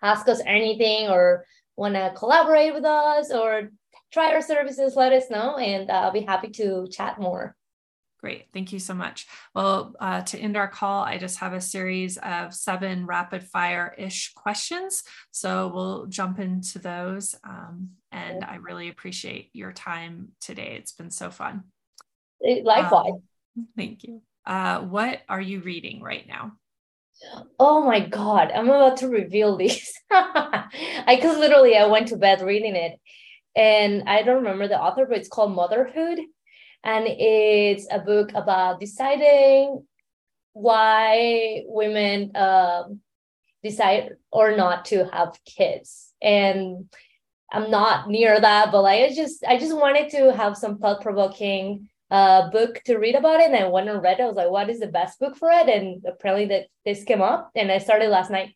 ask 0.02 0.28
us 0.28 0.42
anything 0.46 1.10
or 1.10 1.46
want 1.76 1.96
to 1.96 2.14
collaborate 2.16 2.74
with 2.74 2.86
us 2.86 3.32
or 3.32 3.70
try 4.12 4.34
our 4.34 4.42
services, 4.42 4.96
let 4.96 5.12
us 5.14 5.30
know, 5.30 5.58
and 5.58 5.90
uh, 5.90 5.94
I'll 5.94 6.12
be 6.12 6.22
happy 6.22 6.50
to 6.50 6.88
chat 6.90 7.20
more. 7.20 7.56
Great. 8.22 8.46
Thank 8.54 8.74
you 8.74 8.80
so 8.80 8.96
much. 8.96 9.28
Well, 9.54 9.94
uh, 10.00 10.22
to 10.22 10.40
end 10.40 10.58
our 10.58 10.68
call, 10.68 11.04
I 11.04 11.20
just 11.20 11.38
have 11.40 11.54
a 11.54 11.62
series 11.62 12.18
of 12.18 12.56
seven 12.56 13.06
rapid 13.06 13.44
fire 13.44 13.94
ish 14.00 14.34
questions. 14.34 15.04
So 15.30 15.72
we'll 15.72 16.08
jump 16.08 16.40
into 16.40 16.80
those. 16.80 17.36
Um, 17.44 17.90
and 18.12 18.44
I 18.44 18.56
really 18.56 18.90
appreciate 18.90 19.52
your 19.54 19.74
time 19.74 20.30
today. 20.42 20.76
It's 20.80 20.94
been 20.94 21.12
so 21.12 21.30
fun. 21.30 21.66
Likewise. 22.42 23.14
Um, 23.58 23.68
thank 23.76 24.04
you. 24.06 24.22
Uh, 24.44 24.80
what 24.80 25.22
are 25.30 25.42
you 25.42 25.60
reading 25.60 26.02
right 26.02 26.28
now? 26.28 26.54
Oh 27.60 27.84
my 27.84 28.00
God, 28.00 28.52
I'm 28.54 28.68
about 28.68 28.98
to 28.98 29.08
reveal 29.08 29.58
this. 29.58 29.94
I 30.12 30.68
because 31.16 31.38
literally 31.38 31.78
I 31.78 31.86
went 31.88 32.10
to 32.10 32.18
bed 32.18 32.42
reading 32.42 32.76
it 32.76 33.00
and 33.56 34.04
I 34.08 34.22
don't 34.24 34.44
remember 34.44 34.68
the 34.68 34.80
author, 34.80 35.06
but 35.06 35.18
it's 35.18 35.30
called 35.30 35.56
Motherhood. 35.56 36.20
And 36.84 37.08
it's 37.08 37.88
a 37.90 38.00
book 38.00 38.32
about 38.36 38.80
deciding 38.80 39.86
why 40.54 41.64
women 41.66 42.32
um, 42.36 43.02
decide 43.64 44.12
or 44.32 44.56
not 44.56 44.86
to 44.86 45.10
have 45.12 45.40
kids. 45.46 46.14
And 46.22 46.90
I'm 47.52 47.72
not 47.72 48.10
near 48.10 48.40
that, 48.40 48.72
but 48.72 48.84
I 48.84 49.14
just 49.14 49.44
I 49.44 49.58
just 49.58 49.76
wanted 49.76 50.10
to 50.12 50.34
have 50.34 50.58
some 50.58 50.78
thought 50.78 51.02
provoking 51.02 51.90
uh, 52.12 52.50
book 52.50 52.82
to 52.86 52.98
read 52.98 53.16
about 53.16 53.40
it. 53.40 53.48
And 53.48 53.56
I 53.56 53.68
went 53.68 53.90
and 53.90 54.02
read 54.02 54.20
it. 54.20 54.24
I 54.24 54.28
was 54.28 54.36
like, 54.36 54.50
what 54.50 54.70
is 54.70 54.80
the 54.80 54.88
best 54.88 55.20
book 55.20 55.36
for 55.36 55.50
it? 55.52 55.68
And 55.68 56.04
apparently 56.06 56.46
that 56.48 56.68
this 56.86 57.04
came 57.04 57.22
up 57.22 57.52
and 57.56 57.72
I 57.72 57.80
started 57.80 58.10
last 58.10 58.30
night. 58.30 58.56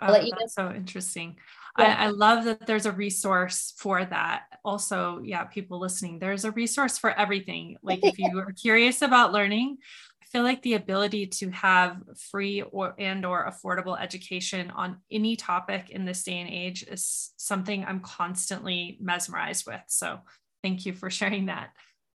Oh, 0.00 0.12
that's 0.12 0.54
so 0.54 0.72
interesting. 0.72 1.36
Yeah. 1.78 1.96
I, 1.98 2.06
I, 2.06 2.08
love 2.08 2.44
that 2.44 2.66
there's 2.66 2.86
a 2.86 2.92
resource 2.92 3.72
for 3.78 4.04
that. 4.04 4.42
Also, 4.64 5.20
yeah, 5.22 5.44
people 5.44 5.78
listening, 5.78 6.18
there's 6.18 6.44
a 6.44 6.50
resource 6.50 6.98
for 6.98 7.10
everything. 7.10 7.76
Like 7.82 8.00
if 8.04 8.18
you 8.18 8.38
are 8.38 8.52
curious 8.52 9.00
about 9.00 9.32
learning, 9.32 9.78
I 10.22 10.26
feel 10.26 10.42
like 10.42 10.62
the 10.62 10.74
ability 10.74 11.26
to 11.26 11.50
have 11.50 11.98
free 12.30 12.62
or 12.62 12.94
and 12.98 13.24
or 13.24 13.50
affordable 13.50 13.98
education 13.98 14.70
on 14.70 14.98
any 15.10 15.36
topic 15.36 15.90
in 15.90 16.04
this 16.04 16.24
day 16.24 16.40
and 16.40 16.50
age 16.50 16.82
is 16.82 17.32
something 17.36 17.84
I'm 17.84 18.00
constantly 18.00 18.98
mesmerized 19.00 19.66
with. 19.66 19.82
So 19.86 20.20
thank 20.62 20.84
you 20.84 20.92
for 20.92 21.10
sharing 21.10 21.46
that. 21.46 21.70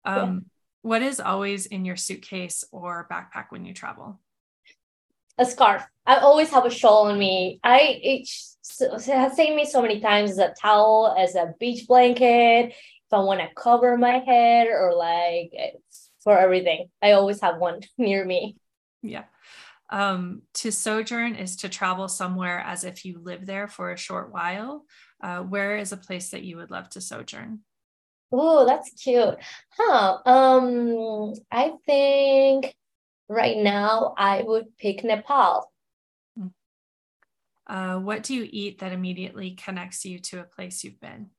Um, 0.06 0.16
yeah. 0.16 0.40
What 0.82 1.02
is 1.02 1.20
always 1.20 1.66
in 1.66 1.86
your 1.86 1.96
suitcase 1.96 2.66
or 2.72 3.08
backpack 3.10 3.46
when 3.50 3.66
you 3.66 3.74
travel? 3.74 4.20
A 5.38 5.46
scarf. 5.46 5.84
I 6.06 6.18
always 6.18 6.50
have 6.50 6.66
a 6.66 6.70
shawl 6.70 7.08
on 7.08 7.18
me. 7.18 7.60
I 7.64 8.00
it 8.04 8.30
has 9.06 9.36
saved 9.36 9.56
me 9.56 9.66
so 9.66 9.82
many 9.82 10.00
times 10.00 10.32
as 10.32 10.38
a 10.38 10.54
towel, 10.62 11.16
as 11.18 11.36
a 11.36 11.54
beach 11.60 11.88
blanket. 11.88 12.70
If 12.70 13.14
I 13.14 13.20
want 13.20 13.40
to 13.40 13.50
cover 13.56 13.98
my 13.98 14.20
head 14.20 14.68
or 14.68 14.94
like 14.94 15.54
for 16.24 16.38
everything, 16.38 16.90
I 17.02 17.14
always 17.14 17.42
have 17.42 17.58
one 17.58 17.82
near 17.98 18.24
me. 18.26 18.58
Yeah. 19.02 19.24
Um, 19.90 20.42
to 20.56 20.72
sojourn 20.72 21.36
is 21.36 21.58
to 21.58 21.70
travel 21.70 22.08
somewhere 22.08 22.60
as 22.60 22.84
if 22.84 23.06
you 23.06 23.20
live 23.20 23.46
there 23.46 23.68
for 23.68 23.92
a 23.92 23.98
short 23.98 24.32
while. 24.32 24.86
Uh, 25.22 25.40
where 25.40 25.78
is 25.78 25.92
a 25.92 25.98
place 25.98 26.30
that 26.32 26.44
you 26.44 26.58
would 26.58 26.72
love 26.72 26.90
to 26.90 27.02
sojourn? 27.02 27.60
Oh, 28.36 28.66
that's 28.66 28.90
cute. 29.02 29.36
Huh. 29.78 30.18
Um, 30.26 31.34
I 31.52 31.74
think 31.86 32.76
right 33.30 33.58
now 33.58 34.16
I 34.18 34.42
would 34.42 34.76
pick 34.78 35.04
Nepal. 35.04 35.72
Uh, 37.68 38.00
what 38.00 38.24
do 38.24 38.34
you 38.34 38.48
eat 38.52 38.80
that 38.80 38.92
immediately 38.92 39.52
connects 39.52 40.04
you 40.04 40.20
to 40.20 40.40
a 40.40 40.44
place 40.44 40.84
you've 40.84 41.00
been? 41.00 41.30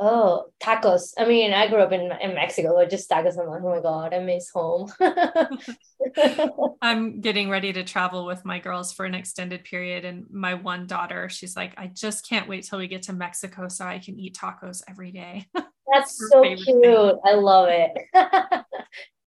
Oh, 0.00 0.46
tacos. 0.62 1.12
I 1.18 1.24
mean, 1.24 1.52
I 1.52 1.66
grew 1.68 1.80
up 1.80 1.90
in, 1.90 2.12
in 2.22 2.34
Mexico, 2.34 2.74
but 2.74 2.88
just 2.88 3.10
tacos. 3.10 3.38
I'm 3.38 3.48
like, 3.48 3.62
oh 3.62 3.74
my 3.74 3.80
God, 3.80 4.14
I 4.14 4.20
miss 4.20 4.50
home. 4.50 4.92
I'm 6.82 7.20
getting 7.20 7.50
ready 7.50 7.72
to 7.72 7.82
travel 7.82 8.24
with 8.24 8.44
my 8.44 8.60
girls 8.60 8.92
for 8.92 9.04
an 9.04 9.14
extended 9.14 9.64
period. 9.64 10.04
And 10.04 10.26
my 10.30 10.54
one 10.54 10.86
daughter, 10.86 11.28
she's 11.28 11.56
like, 11.56 11.74
I 11.76 11.88
just 11.88 12.28
can't 12.28 12.48
wait 12.48 12.64
till 12.64 12.78
we 12.78 12.86
get 12.86 13.02
to 13.04 13.12
Mexico 13.12 13.68
so 13.68 13.84
I 13.84 13.98
can 13.98 14.18
eat 14.20 14.36
tacos 14.36 14.82
every 14.88 15.10
day. 15.10 15.46
That's 15.92 16.16
so 16.30 16.42
cute. 16.42 16.64
Thing. 16.64 17.20
I 17.24 17.34
love 17.34 17.68
it. 17.70 17.92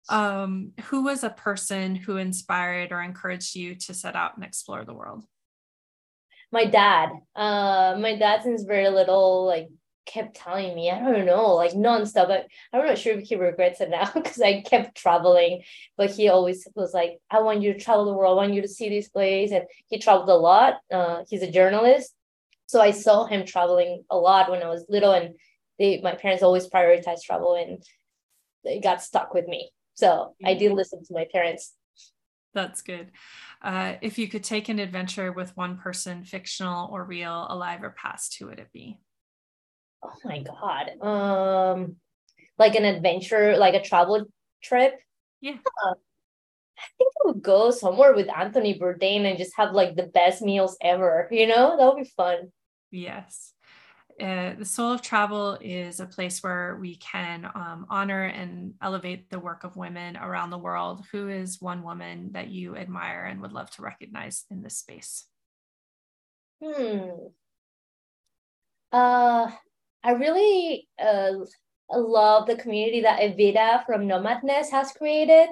um, 0.10 0.72
who 0.86 1.04
was 1.04 1.24
a 1.24 1.30
person 1.32 1.96
who 1.96 2.18
inspired 2.18 2.92
or 2.92 3.02
encouraged 3.02 3.56
you 3.56 3.76
to 3.76 3.94
set 3.94 4.16
out 4.16 4.36
and 4.36 4.46
explore 4.46 4.86
the 4.86 4.94
world? 4.94 5.26
my 6.52 6.66
dad. 6.66 7.12
Uh, 7.36 7.96
my 8.00 8.18
dad 8.18 8.44
since 8.44 8.64
very 8.64 8.90
little 8.90 9.46
like 9.46 9.70
kept 10.06 10.36
telling 10.36 10.76
me, 10.76 10.90
I 10.90 11.00
don't 11.00 11.26
know, 11.26 11.56
like 11.56 11.72
nonstop. 11.72 12.28
But 12.28 12.48
I'm 12.74 12.86
not 12.86 12.98
sure 12.98 13.18
if 13.18 13.28
he 13.28 13.36
regrets 13.36 13.82
it 13.82 13.90
now 13.90 14.10
because 14.14 14.42
I 14.42 14.62
kept 14.62 14.98
traveling. 14.98 15.64
But 15.98 16.12
he 16.12 16.30
always 16.30 16.68
was 16.76 16.94
like, 16.94 17.20
I 17.30 17.42
want 17.42 17.62
you 17.62 17.74
to 17.74 17.80
travel 17.80 18.06
the 18.06 18.14
world. 18.14 18.38
I 18.38 18.44
want 18.44 18.54
you 18.54 18.62
to 18.62 18.68
see 18.68 18.90
this 18.90 19.10
place. 19.10 19.52
And 19.52 19.66
he 19.88 20.00
traveled 20.00 20.30
a 20.30 20.36
lot. 20.36 20.76
Uh, 20.92 21.24
he's 21.30 21.44
a 21.44 21.52
journalist. 21.52 22.14
So 22.68 22.80
I 22.82 22.92
saw 22.92 23.26
him 23.26 23.46
traveling 23.46 24.04
a 24.10 24.18
lot 24.18 24.50
when 24.50 24.64
I 24.64 24.70
was 24.70 24.86
little. 24.90 25.12
And 25.12 25.36
they, 25.78 26.02
my 26.02 26.16
parents 26.16 26.44
always 26.44 26.70
prioritized 26.70 27.24
travel 27.24 27.56
and 27.56 27.84
they 28.64 28.80
got 28.80 29.02
stuck 29.02 29.34
with 29.34 29.48
me. 29.48 29.72
So 29.96 30.36
I 30.44 30.54
did 30.54 30.72
listen 30.72 31.04
to 31.04 31.14
my 31.14 31.28
parents. 31.32 31.74
That's 32.54 32.82
good. 32.82 33.12
Uh, 33.62 33.96
if 34.02 34.18
you 34.18 34.28
could 34.28 34.44
take 34.44 34.70
an 34.70 34.80
adventure 34.80 35.32
with 35.32 35.56
one 35.56 35.78
person, 35.78 36.24
fictional 36.24 36.90
or 36.92 37.06
real, 37.06 37.46
alive 37.50 37.84
or 37.84 37.92
past, 37.92 38.38
who 38.38 38.48
would 38.48 38.60
it 38.60 38.72
be? 38.74 39.00
Oh 40.04 40.14
my 40.24 40.40
god. 40.44 41.06
Um, 41.06 41.96
like 42.58 42.76
an 42.76 42.86
adventure, 42.86 43.58
like 43.58 43.76
a 43.76 43.82
travel 43.82 44.26
trip. 44.64 45.00
Yeah. 45.42 45.58
Uh, 45.86 45.94
I 46.78 46.84
think 46.98 47.14
I 47.24 47.28
would 47.28 47.42
go 47.42 47.72
somewhere 47.72 48.16
with 48.16 48.30
Anthony 48.30 48.80
Bourdain 48.80 49.26
and 49.26 49.38
just 49.38 49.56
have 49.58 49.74
like 49.74 49.96
the 49.96 50.08
best 50.08 50.42
meals 50.42 50.78
ever. 50.82 51.28
You 51.32 51.48
know, 51.48 51.78
that 51.78 51.86
would 51.86 52.04
be 52.04 52.10
fun. 52.16 52.52
Yes 52.90 53.54
uh, 54.22 54.54
the 54.58 54.66
Soul 54.66 54.94
of 54.94 55.02
Travel 55.02 55.58
is 55.62 56.00
a 56.00 56.06
place 56.06 56.44
where 56.44 56.78
we 56.80 56.96
can 56.98 57.46
um, 57.56 57.86
honor 57.90 58.26
and 58.26 58.74
elevate 58.82 59.30
the 59.30 59.40
work 59.40 59.64
of 59.64 59.76
women 59.76 60.18
around 60.18 60.50
the 60.50 60.58
world. 60.58 61.06
Who 61.12 61.30
is 61.30 61.62
one 61.62 61.84
woman 61.84 62.32
that 62.34 62.50
you 62.50 62.76
admire 62.76 63.26
and 63.26 63.42
would 63.42 63.54
love 63.54 63.72
to 63.72 63.82
recognize 63.82 64.46
in 64.52 64.62
this 64.62 64.78
space? 64.78 65.26
Hmm. 66.64 67.10
Uh, 68.92 69.52
I 70.04 70.12
really 70.12 70.88
uh, 71.02 71.32
love 71.92 72.48
the 72.48 72.56
community 72.56 73.02
that 73.02 73.22
Evita 73.22 73.86
from 73.86 74.08
Nomadness 74.08 74.72
has 74.72 74.92
created. 74.92 75.50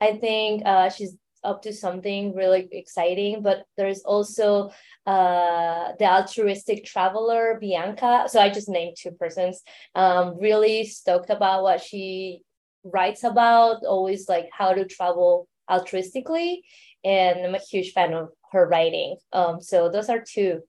I 0.00 0.16
think 0.16 0.62
uh, 0.64 0.90
she's 0.90 1.16
up 1.42 1.62
to 1.62 1.72
something 1.72 2.34
really 2.34 2.68
exciting, 2.72 3.42
but 3.42 3.64
there's 3.76 4.00
also 4.00 4.70
uh, 5.06 5.92
the 5.98 6.06
altruistic 6.06 6.84
traveler, 6.84 7.58
Bianca. 7.60 8.24
So 8.28 8.40
I 8.40 8.48
just 8.48 8.68
named 8.68 8.96
two 8.98 9.12
persons. 9.12 9.62
Um, 9.94 10.38
really 10.40 10.86
stoked 10.86 11.30
about 11.30 11.62
what 11.62 11.82
she 11.82 12.42
writes 12.82 13.24
about, 13.24 13.84
always 13.84 14.28
like 14.28 14.48
how 14.52 14.72
to 14.72 14.86
travel 14.86 15.48
altruistically. 15.70 16.60
And 17.04 17.40
I'm 17.44 17.54
a 17.54 17.58
huge 17.58 17.92
fan 17.92 18.14
of 18.14 18.30
her 18.52 18.66
writing. 18.66 19.16
Um, 19.32 19.60
so 19.60 19.90
those 19.90 20.08
are 20.08 20.24
two 20.26 20.62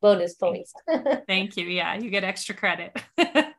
bonus 0.00 0.34
points. 0.34 0.72
Thank 1.26 1.56
you. 1.56 1.66
Yeah, 1.66 1.96
you 1.96 2.10
get 2.10 2.24
extra 2.24 2.54
credit. 2.54 2.96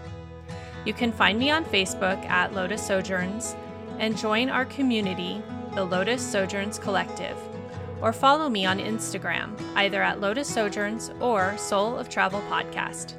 You 0.86 0.94
can 0.94 1.12
find 1.12 1.38
me 1.38 1.52
on 1.52 1.66
Facebook 1.66 2.24
at 2.26 2.54
Lotus 2.54 2.86
Sojourns 2.86 3.56
and 4.00 4.18
join 4.18 4.50
our 4.50 4.66
community, 4.66 5.42
the 5.74 5.84
Lotus 5.84 6.22
Sojourns 6.22 6.80
Collective, 6.80 7.38
or 8.02 8.14
follow 8.14 8.48
me 8.50 8.66
on 8.66 8.80
Instagram, 8.80 9.60
either 9.76 10.02
at 10.02 10.22
Lotus 10.22 10.50
Sojourns 10.50 11.12
or 11.20 11.58
Soul 11.58 11.98
of 11.98 12.10
Travel 12.10 12.42
Podcast. 12.50 13.14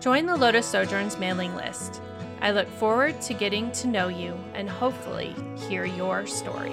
Join 0.00 0.26
the 0.26 0.36
Lotus 0.36 0.66
Sojourns 0.66 1.18
mailing 1.18 1.54
list 1.54 2.00
I 2.42 2.50
look 2.50 2.68
forward 2.68 3.20
to 3.22 3.34
getting 3.34 3.70
to 3.70 3.86
know 3.86 4.08
you 4.08 4.36
and 4.54 4.68
hopefully 4.68 5.32
hear 5.68 5.84
your 5.84 6.26
story. 6.26 6.72